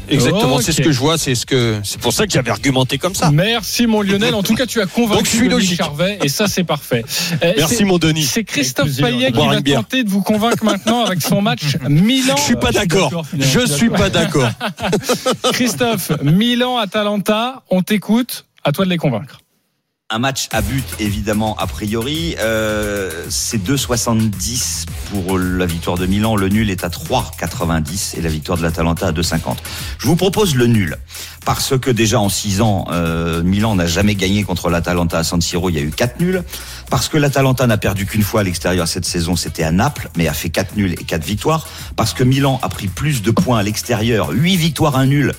Exactement, 0.08 0.60
c'est 0.60 0.70
ce 0.70 0.82
que 0.82 0.92
je 0.92 0.98
vois, 1.00 1.18
c'est 1.18 1.34
ce 1.34 1.44
que 1.46 1.80
c'est 1.82 2.00
pour 2.00 2.12
ça 2.12 2.26
que 2.28 2.32
j'avais 2.32 2.50
argumenté 2.52 2.96
comme 2.96 3.16
ça. 3.16 3.32
Merci 3.32 3.88
mon 3.88 4.02
Lionel. 4.02 4.36
En 4.36 4.44
tout 4.44 4.54
cas, 4.54 4.64
tu 4.66 4.80
as 4.80 4.86
convaincu 4.86 5.16
Donc, 5.48 5.58
je 5.60 5.64
suis 5.64 5.74
Denis. 5.74 5.76
Charvet 5.76 6.18
et 6.22 6.28
ça 6.28 6.46
c'est 6.46 6.62
parfait. 6.62 7.04
Euh, 7.42 7.54
Merci, 7.56 7.84
mon 7.84 7.98
Denis. 7.98 8.22
C'est 8.22 8.44
Christophe. 8.44 8.96
Payet 9.00 9.32
qui 9.32 9.38
va 9.38 9.60
tenter 9.60 10.04
de 10.04 10.08
vous 10.10 10.22
convaincre 10.22 10.64
maintenant 10.64 11.04
avec 11.04 11.20
son 11.22 11.42
match 11.42 11.62
Milan. 11.88 12.36
Je 12.36 12.42
suis 12.42 12.54
pas 12.56 12.70
d'accord. 12.70 13.24
Je 13.36 13.66
suis 13.66 13.90
pas 13.90 14.08
d'accord. 14.10 14.48
Christophe, 15.52 16.12
Milan 16.22 16.78
Atalanta, 16.78 17.62
on 17.70 17.82
t'écoute. 17.82 18.44
À 18.62 18.70
toi 18.72 18.84
de 18.84 18.90
les 18.90 18.96
convaincre. 18.98 19.38
Un 20.08 20.20
match 20.20 20.46
à 20.52 20.62
but, 20.62 20.84
évidemment, 21.00 21.56
a 21.58 21.66
priori. 21.66 22.36
Euh, 22.38 23.10
c'est 23.28 23.58
2,70 23.58 24.86
pour 25.10 25.36
la 25.36 25.66
victoire 25.66 25.98
de 25.98 26.06
Milan. 26.06 26.36
Le 26.36 26.48
nul 26.48 26.70
est 26.70 26.84
à 26.84 26.90
3,90 26.90 28.16
et 28.16 28.22
la 28.22 28.28
victoire 28.28 28.56
de 28.56 28.62
l'Atalanta 28.62 29.08
à 29.08 29.12
2,50. 29.12 29.56
Je 29.98 30.06
vous 30.06 30.14
propose 30.14 30.54
le 30.54 30.68
nul. 30.68 30.96
Parce 31.44 31.76
que 31.76 31.90
déjà 31.90 32.20
en 32.20 32.28
6 32.28 32.60
ans, 32.60 32.84
euh, 32.92 33.42
Milan 33.42 33.74
n'a 33.74 33.86
jamais 33.86 34.14
gagné 34.14 34.44
contre 34.44 34.70
l'Atalanta 34.70 35.18
à 35.18 35.24
San 35.24 35.40
Siro. 35.40 35.70
Il 35.70 35.74
y 35.74 35.78
a 35.78 35.82
eu 35.82 35.90
4 35.90 36.20
nuls. 36.20 36.44
Parce 36.88 37.08
que 37.08 37.16
l'Atalanta 37.16 37.66
n'a 37.66 37.76
perdu 37.76 38.06
qu'une 38.06 38.22
fois 38.22 38.42
à 38.42 38.44
l'extérieur 38.44 38.86
cette 38.86 39.06
saison, 39.06 39.34
c'était 39.34 39.64
à 39.64 39.72
Naples, 39.72 40.08
mais 40.16 40.28
a 40.28 40.34
fait 40.34 40.50
4 40.50 40.76
nuls 40.76 40.92
et 40.92 41.04
4 41.04 41.24
victoires. 41.24 41.66
Parce 41.96 42.14
que 42.14 42.22
Milan 42.22 42.60
a 42.62 42.68
pris 42.68 42.86
plus 42.86 43.22
de 43.22 43.32
points 43.32 43.58
à 43.58 43.64
l'extérieur, 43.64 44.30
8 44.30 44.56
victoires, 44.56 44.96
1 44.96 45.06
nul 45.06 45.32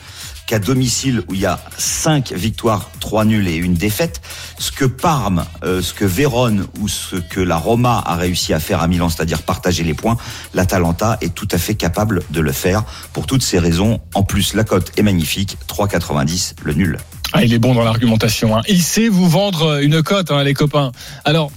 qu'à 0.48 0.60
domicile 0.60 1.22
où 1.28 1.36
il 1.36 1.42
y 1.42 1.46
a 1.46 1.60
5 1.78 2.32
victoires, 2.32 2.90
3 3.02 3.26
nuls 3.26 3.48
et 3.48 3.56
une 3.56 3.76
défaite. 3.76 4.22
Ce 4.58 4.72
que 4.72 4.86
Parme, 4.86 5.46
euh, 5.64 5.82
ce 5.82 5.94
que 5.94 6.06
Vérone 6.06 6.66
ou 6.80 6.88
ce 6.88 7.18
que 7.18 7.42
la 7.42 7.58
Roma 7.58 8.02
a 8.06 8.16
réussi 8.16 8.54
à 8.54 8.60
faire 8.60 8.82
à 8.82 8.88
Milan, 8.88 9.10
c'est-à-dire 9.10 9.44
partager 9.44 9.84
les 9.84 9.94
points, 9.94 10.18
l'Atalanta 10.56 11.18
est 11.22 11.36
tout 11.36 11.48
à 11.52 11.58
fait 11.58 11.76
capable 11.76 12.24
de 12.32 12.40
le 12.42 12.52
faire. 12.52 12.84
Pour 13.14 13.28
toutes 13.28 13.44
ces 13.44 13.60
raisons, 13.60 14.00
en 14.16 14.24
plus 14.24 14.54
la 14.54 14.64
cote 14.64 14.92
est 14.98 15.04
magnifique, 15.04 15.58
3,90 15.68 16.54
le 16.64 16.74
nul. 16.74 16.98
Ah, 17.34 17.44
il 17.44 17.54
est 17.54 17.60
bon 17.60 17.76
dans 17.76 17.84
l'argumentation. 17.84 18.58
Hein. 18.58 18.62
Il 18.70 18.82
sait 18.82 19.10
vous 19.10 19.28
vendre 19.28 19.82
une 19.84 20.02
cote, 20.02 20.32
hein, 20.32 20.44
les 20.44 20.54
copains. 20.54 20.94
Alors, 21.26 21.52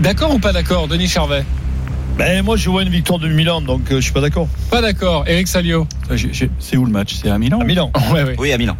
d'accord 0.00 0.34
ou 0.34 0.38
pas 0.38 0.52
d'accord, 0.52 0.86
Denis 0.86 1.08
Charvet? 1.08 1.44
Ben, 2.16 2.44
moi, 2.44 2.56
je 2.56 2.70
vois 2.70 2.82
une 2.82 2.88
victoire 2.90 3.18
de 3.18 3.26
Milan, 3.28 3.60
donc 3.60 3.90
euh, 3.90 3.96
je 3.96 4.00
suis 4.02 4.12
pas 4.12 4.20
d'accord. 4.20 4.48
Pas 4.70 4.80
d'accord. 4.80 5.24
Eric 5.26 5.48
Salio 5.48 5.86
C'est 6.60 6.76
où 6.76 6.84
le 6.84 6.92
match? 6.92 7.16
C'est 7.20 7.28
à 7.30 7.38
Milan? 7.38 7.58
À 7.60 7.64
Milan. 7.64 7.90
Ouais, 8.12 8.22
ouais. 8.22 8.36
Oui, 8.38 8.52
à 8.52 8.58
Milan. 8.58 8.76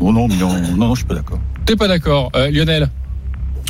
Oh 0.00 0.12
non, 0.12 0.28
Milan. 0.28 0.52
Non, 0.70 0.76
non, 0.88 0.94
je 0.94 1.00
suis 1.00 1.06
pas 1.06 1.14
d'accord. 1.14 1.38
T'es 1.66 1.76
pas 1.76 1.88
d'accord. 1.88 2.30
Euh, 2.34 2.50
Lionel? 2.50 2.88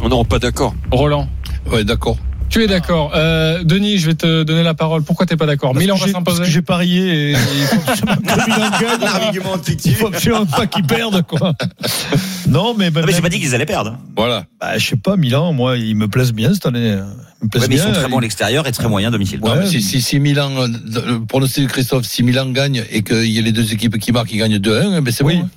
Oh 0.02 0.08
non, 0.08 0.24
pas 0.24 0.38
d'accord. 0.38 0.74
Roland? 0.90 1.28
Ouais, 1.70 1.82
d'accord. 1.84 2.16
Tu 2.48 2.62
es 2.62 2.66
d'accord. 2.66 3.12
Euh, 3.14 3.64
Denis, 3.64 3.98
je 3.98 4.06
vais 4.06 4.14
te 4.14 4.42
donner 4.42 4.62
la 4.62 4.74
parole. 4.74 5.02
Pourquoi 5.02 5.24
t'es 5.26 5.36
pas 5.36 5.46
d'accord? 5.46 5.74
Milan 5.74 5.96
va 5.96 6.06
s'imposer 6.06 6.44
j'ai 6.44 6.60
parié 6.60 7.30
et. 7.30 7.36
L'argument 9.00 9.56
Il 9.84 9.94
faut 9.94 10.08
absolument 10.08 10.44
pas 10.46 10.66
qu'ils 10.68 10.84
perdent, 10.84 11.22
quoi. 11.26 11.54
Non, 12.48 12.74
mais. 12.76 12.90
Non, 12.90 13.02
mais 13.06 13.12
j'ai 13.12 13.22
pas 13.22 13.30
dit 13.30 13.40
qu'ils 13.40 13.54
allaient 13.54 13.64
perdre. 13.66 13.92
hein. 13.92 13.98
Voilà. 14.16 14.44
Bah, 14.60 14.76
je 14.76 14.86
sais 14.86 14.96
pas, 14.96 15.16
Milan, 15.16 15.52
moi, 15.54 15.78
ils 15.78 15.96
me 15.96 16.08
plaisent 16.08 16.34
bien 16.34 16.52
cette 16.52 16.66
année. 16.66 16.98
Ils 17.42 17.60
Ouais, 17.60 17.66
mais 17.68 17.74
ils 17.74 17.78
sont 17.80 17.92
très 17.92 18.08
bons 18.08 18.18
à 18.18 18.20
l'extérieur 18.20 18.66
et 18.66 18.72
très 18.72 18.88
moyens 18.88 19.10
à 19.10 19.12
domicile. 19.12 19.40
Non, 19.42 19.56
mais 19.56 19.66
si, 19.66 19.82
si, 19.82 20.00
si 20.00 20.20
Milan, 20.20 20.50
euh, 20.56 20.68
le 21.06 21.24
pronostic 21.24 21.64
de 21.64 21.68
Christophe, 21.68 22.04
si 22.06 22.22
Milan 22.22 22.50
gagne 22.50 22.84
et 22.90 23.02
qu'il 23.02 23.30
y 23.30 23.38
a 23.38 23.42
les 23.42 23.52
deux 23.52 23.72
équipes 23.72 23.98
qui 23.98 24.12
marquent, 24.12 24.28
qui 24.28 24.36
gagnent 24.36 24.58
2-1, 24.58 25.00
ben 25.00 25.12
c'est 25.12 25.24
Oui. 25.24 25.38
bon. 25.38 25.44
hein. 25.44 25.50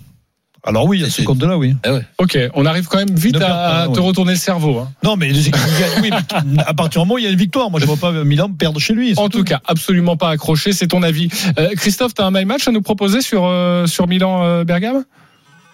Alors 0.67 0.87
oui, 0.87 1.03
à 1.03 1.11
ce 1.11 1.21
compte-là, 1.21 1.59
oui. 1.59 1.75
Eh 1.85 1.91
ouais. 1.91 2.01
Ok, 2.17 2.39
on 2.55 2.65
arrive 2.65 2.87
quand 2.87 2.97
même 2.97 3.13
vite 3.13 3.35
Ne 3.35 3.43
à, 3.45 3.87
te 3.93 3.99
retourner 3.99 4.31
le 4.31 4.37
cerveau. 4.39 4.79
hein. 4.79 4.91
Non, 5.03 5.15
mais 5.15 5.27
les 5.27 5.33
deux 5.33 5.47
équipes 5.49 5.61
qui 5.63 5.79
gagnent, 5.79 6.01
oui, 6.01 6.09
mais 6.47 6.63
à 6.65 6.73
partir 6.73 7.01
du 7.01 7.05
moment 7.07 7.13
où 7.15 7.17
il 7.19 7.23
y 7.23 7.27
a 7.27 7.29
une 7.29 7.37
victoire, 7.37 7.69
moi 7.69 7.79
je 7.79 7.85
vois 7.85 7.97
pas 7.97 8.11
Milan 8.23 8.49
perdre 8.49 8.79
chez 8.79 8.93
lui. 8.95 9.13
En 9.17 9.29
tout 9.29 9.43
cas, 9.43 9.61
absolument 9.67 10.17
pas 10.17 10.29
accroché, 10.31 10.73
c'est 10.73 10.87
ton 10.87 11.03
avis. 11.03 11.29
Euh, 11.59 11.69
Christophe, 11.75 12.15
t'as 12.15 12.25
un 12.25 12.31
my 12.31 12.45
match 12.45 12.67
à 12.67 12.71
nous 12.71 12.81
proposer 12.81 13.21
sur, 13.21 13.45
euh, 13.45 13.85
sur 13.85 14.07
Milan-Bergame 14.07 15.03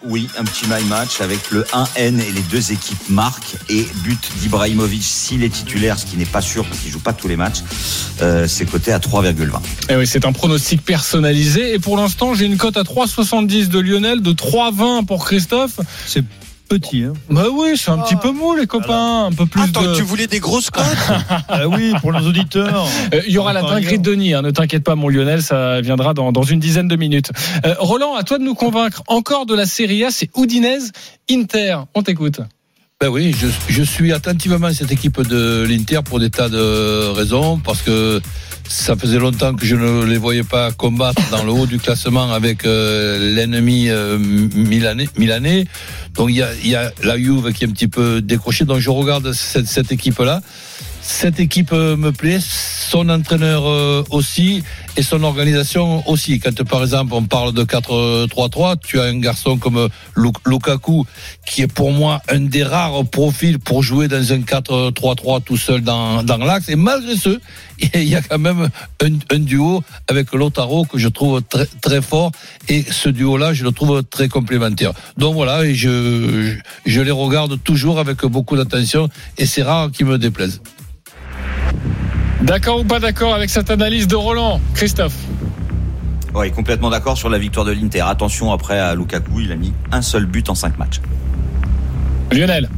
Oui, 0.03 0.27
un 0.37 0.43
petit 0.43 0.65
my 0.67 0.83
match 0.85 1.21
avec 1.21 1.51
le 1.51 1.63
1N 1.63 2.19
et 2.19 2.31
les 2.31 2.41
deux 2.49 2.71
équipes 2.71 3.09
marquent 3.09 3.55
et 3.69 3.85
but 4.03 4.31
d'Ibrahimovic 4.39 5.03
s'il 5.03 5.43
est 5.43 5.49
titulaire, 5.49 5.99
ce 5.99 6.05
qui 6.07 6.17
n'est 6.17 6.25
pas 6.25 6.41
sûr 6.41 6.65
parce 6.65 6.79
qu'il 6.79 6.91
joue 6.91 6.99
pas 6.99 7.13
tous 7.13 7.27
les 7.27 7.37
matchs. 7.37 7.59
Euh, 8.21 8.47
c'est 8.47 8.65
coté 8.65 8.91
à 8.91 8.99
3,20. 8.99 9.59
Eh 9.89 9.95
oui, 9.95 10.07
c'est 10.07 10.25
un 10.25 10.31
pronostic 10.31 10.83
personnalisé. 10.83 11.75
Et 11.75 11.79
pour 11.79 11.97
l'instant, 11.97 12.33
j'ai 12.33 12.45
une 12.45 12.57
cote 12.57 12.77
à 12.77 12.83
3,70 12.83 13.67
de 13.67 13.79
Lionel, 13.79 14.21
de 14.21 14.33
3,20 14.33 15.05
pour 15.05 15.25
Christophe. 15.25 15.79
C'est 16.07 16.23
petit, 16.79 17.03
hein. 17.03 17.13
Bah 17.29 17.45
oui, 17.51 17.73
c'est 17.75 17.91
un 17.91 17.97
petit 17.99 18.15
peu 18.15 18.31
mou, 18.31 18.55
les 18.55 18.65
copains. 18.67 19.25
Un 19.25 19.31
peu 19.31 19.45
plus 19.45 19.61
Attends, 19.63 19.83
de. 19.83 19.95
tu 19.95 20.01
voulais 20.03 20.27
des 20.27 20.39
grosses 20.39 20.69
cotes 20.69 20.83
Ah 21.49 21.67
oui, 21.67 21.93
pour 22.01 22.13
nos 22.13 22.25
auditeurs. 22.27 22.87
Euh, 23.13 23.21
Il 23.27 23.33
y 23.33 23.37
aura 23.37 23.51
la 23.53 23.61
dinguerie 23.61 23.99
de 23.99 24.03
Denis, 24.03 24.33
hein, 24.33 24.41
ne 24.41 24.51
t'inquiète 24.51 24.83
pas 24.83 24.95
mon 24.95 25.09
Lionel, 25.09 25.43
ça 25.43 25.81
viendra 25.81 26.13
dans, 26.13 26.31
dans 26.31 26.43
une 26.43 26.59
dizaine 26.59 26.87
de 26.87 26.95
minutes. 26.95 27.31
Euh, 27.65 27.75
Roland, 27.79 28.15
à 28.15 28.23
toi 28.23 28.37
de 28.37 28.43
nous 28.43 28.55
convaincre 28.55 29.03
encore 29.07 29.45
de 29.45 29.53
la 29.53 29.65
Serie 29.65 30.05
A, 30.05 30.11
c'est 30.11 30.29
Udinese 30.37 30.91
Inter. 31.29 31.77
On 31.93 32.03
t'écoute. 32.03 32.39
Ben 33.01 33.07
oui, 33.09 33.35
je, 33.35 33.47
je 33.67 33.81
suis 33.81 34.13
attentivement 34.13 34.71
cette 34.71 34.91
équipe 34.91 35.19
de 35.27 35.65
l'Inter 35.67 36.01
pour 36.05 36.19
des 36.19 36.29
tas 36.29 36.49
de 36.49 37.09
raisons, 37.09 37.57
parce 37.57 37.81
que 37.81 38.21
ça 38.69 38.95
faisait 38.95 39.17
longtemps 39.17 39.55
que 39.55 39.65
je 39.65 39.75
ne 39.75 40.05
les 40.05 40.19
voyais 40.19 40.43
pas 40.43 40.71
combattre 40.71 41.19
dans 41.31 41.43
le 41.43 41.51
haut 41.51 41.65
du 41.65 41.79
classement 41.79 42.31
avec 42.31 42.63
euh, 42.63 43.33
l'ennemi 43.33 43.89
euh, 43.89 44.19
milanais. 44.19 45.65
Donc 46.13 46.29
il 46.29 46.35
y 46.35 46.43
a, 46.43 46.53
y 46.63 46.75
a 46.75 46.91
la 47.01 47.17
Juve 47.17 47.51
qui 47.53 47.63
est 47.63 47.67
un 47.67 47.71
petit 47.71 47.87
peu 47.87 48.21
décrochée. 48.21 48.65
Donc 48.65 48.77
je 48.77 48.91
regarde 48.91 49.33
cette, 49.33 49.65
cette 49.65 49.91
équipe-là. 49.91 50.43
Cette 51.01 51.39
équipe 51.39 51.73
euh, 51.73 51.97
me 51.97 52.11
plaît, 52.11 52.37
son 52.39 53.09
entraîneur 53.09 53.63
aussi 54.11 54.63
et 54.97 55.03
son 55.03 55.23
organisation 55.23 56.07
aussi. 56.09 56.39
Quand 56.39 56.63
par 56.63 56.81
exemple 56.81 57.13
on 57.13 57.23
parle 57.23 57.53
de 57.53 57.63
4-3-3, 57.63 58.75
tu 58.83 58.99
as 58.99 59.03
un 59.03 59.19
garçon 59.19 59.57
comme 59.57 59.87
Lu- 60.15 60.29
Lukaku 60.45 61.05
qui 61.45 61.61
est 61.61 61.67
pour 61.67 61.91
moi 61.91 62.21
un 62.29 62.41
des 62.41 62.63
rares 62.63 63.05
profils 63.05 63.59
pour 63.59 63.83
jouer 63.83 64.07
dans 64.07 64.31
un 64.33 64.39
4-3-3 64.39 65.43
tout 65.43 65.57
seul 65.57 65.81
dans, 65.81 66.23
dans 66.23 66.37
l'axe. 66.37 66.69
Et 66.69 66.75
malgré 66.75 67.15
ce, 67.15 67.39
il 67.93 68.03
y 68.03 68.15
a 68.15 68.21
quand 68.21 68.39
même 68.39 68.69
un, 69.01 69.39
duo 69.39 69.83
avec 70.07 70.33
Lotaro 70.33 70.85
que 70.85 70.97
je 70.97 71.07
trouve 71.07 71.41
très, 71.41 71.67
très 71.81 72.01
fort 72.01 72.31
et 72.67 72.83
ce 72.83 73.09
duo-là, 73.09 73.53
je 73.53 73.63
le 73.63 73.71
trouve 73.71 74.03
très 74.03 74.27
complémentaire. 74.29 74.93
Donc 75.17 75.33
voilà, 75.35 75.65
je, 75.65 75.73
je, 75.73 76.57
je 76.85 77.01
les 77.01 77.11
regarde 77.11 77.61
toujours 77.63 77.99
avec 77.99 78.25
beaucoup 78.25 78.55
d'attention 78.55 79.09
et 79.37 79.45
c'est 79.45 79.63
rare 79.63 79.91
qu'ils 79.91 80.05
me 80.05 80.17
déplaisent. 80.17 80.61
D'accord 82.41 82.79
ou 82.79 82.83
pas 82.83 82.99
d'accord 82.99 83.35
avec 83.35 83.49
cette 83.49 83.69
analyse 83.69 84.07
de 84.07 84.15
Roland 84.15 84.59
Christophe 84.73 85.15
Oui, 86.33 86.51
complètement 86.51 86.89
d'accord 86.89 87.17
sur 87.17 87.29
la 87.29 87.37
victoire 87.37 87.65
de 87.65 87.71
l'Inter. 87.71 88.01
Attention 88.01 88.51
après 88.51 88.79
à 88.79 88.95
Lukaku, 88.95 89.41
il 89.41 89.51
a 89.51 89.55
mis 89.55 89.73
un 89.91 90.01
seul 90.01 90.25
but 90.25 90.49
en 90.49 90.55
5 90.55 90.77
matchs. 90.79 91.01
Lionel 92.31 92.69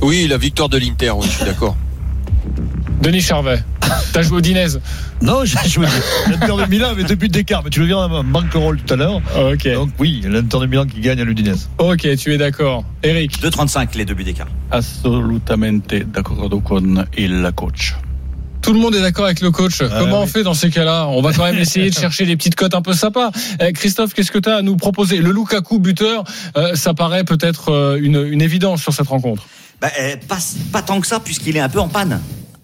Oui, 0.00 0.26
la 0.28 0.38
victoire 0.38 0.68
de 0.68 0.78
l'Inter, 0.78 1.10
oui, 1.10 1.26
je 1.30 1.36
suis 1.36 1.44
d'accord. 1.44 1.76
Denis 3.02 3.20
Charvet 3.20 3.62
T'as 4.12 4.22
joué 4.22 4.36
au 4.36 4.38
Udinese 4.40 4.80
Non, 5.22 5.44
j'ai 5.44 5.68
joué. 5.68 5.86
L'Inter 6.28 6.64
de 6.64 6.68
Milan 6.68 6.88
avait 6.90 7.04
deux 7.04 7.14
buts 7.14 7.28
d'écart, 7.28 7.62
mais 7.64 7.70
tu 7.70 7.80
le 7.80 7.86
verras 7.86 8.08
dans 8.08 8.22
ma 8.22 8.40
banquerolle 8.40 8.78
tout 8.78 8.94
à 8.94 8.96
l'heure. 8.96 9.20
Ok. 9.36 9.68
Donc 9.72 9.90
oui, 9.98 10.22
l'Inter 10.26 10.58
de 10.60 10.66
Milan 10.66 10.86
qui 10.86 11.00
gagne 11.00 11.20
à 11.20 11.24
l'Udinese. 11.24 11.68
Ok, 11.78 12.06
tu 12.16 12.34
es 12.34 12.38
d'accord. 12.38 12.84
Eric 13.02 13.40
2,35 13.42 13.96
les 13.96 14.04
deux 14.04 14.14
buts 14.14 14.24
d'écart. 14.24 14.48
Assolutamente 14.70 16.04
d'accordo 16.10 16.60
con 16.60 17.04
il 17.16 17.50
coach. 17.54 17.94
Tout 18.68 18.74
le 18.74 18.80
monde 18.80 18.94
est 18.94 19.00
d'accord 19.00 19.24
avec 19.24 19.40
le 19.40 19.50
coach. 19.50 19.78
Comment 19.78 20.20
on 20.20 20.26
fait 20.26 20.42
dans 20.42 20.52
ces 20.52 20.68
cas-là? 20.68 21.06
On 21.08 21.22
va 21.22 21.32
quand 21.32 21.44
même 21.44 21.56
essayer 21.56 21.88
de 21.88 21.94
chercher 21.98 22.26
des 22.26 22.36
petites 22.36 22.54
cotes 22.54 22.74
un 22.74 22.82
peu 22.82 22.92
sympas. 22.92 23.30
Eh, 23.62 23.72
Christophe, 23.72 24.12
qu'est-ce 24.12 24.30
que 24.30 24.38
tu 24.38 24.50
as 24.50 24.56
à 24.56 24.62
nous 24.62 24.76
proposer? 24.76 25.22
Le 25.22 25.32
Lukaku 25.32 25.78
buteur, 25.78 26.24
euh, 26.54 26.74
ça 26.74 26.92
paraît 26.92 27.24
peut-être 27.24 27.70
euh, 27.70 27.98
une, 27.98 28.22
une 28.22 28.42
évidence 28.42 28.82
sur 28.82 28.92
cette 28.92 29.06
rencontre. 29.06 29.46
Bah, 29.80 29.88
euh, 29.98 30.16
pas, 30.28 30.36
pas 30.70 30.82
tant 30.82 31.00
que 31.00 31.06
ça, 31.06 31.18
puisqu'il 31.18 31.56
est 31.56 31.60
un 31.60 31.70
peu 31.70 31.80
en 31.80 31.88
panne. 31.88 32.20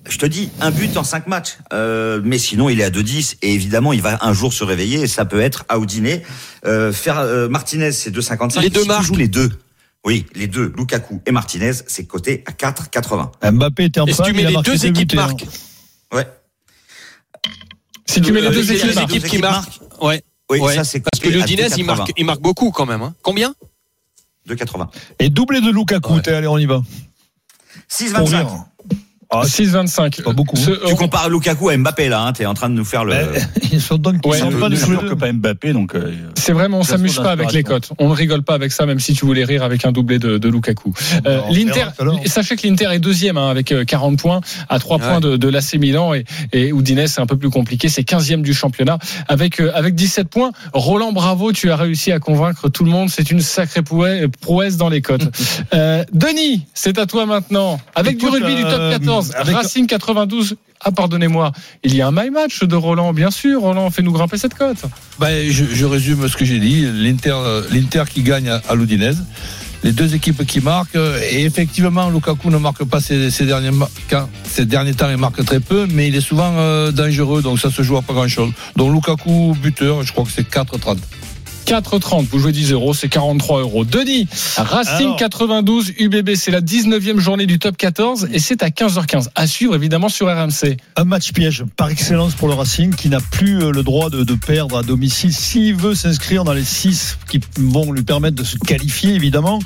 Je 0.06 0.18
te 0.18 0.26
dis, 0.26 0.50
un 0.60 0.70
but 0.70 0.94
en 0.98 1.04
cinq 1.04 1.26
matchs. 1.26 1.56
Euh, 1.72 2.20
mais 2.22 2.36
sinon, 2.36 2.68
il 2.68 2.82
est 2.82 2.84
à 2.84 2.90
2-10. 2.90 3.36
Et 3.40 3.54
évidemment, 3.54 3.94
il 3.94 4.02
va 4.02 4.18
un 4.20 4.34
jour 4.34 4.52
se 4.52 4.62
réveiller. 4.62 5.04
Et 5.04 5.06
ça 5.06 5.24
peut 5.24 5.40
être 5.40 5.64
à. 5.70 5.78
Euh, 6.66 6.92
faire 6.92 7.18
euh, 7.18 7.48
Martinez, 7.48 7.92
c'est 7.92 8.10
2,55. 8.10 8.60
Les 8.60 8.68
deux 8.68 8.80
Si 8.80 8.82
tu 8.84 8.88
marques. 8.88 9.04
joues 9.04 9.16
les 9.16 9.28
deux. 9.28 9.50
Oui, 10.04 10.26
les 10.34 10.48
deux, 10.48 10.70
Lukaku 10.76 11.22
et 11.24 11.32
Martinez, 11.32 11.72
c'est 11.86 12.04
coté 12.04 12.44
à 12.44 12.50
4,80. 12.50 13.52
Mbappé 13.52 13.84
était 13.84 14.00
en 14.00 14.06
Et 14.06 14.12
si 14.12 14.18
panne. 14.18 14.26
tu 14.26 14.32
mets 14.34 14.50
les 14.50 14.56
deux 14.62 14.84
équipes 14.84 15.12
hein. 15.14 15.16
marquent. 15.16 15.46
Ouais. 16.14 16.26
Si 18.06 18.20
tu 18.20 18.32
mets 18.32 18.40
les 18.40 18.46
Euh, 18.48 18.50
deux 18.50 18.60
les 18.62 18.72
équipes, 18.72 19.00
équipes 19.02 19.24
qui 19.26 19.38
marquent. 19.38 19.80
Ouais. 20.00 20.22
Oui, 20.50 20.60
Ouais. 20.60 20.74
ça 20.74 20.84
c'est 20.84 21.00
Parce 21.00 21.20
que 21.22 21.28
Dinez, 21.28 21.62
il 21.76 21.84
2,80. 21.84 21.84
marque, 21.84 22.12
il 22.16 22.24
marque 22.24 22.40
beaucoup 22.40 22.70
quand 22.70 22.86
même. 22.86 23.02
hein. 23.02 23.14
Combien 23.22 23.54
2,80. 24.46 24.88
Et 25.18 25.30
doublé 25.30 25.60
de 25.60 25.70
Lukaku. 25.70 26.20
t'es- 26.20 26.32
Allez, 26.34 26.46
on 26.46 26.58
y 26.58 26.66
va. 26.66 26.76
Pour 26.76 26.84
6,25. 27.88 28.46
Ah, 29.34 29.40
oh, 29.42 29.46
6,25. 29.46 30.22
Pas 30.22 30.32
beaucoup. 30.32 30.56
Tu 30.56 30.94
compares 30.94 31.28
Lukaku 31.28 31.68
à 31.68 31.76
Mbappé 31.76 32.08
là, 32.08 32.22
hein, 32.22 32.32
tu 32.32 32.42
es 32.42 32.46
en 32.46 32.54
train 32.54 32.68
de 32.68 32.74
nous 32.74 32.84
faire 32.84 33.04
le. 33.04 33.14
Ils 33.72 33.80
sont 33.80 33.96
donc 33.96 34.24
ouais, 34.26 34.38
pas 34.38 34.68
que 34.68 35.14
pas 35.14 35.32
Mbappé 35.32 35.72
donc. 35.72 35.94
Euh, 35.94 36.12
c'est 36.36 36.52
vraiment 36.52 36.78
on 36.78 36.82
s'amuse 36.82 37.16
pas 37.16 37.32
avec 37.32 37.52
les 37.52 37.62
cotes. 37.62 37.90
On 37.98 38.08
ne 38.08 38.14
rigole 38.14 38.42
pas 38.42 38.54
avec 38.54 38.72
ça, 38.72 38.86
même 38.86 39.00
si 39.00 39.14
tu 39.14 39.24
voulais 39.24 39.44
rire 39.44 39.62
avec 39.62 39.84
un 39.84 39.92
doublé 39.92 40.18
de, 40.18 40.48
Lukaku. 40.48 40.92
Euh, 41.26 41.40
L'Inter, 41.50 41.86
sachez 42.26 42.56
que 42.56 42.66
l'Inter 42.66 42.88
est 42.92 42.98
deuxième 42.98 43.36
hein, 43.36 43.48
avec 43.48 43.72
euh, 43.72 43.84
40 43.84 44.18
points, 44.18 44.40
à 44.68 44.78
3 44.78 44.98
points 44.98 45.20
de, 45.20 45.36
de 45.36 45.48
l'AC 45.48 45.74
Milan 45.74 46.14
et, 46.14 46.24
et 46.52 46.68
Udinese 46.68 47.12
c'est 47.14 47.20
un 47.20 47.26
peu 47.26 47.36
plus 47.36 47.50
compliqué, 47.50 47.88
c'est 47.88 48.02
15e 48.02 48.42
du 48.42 48.54
championnat 48.54 48.98
avec 49.28 49.60
avec 49.60 49.94
17 49.94 50.28
points. 50.28 50.52
Roland, 50.72 51.12
bravo, 51.12 51.52
tu 51.52 51.70
as 51.70 51.76
réussi 51.76 52.12
à 52.12 52.18
convaincre 52.18 52.68
tout 52.68 52.84
le 52.84 52.90
monde. 52.90 53.08
C'est 53.10 53.30
une 53.30 53.40
sacrée 53.40 53.82
prouesse 53.82 54.76
dans 54.76 54.88
les 54.88 55.02
cotes. 55.02 55.28
Denis, 56.12 56.66
c'est 56.74 56.98
à 56.98 57.06
toi 57.06 57.26
maintenant 57.26 57.80
avec 57.94 58.18
du 58.18 58.26
rugby 58.26 58.54
du 58.56 58.62
top 58.62 58.90
14. 58.90 59.23
Racing 59.36 59.86
92. 59.86 60.56
Ah, 60.80 60.90
pardonnez-moi, 60.90 61.52
il 61.82 61.94
y 61.94 62.02
a 62.02 62.08
un 62.08 62.12
my 62.12 62.30
match 62.30 62.62
de 62.62 62.76
Roland, 62.76 63.12
bien 63.12 63.30
sûr. 63.30 63.62
Roland, 63.62 63.90
fais-nous 63.90 64.12
grimper 64.12 64.36
cette 64.36 64.54
cote. 64.54 64.84
Ben, 65.18 65.50
je, 65.50 65.84
résume 65.84 66.28
ce 66.28 66.36
que 66.36 66.44
j'ai 66.44 66.58
dit. 66.58 66.86
L'Inter 66.92 68.04
qui 68.12 68.22
gagne 68.22 68.48
à, 68.50 68.60
les 69.84 69.92
deux 69.92 70.14
équipes 70.14 70.44
qui 70.46 70.60
marquent. 70.60 70.98
Et 71.30 71.44
effectivement, 71.44 72.08
Lukaku 72.10 72.50
ne 72.50 72.56
marque 72.56 72.84
pas 72.84 73.00
ces, 73.00 73.30
ces 73.30 73.44
derniers, 73.44 73.70
ces 74.44 74.64
derniers 74.64 74.94
temps, 74.94 75.10
il 75.10 75.18
marque 75.18 75.44
très 75.44 75.60
peu, 75.60 75.86
mais 75.90 76.08
il 76.08 76.16
est 76.16 76.22
souvent 76.22 76.52
euh, 76.56 76.90
dangereux, 76.90 77.42
donc 77.42 77.60
ça 77.60 77.70
se 77.70 77.82
joue 77.82 77.96
à 77.96 78.02
pas 78.02 78.14
grand-chose. 78.14 78.50
Donc 78.76 78.92
Lukaku, 78.92 79.54
buteur, 79.62 80.02
je 80.02 80.12
crois 80.12 80.24
que 80.24 80.30
c'est 80.30 80.48
4-30. 80.48 80.96
4,30. 81.64 82.26
Vous 82.30 82.38
jouez 82.38 82.52
10 82.52 82.72
euros, 82.72 82.94
c'est 82.94 83.08
43 83.08 83.60
euros. 83.60 83.84
Denis, 83.84 84.28
Racing 84.56 85.06
Alors. 85.06 85.16
92 85.16 85.92
UBB, 85.98 86.34
c'est 86.34 86.50
la 86.50 86.60
19e 86.60 87.18
journée 87.18 87.46
du 87.46 87.58
top 87.58 87.76
14 87.76 88.28
et 88.32 88.38
c'est 88.38 88.62
à 88.62 88.68
15h15. 88.68 89.28
À 89.34 89.46
suivre 89.46 89.74
évidemment 89.74 90.08
sur 90.08 90.26
RMC. 90.26 90.76
Un 90.96 91.04
match 91.04 91.32
piège 91.32 91.64
par 91.76 91.88
excellence 91.88 92.34
pour 92.34 92.48
le 92.48 92.54
Racing 92.54 92.94
qui 92.94 93.08
n'a 93.08 93.20
plus 93.20 93.62
euh, 93.62 93.70
le 93.70 93.82
droit 93.82 94.10
de, 94.10 94.24
de 94.24 94.34
perdre 94.34 94.78
à 94.78 94.82
domicile 94.82 95.32
s'il 95.32 95.74
veut 95.74 95.94
s'inscrire 95.94 96.44
dans 96.44 96.52
les 96.52 96.64
six 96.64 97.18
qui 97.28 97.40
vont 97.58 97.92
lui 97.92 98.02
permettre 98.02 98.36
de 98.36 98.44
se 98.44 98.56
qualifier 98.58 99.14
évidemment. 99.14 99.58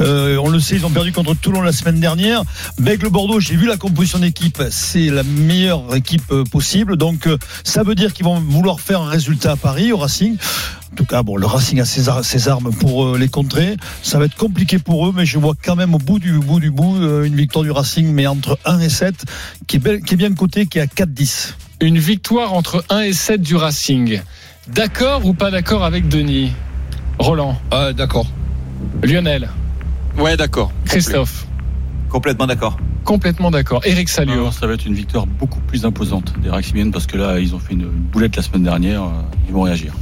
Euh, 0.00 0.36
on 0.38 0.48
le 0.48 0.60
sait, 0.60 0.76
ils 0.76 0.86
ont 0.86 0.90
perdu 0.90 1.12
contre 1.12 1.34
Toulon 1.34 1.62
la 1.62 1.72
semaine 1.72 2.00
dernière. 2.00 2.42
Bègle 2.78 3.08
Bordeaux, 3.08 3.40
j'ai 3.40 3.56
vu 3.56 3.66
la 3.66 3.76
composition 3.76 4.18
d'équipe, 4.18 4.62
c'est 4.70 5.08
la 5.08 5.22
meilleure 5.22 5.94
équipe 5.94 6.30
euh, 6.30 6.44
possible. 6.44 6.96
Donc 6.96 7.28
ça 7.62 7.82
veut 7.82 7.94
dire 7.94 8.12
qu'ils 8.12 8.24
vont 8.24 8.40
vouloir 8.40 8.80
faire 8.80 9.00
un 9.00 9.08
résultat 9.08 9.52
à 9.52 9.56
Paris 9.56 9.92
au 9.92 9.98
Racing. 9.98 10.36
En 10.94 10.96
tout 10.96 11.06
cas, 11.06 11.24
bon, 11.24 11.36
le 11.36 11.44
Racing 11.44 11.80
a 11.80 11.84
ses, 11.84 12.08
ar- 12.08 12.24
ses 12.24 12.46
armes 12.46 12.70
pour 12.72 13.04
euh, 13.04 13.18
les 13.18 13.26
contrer. 13.28 13.76
Ça 14.04 14.20
va 14.20 14.26
être 14.26 14.36
compliqué 14.36 14.78
pour 14.78 15.08
eux, 15.08 15.12
mais 15.12 15.26
je 15.26 15.40
vois 15.40 15.54
quand 15.60 15.74
même 15.74 15.92
au 15.92 15.98
bout 15.98 16.20
du 16.20 16.38
bout 16.38 16.60
du 16.60 16.70
bout 16.70 16.94
euh, 17.02 17.24
une 17.24 17.34
victoire 17.34 17.64
du 17.64 17.72
Racing, 17.72 18.06
mais 18.12 18.28
entre 18.28 18.60
1 18.64 18.78
et 18.78 18.88
7, 18.88 19.24
qui 19.66 19.76
est, 19.76 19.78
belle- 19.80 20.02
qui 20.02 20.14
est 20.14 20.16
bien 20.16 20.32
cotée, 20.34 20.66
qui 20.66 20.78
est 20.78 20.82
à 20.82 20.86
4-10. 20.86 21.54
Une 21.80 21.98
victoire 21.98 22.52
entre 22.52 22.84
1 22.90 23.00
et 23.00 23.12
7 23.12 23.42
du 23.42 23.56
Racing. 23.56 24.20
D'accord 24.68 25.26
ou 25.26 25.34
pas 25.34 25.50
d'accord 25.50 25.82
avec 25.84 26.06
Denis? 26.06 26.52
Roland, 27.18 27.58
Ah, 27.72 27.92
d'accord. 27.92 28.26
Lionel, 29.02 29.48
Ouais, 30.16 30.36
d'accord. 30.36 30.70
Christophe? 30.84 31.44
Complètement 32.08 32.46
d'accord. 32.46 32.76
Complètement 33.02 33.50
d'accord. 33.50 33.80
Eric 33.84 34.08
Salio? 34.08 34.32
Alors, 34.34 34.52
ça 34.52 34.68
va 34.68 34.74
être 34.74 34.86
une 34.86 34.94
victoire 34.94 35.26
beaucoup 35.26 35.58
plus 35.58 35.84
imposante 35.84 36.32
des 36.40 36.50
Raximiennes 36.50 36.92
parce 36.92 37.08
que 37.08 37.16
là, 37.16 37.40
ils 37.40 37.52
ont 37.52 37.58
fait 37.58 37.74
une 37.74 37.86
boulette 37.88 38.36
la 38.36 38.42
semaine 38.42 38.62
dernière. 38.62 39.02
euh, 39.02 39.08
Ils 39.48 39.52
vont 39.52 39.62
réagir. 39.62 39.92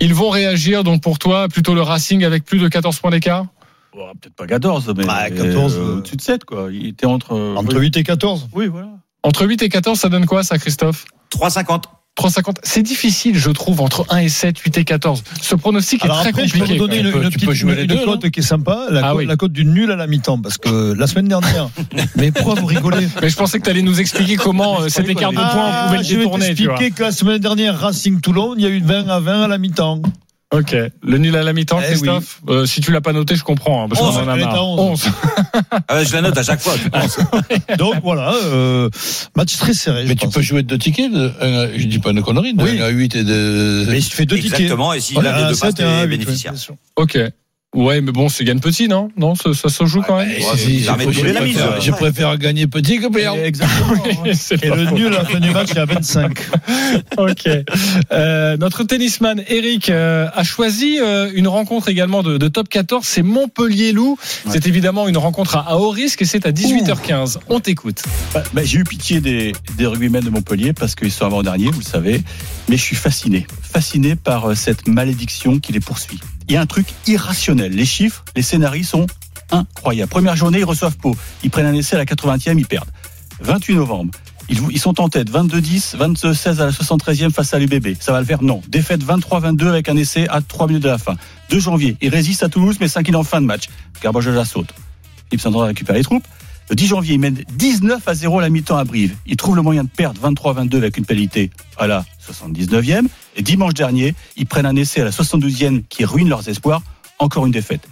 Ils 0.00 0.14
vont 0.14 0.30
réagir, 0.30 0.84
donc 0.84 1.02
pour 1.02 1.18
toi, 1.18 1.48
plutôt 1.48 1.74
le 1.74 1.82
Racing 1.82 2.24
avec 2.24 2.44
plus 2.44 2.58
de 2.60 2.68
14 2.68 2.98
points 3.00 3.10
d'écart? 3.10 3.46
Bon, 3.94 4.06
Peut-être 4.20 4.34
pas 4.34 4.46
14, 4.46 4.94
mais 4.96 5.04
Ouais, 5.04 5.34
14, 5.34 5.76
euh, 5.76 5.80
euh, 5.80 5.96
au-dessus 5.98 6.16
de 6.16 6.20
7, 6.20 6.44
quoi. 6.44 6.68
Il 6.70 6.86
était 6.86 7.06
entre. 7.06 7.32
Entre 7.34 7.74
oui, 7.76 7.86
8 7.86 7.96
et 7.96 8.02
14. 8.04 8.48
oui, 8.52 8.66
voilà. 8.68 8.88
Entre 9.24 9.46
8 9.46 9.62
et 9.62 9.68
14, 9.68 9.98
ça 9.98 10.08
donne 10.08 10.26
quoi 10.26 10.44
ça, 10.44 10.58
Christophe? 10.58 11.06
3,50. 11.30 11.84
3,50. 12.18 12.56
C'est 12.64 12.82
difficile, 12.82 13.38
je 13.38 13.50
trouve, 13.50 13.80
entre 13.80 14.04
1 14.10 14.18
et 14.18 14.28
7, 14.28 14.58
8 14.58 14.78
et 14.78 14.84
14. 14.84 15.22
Ce 15.40 15.54
pronostic 15.54 16.04
Alors 16.04 16.16
est 16.16 16.20
très 16.20 16.28
après, 16.30 16.46
je 16.48 16.52
peux 16.54 16.58
compliqué. 16.58 16.78
vous 16.80 16.86
donner 16.88 16.98
une, 17.00 17.06
une 17.06 17.30
tu 17.30 17.38
peux 17.38 17.52
petite 17.52 17.64
les 17.64 17.82
une 17.82 17.86
deux, 17.86 18.04
cote 18.04 18.28
qui 18.30 18.40
est 18.40 18.42
sympa, 18.42 18.86
la, 18.90 19.00
Ah 19.04 19.08
cote, 19.10 19.18
oui. 19.18 19.26
la 19.26 19.36
cote 19.36 19.52
du 19.52 19.64
nul 19.64 19.90
à 19.92 19.96
la 19.96 20.06
mi-temps, 20.08 20.38
parce 20.38 20.58
que 20.58 20.92
la 20.94 21.06
semaine 21.06 21.28
dernière, 21.28 21.68
mais 22.16 22.32
pourquoi 22.32 22.54
vous 22.54 22.66
rigolez? 22.66 23.06
Mais 23.22 23.28
je 23.30 23.36
pensais 23.36 23.58
que 23.60 23.64
tu 23.64 23.70
allais 23.70 23.82
nous 23.82 24.00
expliquer 24.00 24.36
comment 24.36 24.88
cet 24.88 25.08
écart 25.08 25.30
de 25.30 25.36
points, 25.36 25.46
on 25.46 25.86
pouvait 25.86 25.98
le 25.98 26.00
Ah, 26.00 26.02
je 26.02 26.14
vais 26.14 26.16
détourner. 26.24 26.46
T'expliquer 26.46 26.90
que 26.90 27.02
la 27.04 27.12
semaine 27.12 27.38
dernière, 27.38 27.78
Racing 27.78 28.20
Toulon, 28.20 28.54
il 28.56 28.62
y 28.62 28.66
a 28.66 28.70
eu 28.70 28.80
20 28.80 29.08
à 29.08 29.20
20 29.20 29.42
à 29.42 29.48
la 29.48 29.58
mi-temps. 29.58 30.02
Ok. 30.50 30.74
Le 31.02 31.18
nul 31.18 31.36
à 31.36 31.42
la 31.42 31.52
mi-temps, 31.52 31.78
Eh 31.82 31.86
Christophe 31.88 32.40
Euh, 32.48 32.64
Si 32.64 32.80
tu 32.80 32.90
l'as 32.90 33.02
pas 33.02 33.12
noté, 33.12 33.36
je 33.36 33.44
comprends. 33.44 33.84
hein, 33.84 33.88
parce 33.88 34.00
Onze, 34.00 34.14
qu'on 34.16 34.22
en 34.22 34.28
a 34.28 34.36
marre. 34.36 34.54
à 34.54 34.62
onze. 34.64 35.04
11. 35.04 35.10
Ah 35.88 35.96
ouais, 35.96 36.04
je 36.06 36.12
la 36.14 36.22
note 36.22 36.38
à 36.38 36.42
chaque 36.42 36.60
fois. 36.60 36.72
tu 36.82 36.88
penses. 36.88 37.18
Donc 37.76 37.96
voilà, 38.02 38.32
euh, 38.44 38.88
match 39.36 39.56
très 39.58 39.74
serré. 39.74 40.04
je 40.04 40.08
Mais 40.08 40.14
tu 40.14 40.24
pense. 40.24 40.34
peux 40.34 40.40
jouer 40.40 40.62
deux 40.62 40.78
tickets. 40.78 41.12
De, 41.12 41.32
un 41.42 41.52
à- 41.52 41.72
je 41.76 41.84
dis 41.86 41.98
pas 41.98 42.12
une 42.12 42.22
connerie. 42.22 42.54
De 42.54 42.62
Oui. 42.64 42.80
1 42.80 42.84
à 42.84 42.88
8 42.88 43.14
et 43.16 43.24
de. 43.24 43.84
Mais 43.90 44.00
se 44.00 44.14
fait 44.14 44.24
deux 44.24 44.36
tickets. 44.36 44.52
Exactement, 44.60 44.94
et 44.94 45.00
s'il 45.00 45.14
Voilà, 45.14 45.34
a 45.34 45.38
les 45.38 45.44
un 45.44 45.48
deux 45.50 45.56
passes, 45.56 45.70
un 45.80 46.00
t'es 46.00 46.06
bénéficiaire. 46.06 46.54
ouais, 46.54 46.76
ok. 46.96 47.18
Ouais, 47.74 48.00
mais 48.00 48.12
bon, 48.12 48.30
c'est 48.30 48.44
gagne 48.44 48.60
petit, 48.60 48.88
non? 48.88 49.10
Non, 49.18 49.34
ça, 49.34 49.52
ça 49.52 49.68
se 49.68 49.84
joue 49.84 50.00
quand 50.00 50.16
même. 50.16 50.28
Ouais, 50.30 50.40
Si, 50.56 50.80
je, 50.84 50.90
préfère, 50.90 51.34
la 51.34 51.40
mise, 51.42 51.54
préfère- 51.56 51.74
ouais. 51.74 51.80
je 51.82 51.90
préfère 51.92 52.38
gagner 52.38 52.66
petit 52.66 52.98
que 52.98 53.08
perdre. 53.12 53.38
Exactement. 53.44 54.24
C'est 54.32 54.64
Et 54.64 54.70
le 54.70 54.86
faux. 54.86 54.94
nul 54.94 55.06
à 55.08 55.10
la 55.22 55.24
fin 55.26 55.38
du 55.38 55.50
match 55.50 55.72
est 55.72 55.78
à 55.78 55.84
25. 55.84 56.38
Ok. 57.18 57.46
Euh, 58.10 58.56
notre 58.56 58.84
tennisman 58.84 59.42
Eric 59.48 59.90
euh, 59.90 60.28
a 60.34 60.44
choisi 60.44 60.98
euh, 60.98 61.30
une 61.34 61.46
rencontre 61.46 61.90
également 61.90 62.22
de, 62.22 62.38
de 62.38 62.48
top 62.48 62.70
14. 62.70 63.04
C'est 63.04 63.22
Montpellier-Loup. 63.22 64.18
C'est 64.48 64.66
évidemment 64.66 65.06
une 65.06 65.18
rencontre 65.18 65.56
à, 65.56 65.68
à 65.68 65.76
haut 65.76 65.90
risque 65.90 66.22
et 66.22 66.24
c'est 66.24 66.46
à 66.46 66.52
18h15. 66.52 67.36
On 67.50 67.60
t'écoute. 67.60 68.02
Bah, 68.32 68.42
bah, 68.54 68.62
J'ai 68.64 68.78
eu 68.78 68.84
pitié 68.84 69.20
des, 69.20 69.52
des 69.76 69.86
rugbymen 69.86 70.24
de 70.24 70.30
Montpellier 70.30 70.72
parce 70.72 70.94
qu'ils 70.94 71.12
sont 71.12 71.26
avant-derniers, 71.26 71.70
vous 71.70 71.80
le 71.80 71.84
savez. 71.84 72.22
Mais 72.70 72.78
je 72.78 72.82
suis 72.82 72.96
fasciné. 72.96 73.46
Fasciné 73.62 74.16
par 74.16 74.46
euh, 74.50 74.54
cette 74.54 74.88
malédiction 74.88 75.58
qui 75.58 75.72
les 75.74 75.80
poursuit. 75.80 76.18
Il 76.48 76.54
y 76.54 76.56
a 76.56 76.60
un 76.60 76.66
truc 76.66 76.86
irrationnel. 77.06 77.72
Les 77.72 77.84
chiffres, 77.84 78.24
les 78.34 78.42
scénarios 78.42 78.84
sont 78.84 79.06
incroyables. 79.50 80.10
Première 80.10 80.36
journée, 80.36 80.58
ils 80.60 80.64
reçoivent 80.64 80.96
Pau. 80.96 81.14
Ils 81.42 81.50
prennent 81.50 81.66
un 81.66 81.74
essai 81.74 81.96
à 81.96 81.98
la 81.98 82.04
80e, 82.06 82.58
ils 82.58 82.66
perdent. 82.66 82.88
28 83.40 83.74
novembre. 83.74 84.12
Ils, 84.48 84.78
sont 84.78 84.98
en 84.98 85.10
tête, 85.10 85.30
22-10, 85.30 85.96
22-16 85.98 86.60
à 86.60 86.66
la 86.66 86.70
73e 86.70 87.30
face 87.30 87.52
à 87.52 87.58
l'UBB. 87.58 87.88
Ça 88.00 88.12
va 88.12 88.20
le 88.20 88.24
faire? 88.24 88.42
Non. 88.42 88.62
Défaite 88.66 89.04
23-22 89.04 89.66
avec 89.66 89.90
un 89.90 89.96
essai 89.98 90.26
à 90.30 90.40
3 90.40 90.68
minutes 90.68 90.84
de 90.84 90.88
la 90.88 90.96
fin. 90.96 91.16
2 91.50 91.60
janvier, 91.60 91.98
ils 92.00 92.08
résistent 92.08 92.44
à 92.44 92.48
Toulouse, 92.48 92.78
mais 92.80 92.88
5 92.88 93.14
en 93.14 93.24
fin 93.24 93.42
de 93.42 93.46
match. 93.46 93.64
Garbajosa 94.02 94.46
saute. 94.46 94.72
Train 95.36 95.50
de 95.50 95.56
récupérer 95.56 95.98
les 95.98 96.04
troupes. 96.04 96.26
Le 96.70 96.76
10 96.76 96.86
janvier, 96.86 97.14
ils 97.14 97.20
mènent 97.20 97.42
19 97.56 98.08
à 98.08 98.14
0 98.14 98.38
à 98.38 98.42
la 98.42 98.48
mi-temps 98.48 98.78
à 98.78 98.84
Brive. 98.84 99.14
Ils 99.26 99.36
trouvent 99.36 99.56
le 99.56 99.62
moyen 99.62 99.84
de 99.84 99.90
perdre 99.90 100.20
23-22 100.26 100.76
avec 100.76 100.96
une 100.96 101.04
pénalité 101.04 101.50
à 101.76 101.86
la 101.86 102.06
79e. 102.32 103.06
Et 103.36 103.42
dimanche 103.42 103.74
dernier, 103.74 104.14
ils 104.36 104.46
prennent 104.46 104.66
un 104.66 104.76
essai 104.76 105.00
à 105.00 105.04
la 105.04 105.10
72e 105.10 105.82
qui 105.88 106.04
ruine 106.04 106.28
leurs 106.28 106.48
espoirs. 106.48 106.82
Encore 107.18 107.46
une 107.46 107.52
défaite. 107.52 107.82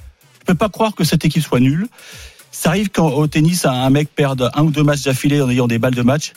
Je 0.41 0.45
peux 0.47 0.55
pas 0.55 0.69
croire 0.69 0.95
que 0.95 1.03
cette 1.05 1.25
équipe 1.25 1.43
soit 1.43 1.61
nulle. 1.61 1.89
Ça 2.53 2.71
arrive 2.71 2.89
quand 2.91 3.09
au 3.09 3.27
tennis, 3.27 3.65
un 3.67 3.91
mec 3.91 4.09
perd 4.15 4.51
un 4.55 4.63
ou 4.63 4.71
deux 4.71 4.83
matchs 4.85 5.03
d'affilée 5.03 5.43
en 5.43 5.51
ayant 5.51 5.67
des 5.67 5.79
balles 5.79 5.95
de 5.95 6.03
match. 6.03 6.33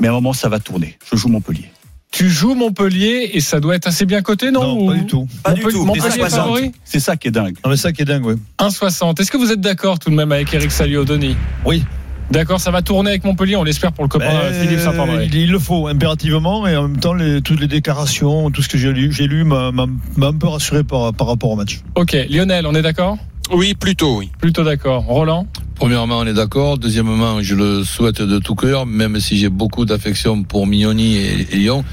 Mais 0.00 0.08
à 0.08 0.10
un 0.10 0.14
moment, 0.14 0.32
ça 0.32 0.48
va 0.48 0.58
tourner. 0.58 0.98
Je 1.10 1.16
joue 1.16 1.28
Montpellier. 1.28 1.70
Tu 2.10 2.28
joues 2.28 2.54
Montpellier 2.54 3.30
et 3.32 3.40
ça 3.40 3.58
doit 3.60 3.74
être 3.74 3.86
assez 3.86 4.04
bien 4.04 4.20
coté, 4.20 4.50
non, 4.50 4.62
Non, 4.62 4.82
ou- 4.82 4.86
pas 4.88 4.94
du 4.96 5.06
tout. 5.06 5.28
Pas 5.42 5.52
du 5.52 5.62
Montpellier- 5.62 5.72
tout, 5.78 5.84
Montpellier 5.86 6.08
des 6.08 6.14
est 6.16 6.18
60. 6.18 6.30
favori 6.44 6.72
C'est 6.84 7.00
ça 7.00 7.16
qui 7.16 7.28
est 7.28 7.30
dingue. 7.30 7.54
Non 7.64 7.70
mais 7.70 7.76
ça 7.78 7.92
qui 7.92 8.02
est 8.02 8.04
dingue, 8.04 8.26
oui. 8.26 8.34
1,60. 8.58 9.20
Est-ce 9.20 9.30
que 9.30 9.38
vous 9.38 9.50
êtes 9.50 9.60
d'accord 9.62 9.98
tout 9.98 10.10
de 10.10 10.14
même 10.14 10.30
avec 10.32 10.52
Eric 10.52 10.70
Salio, 10.72 11.04
Denis? 11.06 11.36
Oui. 11.64 11.84
D'accord, 12.32 12.60
ça 12.60 12.70
va 12.70 12.80
tourner 12.80 13.10
avec 13.10 13.24
Montpellier, 13.24 13.56
on 13.56 13.62
l'espère 13.62 13.92
pour 13.92 14.04
le 14.04 14.08
copain 14.08 14.24
Ben, 14.26 14.54
Philippe 14.54 14.80
Saint-André. 14.80 15.26
il, 15.26 15.34
il 15.34 15.50
le 15.50 15.58
faut 15.58 15.86
impérativement 15.86 16.66
et 16.66 16.74
en 16.74 16.88
même 16.88 16.98
temps 16.98 17.12
les, 17.12 17.42
toutes 17.42 17.60
les 17.60 17.66
déclarations, 17.68 18.50
tout 18.50 18.62
ce 18.62 18.68
que 18.70 18.78
j'ai 18.78 18.90
lu, 19.26 19.44
m'a 19.44 19.70
un 19.70 20.32
peu 20.32 20.48
rassuré 20.48 20.82
par, 20.82 21.12
par 21.12 21.26
rapport 21.26 21.50
au 21.50 21.56
match. 21.56 21.80
Ok, 21.94 22.16
Lionel, 22.30 22.66
on 22.66 22.74
est 22.74 22.80
d'accord? 22.80 23.18
Oui, 23.52 23.74
plutôt, 23.74 24.16
oui. 24.16 24.30
Plutôt 24.40 24.64
d'accord. 24.64 25.04
Roland? 25.04 25.46
Premièrement, 25.74 26.20
on 26.20 26.26
est 26.26 26.32
d'accord. 26.32 26.78
Deuxièmement, 26.78 27.42
je 27.42 27.54
le 27.54 27.84
souhaite 27.84 28.22
de 28.22 28.38
tout 28.38 28.54
cœur, 28.54 28.86
même 28.86 29.20
si 29.20 29.36
j'ai 29.36 29.50
beaucoup 29.50 29.84
d'affection 29.84 30.42
pour 30.42 30.66
Mignoni 30.66 31.16
et, 31.16 31.46
et 31.52 31.56
Lyon. 31.56 31.84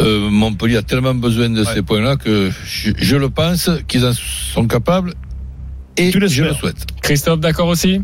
Euh, 0.00 0.30
Montpellier 0.30 0.76
a 0.76 0.82
tellement 0.82 1.14
besoin 1.14 1.50
de 1.50 1.64
ces 1.64 1.82
points-là 1.82 2.14
que 2.16 2.50
je, 2.64 2.92
je 2.96 3.16
le 3.16 3.30
pense 3.30 3.68
qu'ils 3.88 4.04
en 4.06 4.12
sont 4.12 4.68
capables 4.68 5.14
et 5.96 6.10
Tu 6.10 6.20
je 6.28 6.44
le 6.44 6.54
souhaite. 6.54 6.86
Christophe, 7.02 7.40
d'accord 7.40 7.66
aussi? 7.66 8.00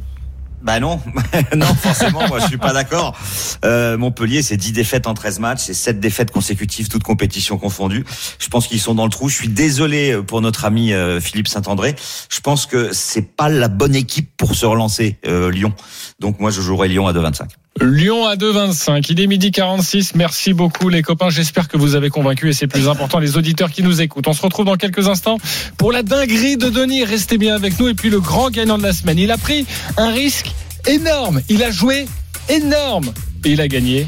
Bah 0.69 0.81
non, 0.81 1.01
non 1.57 1.65
forcément, 1.65 2.29
moi 2.29 2.41
je 2.41 2.47
suis 2.49 2.59
pas 2.59 2.75
d'accord. 2.75 3.19
Euh, 3.65 3.97
Montpellier, 3.97 4.43
c'est 4.43 4.59
10 4.59 4.73
défaites 4.73 5.07
en 5.07 5.15
13 5.15 5.39
matchs, 5.39 5.61
c'est 5.61 5.73
7 5.73 5.99
défaites 5.99 6.31
consécutives, 6.31 6.89
toutes 6.89 7.05
compétitions 7.05 7.57
confondues. 7.57 8.05
Je 8.39 8.49
pense 8.49 8.67
qu'ils 8.67 8.79
sont 8.79 8.95
dans 8.95 9.05
le 9.05 9.11
trou. 9.11 9.31
Je 9.31 9.35
suis 9.35 9.49
désolé 9.49 10.21
pour 10.27 10.43
notre 10.43 10.67
ami 10.67 10.93
euh, 10.93 11.23
Philippe 11.23 11.49
Saint-André. 11.49 11.97
Je 12.29 12.41
pense 12.41 12.67
que 12.67 12.93
c'est 12.93 13.35
pas 13.35 13.49
la 13.49 13.69
bonne 13.69 13.95
équipe 13.95 14.31
pour 14.37 14.55
se 14.55 14.67
relancer, 14.67 15.17
euh, 15.27 15.51
Lyon. 15.51 15.73
Donc 16.21 16.39
moi 16.39 16.51
je 16.51 16.61
jouerai 16.61 16.89
Lyon 16.89 17.07
à 17.07 17.15
2,25. 17.15 17.49
Lyon 17.81 18.27
à 18.27 18.37
2,25. 18.37 19.07
Il 19.11 19.21
est 19.21 19.27
midi 19.27 19.51
46. 19.51 20.15
Merci 20.15 20.53
beaucoup, 20.53 20.89
les 20.89 21.03
copains. 21.03 21.31
J'espère 21.31 21.69
que 21.69 21.77
vous 21.77 21.95
avez 21.95 22.11
convaincu 22.11 22.49
et 22.49 22.53
c'est 22.53 22.67
plus 22.67 22.89
important, 22.89 23.19
les 23.19 23.37
auditeurs 23.37 23.71
qui 23.71 23.83
nous 23.83 24.01
écoutent. 24.01 24.27
On 24.27 24.33
se 24.33 24.43
retrouve 24.43 24.67
dans 24.67 24.77
quelques 24.77 25.09
instants 25.09 25.39
pour 25.77 25.93
la 25.93 26.03
dinguerie 26.03 26.57
de 26.57 26.69
Denis. 26.69 27.05
Restez 27.05 27.39
bien 27.39 27.55
avec 27.55 27.79
nous. 27.79 27.89
Et 27.89 27.95
puis 27.95 28.11
le 28.11 28.21
grand 28.21 28.51
gagnant 28.51 28.79
de 28.79 28.83
la 28.83 28.93
semaine. 28.93 29.19
Il 29.19 29.31
a 29.31 29.39
pris 29.39 29.67
un 29.97 30.11
risque 30.11 30.53
énorme. 30.89 31.43
Il 31.49 31.63
a 31.63 31.71
joué 31.71 32.07
énorme. 32.49 33.13
Et 33.45 33.51
il 33.51 33.61
a 33.61 33.69
gagné 33.69 34.07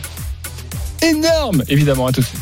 énorme. 1.02 1.62
Évidemment, 1.68 2.06
à 2.06 2.12
tout 2.12 2.20
de 2.20 2.26
suite. 2.26 2.40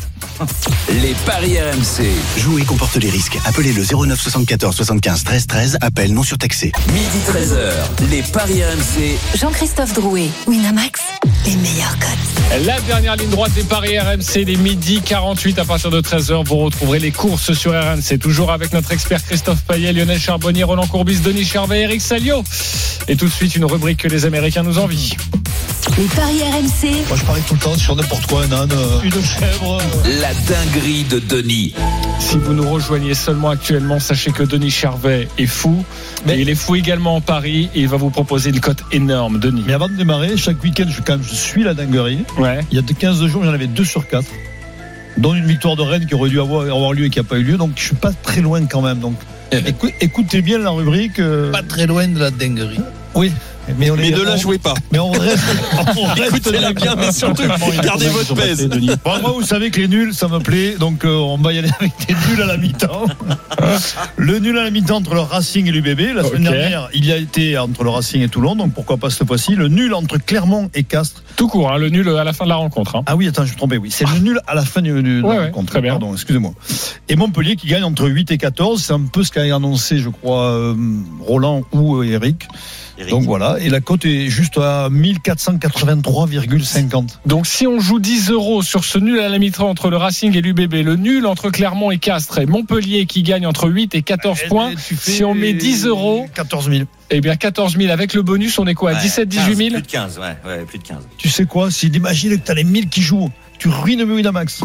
Les 1.01 1.13
paris 1.25 1.57
RMC. 1.59 2.05
Jouer 2.37 2.63
comporte 2.63 2.95
les 2.95 3.09
risques. 3.09 3.37
Appelez 3.45 3.73
le 3.73 3.83
09 3.83 4.19
74 4.19 4.75
75 4.75 5.23
13 5.23 5.47
13. 5.47 5.77
Appel 5.81 6.13
non 6.13 6.23
surtaxé. 6.23 6.71
Midi 6.93 7.19
13h. 7.27 8.09
Les 8.09 8.21
paris 8.21 8.63
RMC. 8.63 9.17
Jean-Christophe 9.37 9.93
Drouet, 9.93 10.29
Winamax, 10.47 11.01
les 11.45 11.55
meilleurs 11.57 11.97
codes. 11.99 12.65
La 12.65 12.79
dernière 12.81 13.17
ligne 13.17 13.29
droite 13.29 13.53
des 13.53 13.63
paris 13.63 13.99
RMC, 13.99 14.45
les 14.45 14.55
midi 14.55 15.01
48 15.01 15.59
à 15.59 15.65
partir 15.65 15.91
de 15.91 16.01
13h. 16.01 16.45
Vous 16.45 16.57
retrouverez 16.57 16.99
les 16.99 17.11
courses 17.11 17.53
sur 17.53 17.71
RMC. 17.73 18.17
Toujours 18.19 18.51
avec 18.51 18.71
notre 18.71 18.91
expert 18.93 19.23
Christophe 19.23 19.61
Payet, 19.63 19.91
Lionel 19.91 20.19
Charbonnier, 20.19 20.63
Roland 20.63 20.87
Courbis, 20.87 21.19
Denis 21.19 21.45
Charvet, 21.45 21.81
Eric 21.81 22.01
Salio. 22.01 22.43
Et 23.07 23.17
tout 23.17 23.25
de 23.25 23.31
suite, 23.31 23.55
une 23.55 23.65
rubrique 23.65 23.99
que 23.99 24.07
les 24.07 24.25
Américains 24.25 24.63
nous 24.63 24.79
envient. 24.79 25.15
Les 25.99 26.05
paris 26.05 26.41
RMC, 26.41 27.07
Moi, 27.09 27.17
je 27.17 27.25
parie 27.25 27.41
tout 27.45 27.55
le 27.55 27.59
temps 27.59 27.75
sur 27.75 27.93
n'importe 27.93 28.25
quoi, 28.27 28.43
un 28.45 28.51
âne, 28.53 28.71
euh, 28.71 29.01
une 29.03 29.11
chèvre. 29.11 29.79
La 30.21 30.33
dinguerie 30.33 31.03
de 31.03 31.19
Denis. 31.19 31.73
Si 32.19 32.37
vous 32.37 32.53
nous 32.53 32.69
rejoignez 32.69 33.13
seulement 33.13 33.49
actuellement, 33.49 33.99
sachez 33.99 34.31
que 34.31 34.43
Denis 34.43 34.71
Charvet 34.71 35.27
est 35.37 35.45
fou. 35.45 35.83
Mais 36.25 36.39
il 36.39 36.47
est 36.49 36.55
fou 36.55 36.75
également 36.77 37.15
en 37.17 37.21
Paris 37.21 37.69
et 37.75 37.81
il 37.81 37.89
va 37.89 37.97
vous 37.97 38.11
proposer 38.11 38.49
une 38.51 38.61
cote 38.61 38.81
énorme, 38.93 39.39
Denis. 39.39 39.63
Mais 39.67 39.73
avant 39.73 39.89
de 39.89 39.93
démarrer, 39.95 40.37
chaque 40.37 40.63
week-end, 40.63 40.85
je, 40.89 41.01
quand 41.01 41.13
même, 41.17 41.23
je 41.23 41.35
suis 41.35 41.63
la 41.63 41.73
dinguerie. 41.73 42.23
Ouais. 42.37 42.61
Il 42.71 42.75
y 42.77 42.79
a 42.79 42.81
de 42.81 42.93
15 42.93 43.25
jours, 43.25 43.43
j'en 43.43 43.51
avais 43.53 43.67
2 43.67 43.83
sur 43.83 44.07
4. 44.07 44.25
Dont 45.17 45.35
une 45.35 45.45
victoire 45.47 45.75
de 45.75 45.81
Rennes 45.81 46.05
qui 46.05 46.15
aurait 46.15 46.29
dû 46.29 46.39
avoir, 46.39 46.61
avoir 46.63 46.93
lieu 46.93 47.05
et 47.05 47.09
qui 47.09 47.19
n'a 47.19 47.25
pas 47.25 47.37
eu 47.37 47.43
lieu. 47.43 47.57
Donc, 47.57 47.71
je 47.75 47.83
suis 47.83 47.95
pas 47.95 48.13
très 48.23 48.39
loin 48.39 48.65
quand 48.67 48.81
même. 48.81 48.99
Donc, 48.99 49.15
écou- 49.51 49.91
écoutez 49.99 50.41
bien 50.41 50.59
la 50.59 50.69
rubrique. 50.69 51.19
euh, 51.19 51.51
Pas 51.51 51.63
très 51.63 51.87
loin 51.87 52.07
de 52.07 52.19
la 52.19 52.31
dinguerie. 52.31 52.79
Oui. 53.15 53.33
Mais, 53.77 53.89
on 53.91 53.95
Mais 53.95 54.11
ne 54.11 54.21
la 54.23 54.37
jouez 54.37 54.57
pas. 54.57 54.73
Mais 54.91 54.99
on 54.99 55.11
reste. 55.11 55.43
on 55.97 56.03
reste 56.05 56.35
Écoutez-la 56.37 56.73
bien, 56.73 56.95
mais 56.95 57.11
surtout, 57.11 57.43
gardez 57.83 58.07
votre 58.07 58.33
pèse. 58.35 58.67
Bon, 58.67 59.19
moi, 59.21 59.31
vous 59.31 59.43
savez 59.43 59.69
que 59.71 59.79
les 59.81 59.87
nuls, 59.87 60.13
ça 60.13 60.27
me 60.27 60.39
plaît. 60.39 60.75
Donc, 60.79 61.05
euh, 61.05 61.09
on 61.15 61.37
va 61.37 61.53
y 61.53 61.59
aller 61.59 61.69
avec 61.79 61.91
des 62.07 62.13
nuls 62.29 62.41
à 62.41 62.45
la 62.45 62.57
mi-temps. 62.57 63.05
le 64.17 64.39
nul 64.39 64.57
à 64.57 64.63
la 64.63 64.71
mi-temps 64.71 64.97
entre 64.97 65.13
le 65.13 65.21
Racing 65.21 65.67
et 65.67 65.71
l'UBB. 65.71 66.15
La 66.15 66.23
semaine 66.23 66.43
dernière, 66.43 66.89
il 66.93 67.05
y 67.05 67.11
a 67.11 67.17
été 67.17 67.57
entre 67.57 67.83
le 67.83 67.89
Racing 67.89 68.21
et 68.21 68.29
Toulon. 68.29 68.55
Donc, 68.55 68.73
pourquoi 68.73 68.97
pas 68.97 69.09
cette 69.09 69.27
fois-ci. 69.27 69.55
Le 69.55 69.67
nul 69.67 69.93
entre 69.93 70.17
Clermont 70.17 70.69
et 70.73 70.83
Castres. 70.83 71.23
Tout 71.35 71.47
court, 71.47 71.71
hein, 71.71 71.77
le 71.77 71.89
nul 71.89 72.07
à 72.09 72.23
la 72.23 72.33
fin 72.33 72.45
de 72.45 72.49
la 72.49 72.55
rencontre. 72.55 72.95
hein. 72.95 73.03
Ah 73.05 73.15
oui, 73.15 73.27
attends, 73.27 73.45
je 73.45 73.53
me 73.53 73.57
trompais. 73.57 73.77
Oui, 73.77 73.91
c'est 73.91 74.07
le 74.09 74.19
nul 74.19 74.39
à 74.47 74.55
la 74.55 74.63
fin 74.65 74.81
de 74.81 74.89
Ouais, 74.89 75.01
la 75.21 75.27
ouais, 75.27 75.45
rencontre. 75.45 75.71
très 75.71 75.81
bien. 75.81 75.91
Pardon, 75.93 76.13
excusez-moi. 76.13 76.51
Et 77.07 77.15
Montpellier 77.15 77.55
qui 77.55 77.67
gagne 77.67 77.83
entre 77.83 78.07
8 78.07 78.31
et 78.31 78.37
14. 78.37 78.81
C'est 78.83 78.93
un 78.93 79.01
peu 79.01 79.23
ce 79.23 79.31
qu'a 79.31 79.43
annoncé, 79.55 79.99
je 79.99 80.09
crois, 80.09 80.51
euh, 80.51 80.75
Roland 81.21 81.63
ou 81.71 81.97
euh, 81.97 82.03
Eric. 82.03 82.47
Eric. 82.99 83.09
Donc 83.11 83.23
voilà. 83.23 83.57
Et 83.61 83.69
la 83.69 83.79
cote 83.81 84.05
est 84.05 84.27
juste 84.29 84.57
à 84.57 84.89
1483,50. 84.89 87.19
Donc 87.25 87.47
si 87.47 87.67
on 87.67 87.79
joue 87.79 87.99
10 87.99 88.31
euros 88.31 88.61
sur 88.61 88.83
ce 88.83 88.97
nul 88.99 89.19
à 89.19 89.29
la 89.29 89.39
mi-temps 89.39 89.69
entre 89.69 89.89
le 89.89 89.97
Racing 89.97 90.35
et 90.35 90.41
l'UBB, 90.41 90.73
le 90.83 90.95
nul 90.95 91.25
entre 91.25 91.49
Clermont 91.49 91.91
et 91.91 91.97
Castres 91.97 92.39
et 92.39 92.45
Montpellier 92.45 93.05
qui 93.05 93.23
gagne 93.23 93.45
entre 93.47 93.69
8 93.69 93.95
et 93.95 94.01
14 94.01 94.39
points, 94.49 94.71
Tu 94.75 94.95
fais 94.95 95.11
si 95.11 95.23
on 95.23 95.33
met 95.33 95.53
10 95.53 95.85
euros, 95.85 96.27
14 96.33 96.69
000. 96.69 96.83
eh 97.09 97.21
bien 97.21 97.35
14 97.35 97.77
000 97.77 97.91
avec 97.91 98.13
le 98.13 98.21
bonus, 98.21 98.59
on 98.59 98.67
est 98.67 98.73
quoi 98.75 98.91
à 98.91 98.93
Ouais, 98.95 99.01
17, 99.01 99.29
18 99.29 99.47
15, 99.49 99.57
000 99.57 99.69
Plus 99.71 99.81
de 99.81 99.87
15, 99.87 100.19
ouais, 100.19 100.37
ouais, 100.45 100.65
plus 100.65 100.79
de 100.79 100.83
15. 100.83 100.97
Tu 101.17 101.29
sais 101.29 101.45
quoi 101.45 101.71
Si 101.71 101.87
imagine 101.87 102.37
que 102.39 102.45
tu 102.45 102.51
as 102.51 102.55
les 102.55 102.63
1000 102.63 102.89
qui 102.89 103.01
jouent, 103.01 103.31
tu 103.57 103.69
ruines 103.69 104.03
Winamax. 104.03 104.61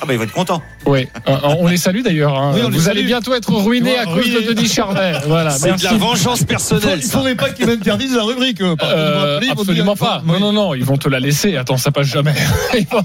Ah 0.00 0.04
bah 0.06 0.12
il 0.12 0.18
va 0.18 0.24
être 0.24 0.32
content. 0.32 0.62
Oui, 0.84 1.08
euh, 1.26 1.36
on 1.58 1.66
les 1.66 1.78
salue 1.78 2.02
d'ailleurs. 2.02 2.38
hein. 2.38 2.52
Oui, 2.54 2.60
Vous 2.70 2.80
salue. 2.80 2.90
allez 2.98 3.02
bientôt 3.04 3.34
être 3.34 3.50
ruiné 3.52 3.96
à 3.98 4.04
cause 4.04 4.30
de 4.30 4.52
Denis 4.52 4.68
Charvet. 4.68 5.12
Voilà, 5.26 5.50
C'est 5.50 5.72
de 5.76 5.82
la 5.84 5.92
vengeance 5.94 6.40
Il 6.40 6.46
personnelle. 6.46 7.02
ça. 7.02 7.16
faudrait 7.18 7.34
pas 7.34 7.48
qu'ils 7.50 7.66
m'interdisent 7.66 8.14
la 8.14 8.22
rubrique. 8.24 8.60
euh, 8.60 8.76
Euh, 8.82 9.40
absolument 9.50 9.96
pas. 9.96 10.22
Non, 10.26 10.38
non, 10.38 10.52
non, 10.52 10.74
ils 10.74 10.84
vont 10.84 10.98
te 10.98 11.08
la 11.08 11.18
laisser. 11.18 11.56
Attends, 11.56 11.78
ça 11.78 11.90
passe 11.92 12.06
jamais. 12.08 12.34
Ils 12.78 12.86
vont, 12.86 13.04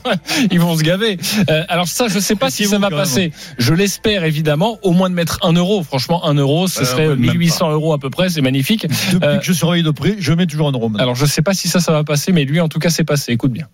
ils 0.51 0.59
vont 0.59 0.77
se 0.77 0.83
gaver. 0.83 1.17
Euh, 1.49 1.63
alors 1.69 1.87
ça, 1.87 2.07
je 2.09 2.19
sais 2.19 2.35
pas 2.35 2.49
si 2.49 2.65
ça 2.65 2.77
va 2.77 2.89
passer. 2.89 3.31
Je 3.57 3.73
l'espère 3.73 4.25
évidemment. 4.25 4.77
Au 4.83 4.91
moins 4.91 5.09
de 5.09 5.15
mettre 5.15 5.39
un 5.43 5.53
euro. 5.53 5.83
Franchement, 5.83 6.25
un 6.27 6.33
euro, 6.33 6.67
ce 6.67 6.81
Euh, 6.81 6.85
serait 6.85 7.07
oui, 7.07 7.15
même 7.19 7.31
1800 7.31 7.71
euros 7.71 7.93
à 7.93 7.99
peu 7.99 8.09
près. 8.09 8.29
C'est 8.29 8.41
magnifique. 8.41 8.85
Depuis 9.13 9.27
Euh, 9.27 9.37
que 9.37 9.45
je 9.45 9.53
surveille 9.53 9.83
de 9.83 9.91
près, 9.91 10.15
je 10.19 10.33
mets 10.33 10.45
toujours 10.45 10.67
un 10.67 10.71
euro. 10.73 10.89
maintenant. 10.89 11.03
Alors 11.03 11.15
je 11.15 11.25
sais 11.25 11.41
pas 11.41 11.53
si 11.53 11.67
ça, 11.69 11.79
ça 11.79 11.91
va 11.93 12.03
passer, 12.03 12.31
mais 12.33 12.43
lui, 12.43 12.59
en 12.59 12.67
tout 12.67 12.79
cas, 12.79 12.89
c'est 12.89 13.03
passé. 13.05 13.31
Écoute 13.31 13.51
bien. 13.51 13.67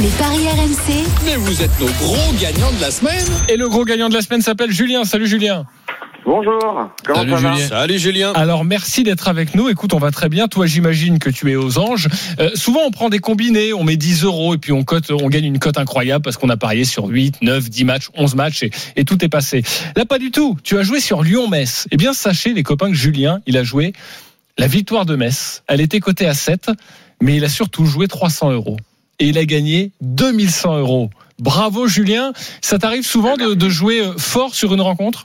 Les 0.00 0.08
paris 0.18 0.46
RMC, 0.48 1.06
Mais 1.24 1.36
vous 1.36 1.62
êtes 1.62 1.80
nos 1.80 1.86
gros 1.86 2.32
gagnants 2.40 2.72
de 2.72 2.80
la 2.80 2.90
semaine. 2.90 3.24
Et 3.48 3.56
le 3.56 3.68
gros 3.68 3.84
gagnant 3.84 4.08
de 4.08 4.14
la 4.14 4.20
semaine 4.20 4.42
s'appelle 4.42 4.70
Julien. 4.70 5.04
Salut 5.04 5.26
Julien. 5.26 5.64
Bonjour, 6.26 6.90
comment 7.04 7.18
Salut 7.18 7.30
ça 7.30 7.36
va 7.36 7.54
Julien. 7.54 7.68
Salut 7.68 7.98
Julien. 7.98 8.32
Alors 8.32 8.64
merci 8.64 9.04
d'être 9.04 9.28
avec 9.28 9.54
nous. 9.54 9.68
Écoute, 9.68 9.94
on 9.94 9.98
va 9.98 10.10
très 10.10 10.28
bien. 10.28 10.48
Toi, 10.48 10.66
j'imagine 10.66 11.18
que 11.18 11.30
tu 11.30 11.50
es 11.50 11.56
aux 11.56 11.78
anges. 11.78 12.08
Euh, 12.40 12.50
souvent, 12.54 12.80
on 12.84 12.90
prend 12.90 13.08
des 13.08 13.20
combinés, 13.20 13.72
on 13.72 13.84
met 13.84 13.96
10 13.96 14.24
euros 14.24 14.54
et 14.54 14.58
puis 14.58 14.72
on 14.72 14.82
cote, 14.84 15.10
on 15.10 15.28
gagne 15.28 15.44
une 15.44 15.58
cote 15.58 15.78
incroyable 15.78 16.22
parce 16.22 16.36
qu'on 16.36 16.50
a 16.50 16.56
parié 16.56 16.84
sur 16.84 17.06
8, 17.06 17.42
9, 17.42 17.70
10 17.70 17.84
matchs, 17.84 18.08
11 18.16 18.34
matchs 18.34 18.64
et, 18.64 18.70
et 18.96 19.04
tout 19.04 19.24
est 19.24 19.28
passé. 19.28 19.62
Là, 19.94 20.04
pas 20.04 20.18
du 20.18 20.30
tout. 20.30 20.58
Tu 20.64 20.76
as 20.78 20.82
joué 20.82 21.00
sur 21.00 21.22
Lyon-Metz. 21.22 21.86
Eh 21.92 21.96
bien, 21.96 22.12
sachez, 22.12 22.52
les 22.52 22.62
copains, 22.62 22.88
que 22.88 22.96
Julien, 22.96 23.40
il 23.46 23.56
a 23.56 23.62
joué 23.62 23.92
la 24.58 24.66
victoire 24.66 25.06
de 25.06 25.16
Metz. 25.16 25.62
Elle 25.68 25.80
était 25.80 26.00
cotée 26.00 26.26
à 26.26 26.34
7, 26.34 26.70
mais 27.22 27.36
il 27.36 27.44
a 27.44 27.48
surtout 27.48 27.86
joué 27.86 28.08
300 28.08 28.50
euros. 28.50 28.76
Et 29.18 29.26
il 29.26 29.38
a 29.38 29.44
gagné 29.44 29.92
2100 30.02 30.78
euros. 30.78 31.10
Bravo 31.38 31.86
Julien. 31.86 32.32
Ça 32.62 32.78
t'arrive 32.78 33.02
souvent 33.04 33.36
de, 33.36 33.54
de 33.54 33.68
jouer 33.68 34.00
euh, 34.00 34.12
fort 34.18 34.54
sur 34.54 34.74
une 34.74 34.80
rencontre? 34.80 35.24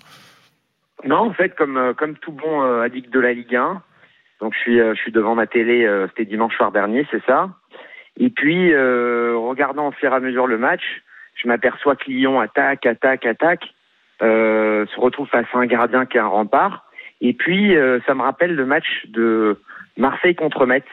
Non, 1.05 1.17
en 1.17 1.33
fait, 1.33 1.55
comme 1.55 1.77
euh, 1.77 1.93
comme 1.93 2.15
tout 2.17 2.31
bon 2.31 2.63
euh, 2.63 2.81
addict 2.83 3.09
de 3.11 3.19
la 3.19 3.33
Ligue 3.33 3.55
1, 3.55 3.81
donc 4.39 4.53
je 4.53 4.59
suis 4.59 4.79
euh, 4.79 4.93
je 4.95 4.99
suis 5.01 5.11
devant 5.11 5.35
ma 5.35 5.47
télé. 5.47 5.85
euh, 5.85 6.07
C'était 6.09 6.25
dimanche 6.25 6.55
soir 6.55 6.71
dernier, 6.71 7.07
c'est 7.11 7.23
ça. 7.25 7.49
Et 8.17 8.29
puis, 8.29 8.73
euh, 8.73 9.35
regardant 9.37 9.87
au 9.87 9.91
fur 9.93 10.11
et 10.11 10.15
à 10.15 10.19
mesure 10.19 10.47
le 10.47 10.57
match, 10.57 10.83
je 11.35 11.47
m'aperçois 11.47 11.95
que 11.95 12.09
Lyon 12.11 12.39
attaque, 12.39 12.85
attaque, 12.85 13.25
attaque, 13.25 13.63
se 14.19 14.99
retrouve 14.99 15.27
face 15.29 15.47
à 15.53 15.57
un 15.57 15.65
gardien 15.65 16.05
qui 16.05 16.17
est 16.17 16.21
un 16.21 16.27
rempart. 16.27 16.85
Et 17.21 17.33
puis, 17.33 17.73
ça 18.05 18.13
me 18.13 18.21
rappelle 18.21 18.53
le 18.53 18.65
match 18.65 18.85
de 19.07 19.57
Marseille 19.97 20.35
contre 20.35 20.65
Metz. 20.67 20.83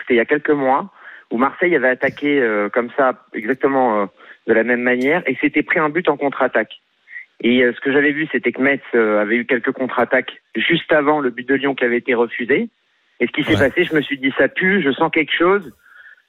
C'était 0.00 0.14
il 0.14 0.16
y 0.16 0.20
a 0.20 0.24
quelques 0.26 0.50
mois 0.50 0.90
où 1.30 1.38
Marseille 1.38 1.74
avait 1.74 1.88
attaqué 1.88 2.40
euh, 2.40 2.68
comme 2.68 2.90
ça, 2.96 3.24
exactement 3.34 4.02
euh, 4.02 4.06
de 4.46 4.52
la 4.52 4.62
même 4.64 4.82
manière, 4.82 5.22
et 5.26 5.34
s'était 5.36 5.62
pris 5.62 5.78
un 5.78 5.88
but 5.88 6.08
en 6.08 6.16
contre-attaque. 6.16 6.80
Et 7.42 7.62
euh, 7.62 7.72
ce 7.74 7.80
que 7.80 7.92
j'avais 7.92 8.12
vu, 8.12 8.26
c'était 8.32 8.52
que 8.52 8.62
Metz 8.62 8.80
euh, 8.94 9.20
avait 9.20 9.36
eu 9.36 9.44
quelques 9.44 9.72
contre-attaques 9.72 10.40
juste 10.54 10.90
avant 10.92 11.20
le 11.20 11.30
but 11.30 11.46
de 11.48 11.54
Lyon 11.54 11.74
qui 11.74 11.84
avait 11.84 11.98
été 11.98 12.14
refusé. 12.14 12.68
Et 13.20 13.26
ce 13.26 13.32
qui 13.32 13.44
s'est 13.44 13.56
Ouais. 13.58 13.68
passé, 13.68 13.84
je 13.84 13.94
me 13.94 14.02
suis 14.02 14.18
dit, 14.18 14.32
ça 14.38 14.48
pue, 14.48 14.82
je 14.82 14.90
sens 14.92 15.10
quelque 15.10 15.34
chose. 15.36 15.72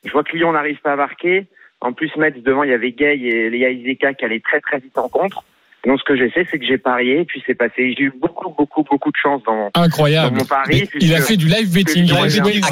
Je 0.05 0.11
vois 0.11 0.23
que 0.23 0.35
Lyon 0.35 0.51
n'arrive 0.53 0.79
pas 0.81 0.93
à 0.93 0.95
marquer. 0.95 1.47
En 1.79 1.93
plus, 1.93 2.15
Metz, 2.17 2.35
devant, 2.43 2.63
il 2.63 2.71
y 2.71 2.73
avait 2.73 2.91
Gay 2.91 3.19
et 3.19 3.49
Léa 3.49 3.69
Izeka 3.69 4.13
qui 4.15 4.25
allaient 4.25 4.39
très 4.39 4.59
très 4.61 4.79
vite 4.79 4.97
en 4.97 5.09
contre. 5.09 5.43
Donc, 5.87 5.99
ce 5.99 6.03
que 6.03 6.17
j'ai 6.17 6.29
fait, 6.29 6.45
c'est 6.51 6.59
que 6.59 6.65
j'ai 6.65 6.77
parié, 6.77 7.21
et 7.21 7.25
puis 7.25 7.41
c'est 7.47 7.55
passé. 7.55 7.95
J'ai 7.97 8.03
eu 8.03 8.13
beaucoup, 8.21 8.49
beaucoup, 8.49 8.83
beaucoup 8.83 9.09
de 9.09 9.15
chance 9.15 9.41
dans 9.45 9.55
mon, 9.55 9.69
Incroyable. 9.73 10.35
dans 10.35 10.43
mon 10.43 10.45
pari. 10.45 10.83
Mais 10.93 10.99
il 10.99 11.15
a 11.15 11.21
fait 11.21 11.37
du 11.37 11.47
live 11.47 11.73
betting. 11.73 12.11
À 12.11 12.27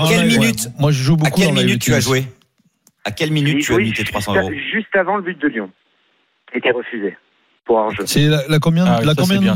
quelle 0.09 0.27
minute 0.27 0.65
ouais. 0.65 0.71
Moi, 0.79 0.91
je 0.91 1.01
joue 1.01 1.13
À 1.13 1.17
beaucoup 1.17 1.39
quelle 1.39 1.47
dans 1.49 1.55
la 1.55 1.63
minute 1.63 1.81
tu 1.81 1.93
as 1.93 2.01
joué 2.01 2.25
À 3.05 3.11
quelle 3.11 3.31
minute 3.31 3.63
tu 3.63 3.71
as 3.71 3.75
joué 3.75 3.83
mis 3.85 3.91
tes 3.91 4.03
juste, 4.03 4.11
300 4.11 4.35
euros 4.35 4.51
juste 4.51 4.93
avant 4.95 5.15
le 5.15 5.23
but 5.23 5.41
de 5.41 5.47
Lyon. 5.47 5.69
Qui 6.51 6.57
était 6.57 6.71
refusé 6.71 7.15
pour 7.63 7.77
hors-jeu. 7.77 8.03
C'est 8.05 8.27
la, 8.27 8.41
la 8.49 8.59
combien, 8.59 8.85
Ah 8.85 8.97
oui, 8.99 9.05
la 9.07 9.13
ça, 9.13 9.21
combien 9.21 9.55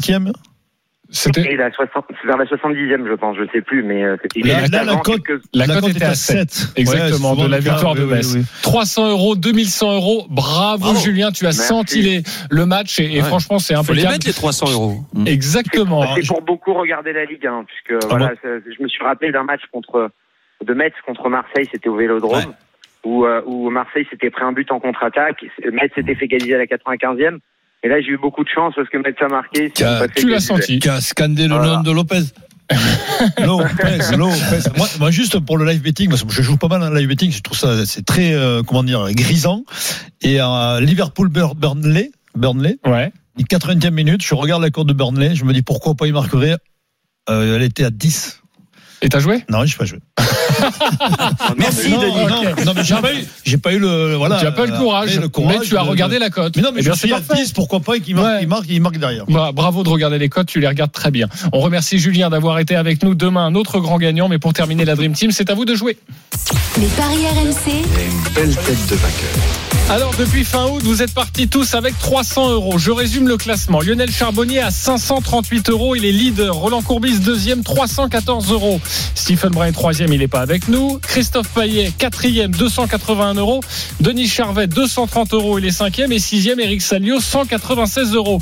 C'était 1.11 1.55
la 1.55 1.71
60, 1.71 2.05
c'est 2.21 2.27
vers 2.27 2.37
la 2.37 2.45
70e, 2.45 3.07
je 3.07 3.13
pense, 3.15 3.35
je 3.37 3.43
sais 3.51 3.61
plus, 3.61 3.81
mais 3.81 4.03
euh, 4.03 4.15
c'était 4.21 4.47
Là, 4.47 4.59
juste 4.59 4.73
là, 4.73 4.83
la 4.83 4.95
cote- 4.97 5.23
quelques- 5.25 5.41
la, 5.53 5.65
La 5.65 5.73
cote 5.81 5.89
était 5.89 6.05
à 6.05 6.09
à 6.09 6.13
7. 6.15 6.51
sept. 6.51 6.67
Exactement, 6.77 7.33
Ouais, 7.35 7.43
de 7.45 7.47
la 7.49 7.59
victoire 7.59 7.95
de 7.95 8.03
oui, 8.03 8.11
Metz. 8.13 8.33
oui. 8.35 8.43
300 8.61 9.09
euros, 9.09 9.35
2100 9.35 9.95
euros. 9.95 10.27
Bravo, 10.29 10.77
Bravo. 10.83 10.99
Julien, 10.99 11.31
tu 11.31 11.45
as 11.45 11.47
Merci. 11.47 11.61
senti 11.61 12.01
les- 12.03 12.21
le 12.51 12.65
match 12.67 12.99
et, 12.99 13.05
et 13.11 13.21
Ouais. 13.21 13.27
franchement, 13.27 13.57
c'est 13.57 13.73
Faut 13.75 13.81
les 13.93 14.01
impeccable. 14.01 14.13
mettre 14.13 14.27
les 14.27 14.33
300 14.33 14.71
euros. 14.71 14.97
Exactement. 15.25 16.15
C'est 16.15 16.27
pour 16.27 16.41
beaucoup 16.43 16.73
regarder 16.73 17.11
la 17.13 17.25
Ligue 17.25 17.45
1, 17.47 17.63
puisque 17.63 18.03
Ah 18.03 18.07
voilà, 18.09 18.33
je 18.43 18.83
me 18.83 18.87
suis 18.87 19.03
rappelé 19.03 19.31
d'un 19.31 19.43
match 19.43 19.61
contre 19.71 20.11
de 20.63 20.73
Metz 20.73 20.93
contre 21.07 21.29
Marseille, 21.29 21.67
c'était 21.71 21.89
au 21.89 21.95
Vélodrome, 21.95 22.53
où, 23.05 23.25
euh, 23.25 23.41
où 23.45 23.69
Marseille 23.69 24.05
s'était 24.11 24.29
pris 24.29 24.43
un 24.43 24.51
but 24.51 24.71
en 24.71 24.79
contre-attaque, 24.79 25.43
Metz 25.71 25.91
s'était 25.95 26.15
fait 26.15 26.25
égaliser 26.25 26.55
à 26.55 26.57
la 26.59 26.67
95e. 26.67 27.39
Et 27.83 27.87
là, 27.87 28.01
j'ai 28.01 28.09
eu 28.09 28.17
beaucoup 28.17 28.43
de 28.43 28.49
chance 28.49 28.73
parce 28.75 28.89
que 28.89 28.97
Metz 28.97 29.15
a 29.21 29.27
marqué. 29.27 29.71
Tu 29.71 30.29
l'as 30.29 30.39
senti. 30.39 30.79
Qui 30.79 30.89
a 30.89 30.99
scandé 31.01 31.47
le 31.47 31.55
Voilà. 31.55 31.77
nom 31.77 31.81
de 31.83 31.91
Lopez. 31.91 32.23
Lopez, 33.43 34.15
Lopez. 34.17 34.69
Moi, 34.77 34.87
moi, 34.99 35.11
juste 35.11 35.39
pour 35.39 35.57
le 35.57 35.65
live 35.65 35.81
betting, 35.81 36.09
parce 36.09 36.23
que 36.23 36.31
je 36.31 36.41
joue 36.41 36.57
pas 36.57 36.67
mal 36.67 36.83
en 36.83 36.89
live 36.91 37.07
betting, 37.07 37.31
je 37.31 37.41
trouve 37.41 37.57
ça 37.57 37.85
c'est 37.85 38.05
très 38.05 38.33
euh, 38.33 38.61
comment 38.63 38.83
dire 38.83 39.07
grisant. 39.13 39.63
Et 40.21 40.39
à 40.39 40.79
Liverpool 40.81 41.29
Bur- 41.29 41.55
Burnley, 41.55 42.11
Burnley, 42.35 42.77
Ouais. 42.85 43.11
80e 43.39 43.91
minute, 43.91 44.21
je 44.23 44.35
regarde 44.35 44.61
la 44.61 44.69
cote 44.69 44.87
de 44.87 44.93
Burnley, 44.93 45.33
je 45.35 45.45
me 45.45 45.53
dis 45.53 45.61
pourquoi 45.61 45.95
pas 45.95 46.05
il 46.07 46.13
marquerait. 46.13 46.57
Euh, 47.29 47.55
elle 47.55 47.63
était 47.63 47.85
à 47.85 47.89
10. 47.89 48.41
Et 49.01 49.09
t'as 49.09 49.19
joué? 49.19 49.43
Non, 49.49 49.65
je 49.65 49.77
pas 49.77 49.85
joué. 49.85 49.99
Merci, 51.57 51.89
non, 51.89 51.99
Denis. 52.01 52.13
non, 52.15 52.65
non, 52.65 52.73
mais 52.75 52.83
j'ai 52.83 52.95
pas 52.95 53.13
eu, 53.13 53.25
j'ai 53.45 53.57
pas 53.57 53.73
eu 53.73 53.79
le 53.79 54.15
voilà. 54.15 54.37
tu 54.39 54.45
n'as 54.45 54.51
pas 54.51 54.65
eu 54.65 54.71
le 54.71 54.77
courage, 54.77 55.19
le 55.19 55.27
courage 55.29 55.57
mais 55.61 55.65
tu 55.65 55.77
as 55.77 55.81
regardé 55.81 56.19
la 56.19 56.29
cote. 56.29 56.55
Mais 56.55 56.61
non, 56.61 56.69
mais 56.73 56.79
Eh 56.79 56.83
je 56.83 56.89
bien, 56.89 56.95
suis 56.97 57.13
à 57.13 57.19
parfait. 57.19 57.43
10, 57.43 57.53
pourquoi 57.53 57.79
pas 57.79 57.99
qu'il 57.99 58.15
marque, 58.15 58.27
Ouais. 58.27 58.39
il 58.41 58.47
marque, 58.47 58.65
il 58.69 58.81
marque 58.81 58.97
derrière. 58.97 59.25
Bah, 59.27 59.51
bravo 59.53 59.83
de 59.83 59.89
regarder 59.89 60.17
les 60.17 60.29
cotes, 60.29 60.47
tu 60.47 60.59
les 60.59 60.67
regardes 60.67 60.91
très 60.91 61.11
bien. 61.11 61.27
On 61.53 61.59
remercie 61.59 61.99
Julien 61.99 62.29
d'avoir 62.29 62.59
été 62.59 62.75
avec 62.75 63.03
nous. 63.03 63.15
Demain, 63.15 63.45
un 63.45 63.55
autre 63.55 63.79
grand 63.79 63.97
gagnant. 63.97 64.27
Mais 64.29 64.39
pour 64.39 64.53
terminer 64.53 64.85
la 64.85 64.95
Dream 64.95 65.13
Team, 65.13 65.31
c'est 65.31 65.49
à 65.49 65.53
vous 65.55 65.65
de 65.65 65.75
jouer. 65.75 65.97
Les 66.79 66.87
paris 66.87 67.25
RMC, 67.25 67.71
Une 67.71 68.33
belle 68.33 68.55
tête 68.55 68.87
de 68.89 68.95
vainqueur. 68.95 69.68
Alors, 69.91 70.13
depuis 70.19 70.45
fin 70.45 70.67
août, 70.67 70.83
vous 70.83 71.01
êtes 71.01 71.15
partis 71.15 71.47
tous 71.47 71.73
avec 71.73 71.97
300 71.97 72.51
euros. 72.51 72.77
Je 72.77 72.91
résume 72.91 73.27
le 73.27 73.37
classement. 73.37 73.81
Lionel 73.81 74.11
Charbonnier 74.11 74.59
à 74.59 74.69
538 74.69 75.71
euros. 75.71 75.95
Il 75.95 76.05
est 76.05 76.11
leader. 76.11 76.53
Roland 76.53 76.83
Courbis, 76.83 77.17
deuxième, 77.17 77.63
314 77.63 78.51
euros. 78.51 78.79
Stephen 79.15 79.49
Brun, 79.49 79.71
troisième, 79.71 80.13
il 80.13 80.19
n'est 80.19 80.27
pas 80.27 80.41
avec 80.41 80.67
nous. 80.67 80.99
Christophe 80.99 81.49
Paillet, 81.49 81.91
quatrième, 81.97 82.51
281 82.51 83.33
euros. 83.33 83.61
Denis 83.99 84.27
Charvet, 84.27 84.67
230 84.67 85.33
euros. 85.33 85.57
Il 85.57 85.65
est 85.65 85.71
cinquième. 85.71 86.11
Et 86.11 86.19
sixième, 86.19 86.59
Eric 86.59 86.83
Salio, 86.83 87.19
196 87.19 88.13
euros. 88.13 88.39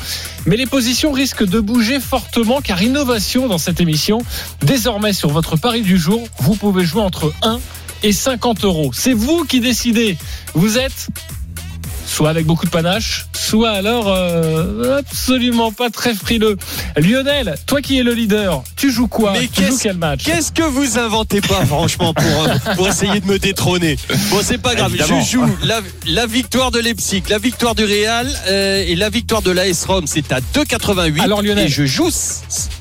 Mais 0.47 0.57
les 0.57 0.65
positions 0.65 1.13
risquent 1.13 1.45
de 1.45 1.61
bouger 1.61 2.01
fortement 2.01 2.59
car 2.59 2.83
innovation 2.83 3.47
dans 3.47 3.57
cette 3.57 3.79
émission. 3.79 4.19
Désormais, 4.63 5.13
sur 5.13 5.29
votre 5.29 5.55
pari 5.55 5.81
du 5.81 5.97
jour, 5.97 6.27
vous 6.39 6.55
pouvez 6.55 6.83
jouer 6.83 7.03
entre 7.03 7.31
1 7.41 7.61
et 8.03 8.11
50 8.11 8.65
euros. 8.65 8.91
C'est 8.93 9.13
vous 9.13 9.45
qui 9.45 9.61
décidez. 9.61 10.17
Vous 10.53 10.77
êtes 10.77 11.07
soit 12.07 12.29
avec 12.29 12.45
beaucoup 12.45 12.65
de 12.65 12.71
panache, 12.71 13.25
soit 13.35 13.71
alors 13.71 14.07
euh, 14.07 14.97
absolument 14.99 15.71
pas 15.71 15.89
très 15.89 16.13
frileux. 16.15 16.57
Lionel, 16.95 17.55
toi 17.65 17.81
qui 17.81 17.99
es 17.99 18.03
le 18.03 18.13
leader, 18.13 18.63
tu 18.75 18.91
joues 18.91 19.07
quoi 19.07 19.33
Mais 19.33 19.47
Tu 19.47 19.61
joues 19.63 19.69
qu'est-ce- 19.69 19.83
quel 19.83 19.97
match 19.97 20.23
Qu'est-ce 20.23 20.51
que 20.51 20.63
vous 20.63 20.97
inventez 20.97 21.41
pas, 21.41 21.65
franchement, 21.65 22.13
pour, 22.13 22.25
euh, 22.43 22.73
pour 22.75 22.87
essayer 22.87 23.19
de 23.19 23.25
me 23.27 23.37
détrôner 23.37 23.97
Bon, 24.31 24.39
c'est 24.41 24.57
pas 24.57 24.73
grave. 24.75 24.95
Évidemment. 24.95 25.21
Je 25.21 25.31
joue 25.31 25.45
la, 25.63 25.81
la 26.07 26.25
victoire 26.25 26.71
de 26.71 26.79
Leipzig, 26.79 27.23
la 27.29 27.37
victoire 27.39 27.75
du 27.75 27.83
Real 27.83 28.27
euh, 28.47 28.83
et 28.87 28.95
la 28.95 29.09
victoire 29.09 29.41
de 29.41 29.51
l'AS 29.51 29.83
Rome. 29.85 30.05
C'est 30.07 30.31
à 30.31 30.39
2,88. 30.39 31.21
Alors, 31.21 31.41
Lionel. 31.41 31.65
Et 31.65 31.69
je 31.69 31.85
joue. 31.85 32.09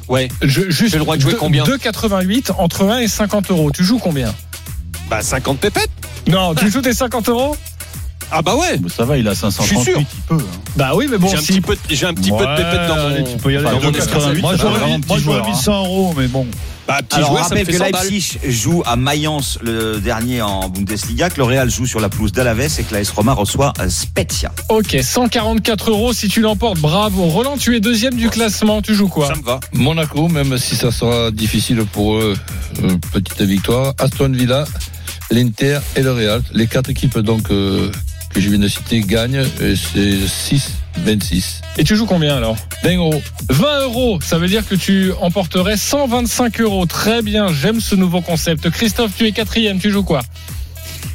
Ouais. 0.08 0.28
Je, 0.40 0.70
juste 0.70 0.92
J'ai 0.92 0.98
le 0.98 1.04
droit 1.04 1.16
de 1.16 1.22
jouer 1.22 1.34
combien 1.38 1.64
2,88 1.64 2.52
entre 2.58 2.84
1 2.84 3.00
et 3.00 3.08
50 3.08 3.50
euros. 3.50 3.70
Tu 3.72 3.84
joues 3.84 3.98
combien? 3.98 4.32
Bah, 5.10 5.20
50 5.20 5.58
pépettes. 5.58 5.90
Non, 6.28 6.54
tu 6.54 6.70
joues 6.70 6.80
tes 6.80 6.94
50 6.94 7.28
euros? 7.28 7.56
Ah, 8.32 8.42
bah 8.42 8.54
ouais. 8.56 8.76
Bon, 8.78 8.88
ça 8.88 9.04
va, 9.04 9.16
il 9.18 9.26
a 9.28 9.30
Je 9.30 9.36
suis 9.36 9.42
538, 9.52 9.84
sûr. 9.84 10.00
il 10.00 10.06
peut. 10.28 10.34
hein. 10.42 10.58
Bah 10.76 10.92
oui, 10.94 11.06
mais 11.10 11.16
bon, 11.18 11.28
J'ai 11.28 11.36
un 11.36 11.40
si- 11.40 11.46
petit 11.52 11.60
peu, 11.60 11.74
de- 11.74 11.80
j'ai 11.94 12.06
un 12.06 12.14
petit 12.14 12.30
peu 12.30 12.38
de 12.44 12.56
pépettes 12.56 12.88
dans 12.88 12.96
mon. 12.96 13.06
allez, 13.06 13.24
tu 13.24 13.36
peux 13.38 13.52
y 13.52 13.56
aller. 13.56 13.64
dans 13.64 13.72
mon 13.72 13.78
2,88. 13.90 13.98
escarcelle. 13.98 14.40
Moi, 14.40 14.56
ça 14.58 14.64
va, 14.64 14.70
j'aurais 14.78 14.86
mis- 14.90 14.98
petit 14.98 15.08
moi, 15.08 15.18
j'aurais 15.18 15.36
joueur, 15.38 15.46
mis 15.46 15.52
hein. 15.52 15.60
100 15.62 15.84
euros, 15.84 16.14
mais 16.16 16.26
bon. 16.26 16.46
Bah, 16.88 16.98
petit 17.02 17.16
Alors, 17.16 17.30
joueur, 17.30 17.42
rappelle 17.44 17.66
que 17.66 17.72
100 17.72 17.90
balles. 17.90 17.92
Leipzig 18.10 18.38
joue 18.48 18.82
à 18.86 18.94
Mayence 18.94 19.58
le 19.62 19.98
dernier 19.98 20.40
en 20.42 20.68
Bundesliga, 20.68 21.30
que 21.30 21.38
le 21.38 21.42
Real 21.44 21.68
joue 21.68 21.84
sur 21.86 21.98
la 21.98 22.08
pelouse 22.08 22.30
d'Alaves 22.30 22.60
et 22.78 22.82
que 22.84 22.94
l'AS 22.94 23.10
Roma 23.10 23.32
reçoit 23.32 23.72
euh, 23.80 23.88
Spezia. 23.88 24.52
Ok, 24.68 24.96
144 25.02 25.90
euros 25.90 26.12
si 26.12 26.28
tu 26.28 26.40
l'emportes. 26.40 26.78
Bravo. 26.78 27.24
Roland, 27.24 27.56
tu 27.58 27.74
es 27.74 27.80
deuxième 27.80 28.14
du 28.14 28.28
classement. 28.28 28.82
Tu 28.82 28.94
joues 28.94 29.08
quoi? 29.08 29.26
Ça 29.28 29.34
me 29.34 29.42
va. 29.42 29.58
Monaco, 29.72 30.28
même 30.28 30.58
si 30.58 30.76
ça 30.76 30.92
sera 30.92 31.30
difficile 31.32 31.84
pour 31.92 32.16
eux, 32.16 32.34
euh, 32.84 32.96
petite 33.12 33.42
victoire. 33.42 33.94
Aston 33.98 34.28
Villa, 34.30 34.64
l'Inter 35.32 35.80
et 35.96 36.02
le 36.02 36.12
Real. 36.12 36.42
Les 36.52 36.68
quatre 36.68 36.88
équipes 36.90 37.18
donc 37.18 37.50
euh, 37.50 37.90
que 38.36 38.42
je 38.42 38.50
viens 38.50 38.58
de 38.58 38.68
citer 38.68 39.00
gagnent. 39.00 39.46
et 39.62 39.74
C'est 39.76 40.18
6-26. 41.06 41.62
Et 41.78 41.84
tu 41.84 41.96
joues 41.96 42.04
combien 42.04 42.36
alors? 42.36 42.54
20 42.84 42.96
euros. 42.96 43.22
20 43.48 43.80
euros, 43.84 44.18
ça 44.20 44.36
veut 44.36 44.46
dire 44.46 44.68
que 44.68 44.74
tu 44.74 45.10
emporterais 45.22 45.78
125 45.78 46.60
euros. 46.60 46.84
Très 46.84 47.22
bien, 47.22 47.50
j'aime 47.50 47.80
ce 47.80 47.94
nouveau 47.94 48.20
concept. 48.20 48.68
Christophe, 48.68 49.12
tu 49.16 49.26
es 49.26 49.32
quatrième, 49.32 49.78
tu 49.78 49.90
joues 49.90 50.02
quoi? 50.02 50.20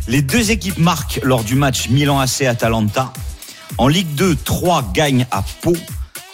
Les 0.07 0.23
deux 0.23 0.49
équipes 0.49 0.79
marquent 0.79 1.19
lors 1.21 1.43
du 1.43 1.53
match 1.53 1.89
Milan 1.89 2.19
AC 2.19 2.41
Atalanta. 2.41 3.13
En 3.77 3.87
Ligue 3.87 4.15
2, 4.15 4.35
3 4.43 4.89
gagnent 4.91 5.27
à 5.29 5.43
Pau. 5.61 5.75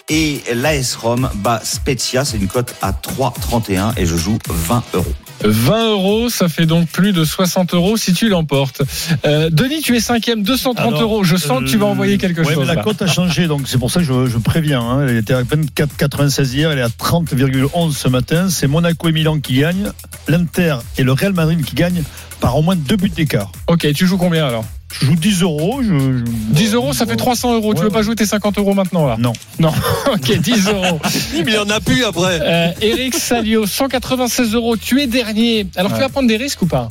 Et 0.08 0.42
l'AS 0.56 0.96
Rome 0.96 1.30
bat 1.36 1.60
Spezia, 1.66 2.24
c'est 2.24 2.38
une 2.38 2.48
cote 2.48 2.76
à 2.82 2.94
3,31 2.94 3.92
et 3.98 4.06
je 4.06 4.16
joue 4.16 4.38
20 4.48 4.84
euros. 4.94 5.14
20 5.44 5.92
euros, 5.92 6.30
ça 6.30 6.50
fait 6.50 6.66
donc 6.66 6.88
plus 6.90 7.14
de 7.14 7.24
60 7.24 7.74
euros 7.74 7.98
si 7.98 8.14
tu 8.14 8.30
l'emportes. 8.30 8.82
Euh, 9.26 9.50
Denis, 9.52 9.82
tu 9.82 9.96
es 9.96 10.00
cinquième, 10.00 10.44
230 10.44 10.88
Alors, 10.88 11.02
euros. 11.02 11.24
Je 11.24 11.36
sens 11.36 11.64
que 11.64 11.70
tu 11.70 11.78
vas 11.78 11.86
envoyer 11.86 12.18
quelque 12.18 12.42
ouais, 12.42 12.54
chose. 12.54 12.58
mais 12.60 12.66
la 12.66 12.76
là. 12.76 12.84
cote 12.84 13.02
a 13.02 13.08
changé, 13.08 13.48
donc 13.48 13.68
c'est 13.68 13.78
pour 13.78 13.92
ça 13.92 14.00
que 14.00 14.06
je, 14.06 14.26
je 14.28 14.38
préviens. 14.38 14.82
hein. 14.82 15.06
Elle 15.08 15.18
était 15.18 15.34
à 15.34 15.44
24,96 15.44 16.54
hier, 16.54 16.72
elle 16.72 16.80
est 16.80 16.82
à 16.82 16.88
30,11 16.90 17.92
ce 17.96 18.08
matin. 18.08 18.50
C'est 18.50 18.68
Monaco 18.68 19.08
et 19.10 19.12
Milan 19.12 19.40
qui 19.40 19.60
gagnent, 19.60 19.92
l'Inter 20.28 20.78
et 20.98 21.04
le 21.04 21.12
Real 21.12 21.34
Madrid 21.34 21.64
qui 21.64 21.76
gagnent 21.76 22.04
par 22.40 22.58
au 22.58 22.62
moins 22.62 22.76
deux 22.76 22.96
buts 22.98 23.10
d'écart. 23.10 23.52
Ok, 23.68 23.92
tu 23.94 24.06
joues 24.08 24.18
combien 24.18 24.46
alors? 24.48 24.66
Je 25.00 25.06
joue 25.06 25.16
10 25.16 25.42
euros. 25.44 25.80
Je, 25.84 25.88
je- 25.90 26.24
10 26.54 26.74
euros, 26.74 26.94
ça 26.94 27.06
fait 27.06 27.16
300 27.16 27.54
euros. 27.56 27.74
Tu 27.74 27.80
Ouais, 27.80 27.86
veux 27.86 27.92
pas 27.92 28.02
jouer 28.02 28.16
tes 28.16 28.26
50 28.26 28.58
euros 28.58 28.74
maintenant 28.74 29.06
là? 29.08 29.16
Non. 29.20 29.34
Non. 29.60 29.72
ok, 30.14 30.38
10 30.40 30.68
euros. 30.70 31.00
Mais 31.34 31.44
il 31.46 31.54
y 31.54 31.58
en 31.58 31.70
a 31.70 31.80
plus 31.80 32.04
après. 32.04 32.40
Euh, 32.42 32.72
Eric 32.82 33.16
Salio, 33.16 33.66
196 33.66 34.54
euros. 34.56 34.76
Tu 34.78 35.02
es 35.02 35.08
dernier. 35.08 35.68
Alors 35.76 35.94
tu 35.94 36.00
vas 36.00 36.10
prendre 36.10 36.28
des 36.28 36.38
risques 36.38 36.62
ou 36.62 36.68
pas? 36.68 36.88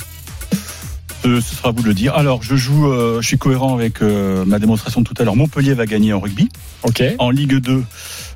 Ce, 1.23 1.41
ce 1.41 1.55
sera 1.55 1.69
à 1.69 1.71
vous 1.71 1.81
de 1.81 1.87
le 1.87 1.93
dire. 1.95 2.13
Alors, 2.15 2.43
je 2.43 2.55
joue, 2.55 2.87
euh, 2.91 3.21
je 3.21 3.27
suis 3.27 3.39
cohérent 3.39 3.73
avec 3.73 4.01
euh, 4.03 4.45
ma 4.45 4.59
démonstration 4.59 5.01
de 5.01 5.05
tout 5.07 5.15
à 5.19 5.23
l'heure. 5.23 5.35
Montpellier 5.35 5.73
va 5.73 5.87
gagner 5.87 6.13
en 6.13 6.19
rugby. 6.19 6.47
Ok. 6.83 7.01
En 7.17 7.31
Ligue 7.31 7.55
2, 7.57 7.83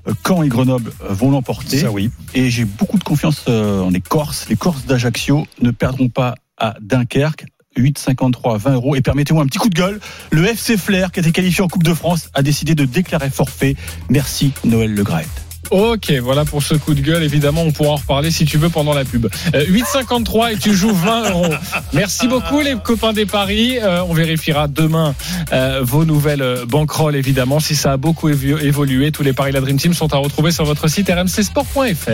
euh, 0.07 0.13
Caen 0.27 0.41
et 0.41 0.47
Grenoble 0.49 0.91
euh, 1.03 1.13
vont 1.13 1.29
l'emporter. 1.29 1.77
Ça 1.77 1.91
oui. 1.91 2.09
Et 2.33 2.49
j'ai 2.49 2.65
beaucoup 2.65 2.97
de 2.97 3.03
confiance 3.03 3.43
euh, 3.47 3.81
en 3.81 3.91
les 3.91 4.01
Corses. 4.01 4.47
Les 4.49 4.55
Corses 4.55 4.85
d'Ajaccio 4.85 5.45
ne 5.61 5.69
perdront 5.69 6.09
pas 6.09 6.33
à 6.57 6.73
Dunkerque. 6.81 7.45
8,53, 7.77 8.57
20 8.57 8.73
euros. 8.73 8.95
Et 8.95 9.01
permettez-moi 9.01 9.43
un 9.43 9.47
petit 9.47 9.57
coup 9.59 9.69
de 9.69 9.75
gueule. 9.75 9.99
Le 10.31 10.45
FC 10.45 10.77
Flair, 10.77 11.11
qui 11.11 11.19
a 11.19 11.21
été 11.21 11.31
qualifié 11.31 11.63
en 11.63 11.67
Coupe 11.67 11.83
de 11.83 11.93
France, 11.93 12.29
a 12.33 12.41
décidé 12.41 12.75
de 12.75 12.85
déclarer 12.85 13.29
forfait. 13.29 13.75
Merci 14.09 14.51
Noël 14.63 14.93
Le 14.93 15.03
Graët. 15.03 15.27
Ok, 15.69 16.11
voilà 16.21 16.43
pour 16.43 16.61
ce 16.61 16.73
coup 16.75 16.93
de 16.93 16.99
gueule. 16.99 17.23
Évidemment, 17.23 17.61
on 17.61 17.71
pourra 17.71 17.91
en 17.91 17.95
reparler 17.95 18.29
si 18.29 18.43
tu 18.43 18.57
veux 18.57 18.67
pendant 18.67 18.93
la 18.93 19.05
pub. 19.05 19.27
Euh, 19.55 19.65
8,53 19.67 20.53
et 20.53 20.57
tu 20.57 20.73
joues 20.73 20.93
20 20.93 21.29
euros. 21.29 21.53
Merci 21.93 22.27
beaucoup 22.27 22.59
les 22.59 22.75
copains 22.75 23.13
des 23.13 23.25
paris. 23.25 23.77
Euh, 23.81 24.03
on 24.09 24.13
vérifiera 24.13 24.67
demain 24.67 25.15
euh, 25.53 25.79
vos 25.81 26.03
nouvelles 26.03 26.41
euh, 26.41 26.65
banquerolles, 26.65 27.15
évidemment. 27.15 27.61
Si 27.61 27.75
ça 27.75 27.93
a 27.93 27.97
beaucoup 27.97 28.27
évo- 28.29 28.59
évolué, 28.59 29.13
tous 29.13 29.23
les 29.23 29.31
paris 29.31 29.51
de 29.51 29.55
la 29.55 29.61
Dream 29.61 29.77
Team 29.77 29.93
sont 29.93 30.13
à 30.13 30.17
retrouver 30.17 30.51
sur 30.51 30.65
votre 30.65 30.89
site 30.89 31.07
rmcsport.fr. 31.09 32.09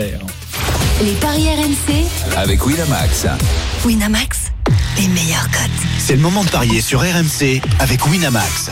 les 1.03 1.11
paris 1.13 1.47
RMC, 1.47 2.05
Avec 2.37 2.63
Winamax. 2.63 3.25
Winamax, 3.85 4.46
les 4.97 5.07
meilleurs 5.07 5.49
cotes. 5.51 5.87
C'est 5.99 6.15
le 6.15 6.21
moment 6.21 6.43
de 6.43 6.49
parier 6.49 6.81
sur 6.81 7.01
RMC 7.01 7.61
avec 7.79 8.05
Winamax. 8.07 8.71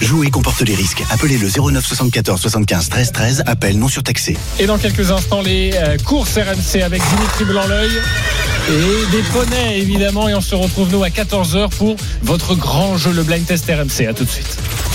Jouer 0.00 0.30
comporte 0.30 0.60
les 0.62 0.74
risques. 0.74 1.02
Appelez 1.10 1.38
le 1.38 1.48
09 1.48 1.84
74 1.84 2.40
75 2.40 2.88
13 2.88 3.12
13. 3.12 3.42
Appel 3.46 3.78
non 3.78 3.88
surtaxé. 3.88 4.36
Et 4.58 4.66
dans 4.66 4.78
quelques 4.78 5.10
instants, 5.10 5.40
les 5.40 5.72
euh, 5.74 5.96
courses 6.04 6.36
RMC 6.36 6.82
avec 6.82 7.02
Dimitri 7.08 7.44
Blanc-L'œil 7.44 7.90
et 8.68 9.12
des 9.12 9.22
poneys, 9.32 9.78
évidemment. 9.78 10.28
Et 10.28 10.34
on 10.34 10.40
se 10.40 10.54
retrouve, 10.54 10.90
nous, 10.90 11.04
à 11.04 11.08
14h 11.08 11.70
pour 11.70 11.96
votre 12.22 12.54
grand 12.54 12.96
jeu, 12.96 13.12
le 13.12 13.22
Blind 13.22 13.46
Test 13.46 13.66
RMC. 13.66 14.06
À 14.08 14.14
tout 14.14 14.24
de 14.24 14.30
suite. 14.30 14.58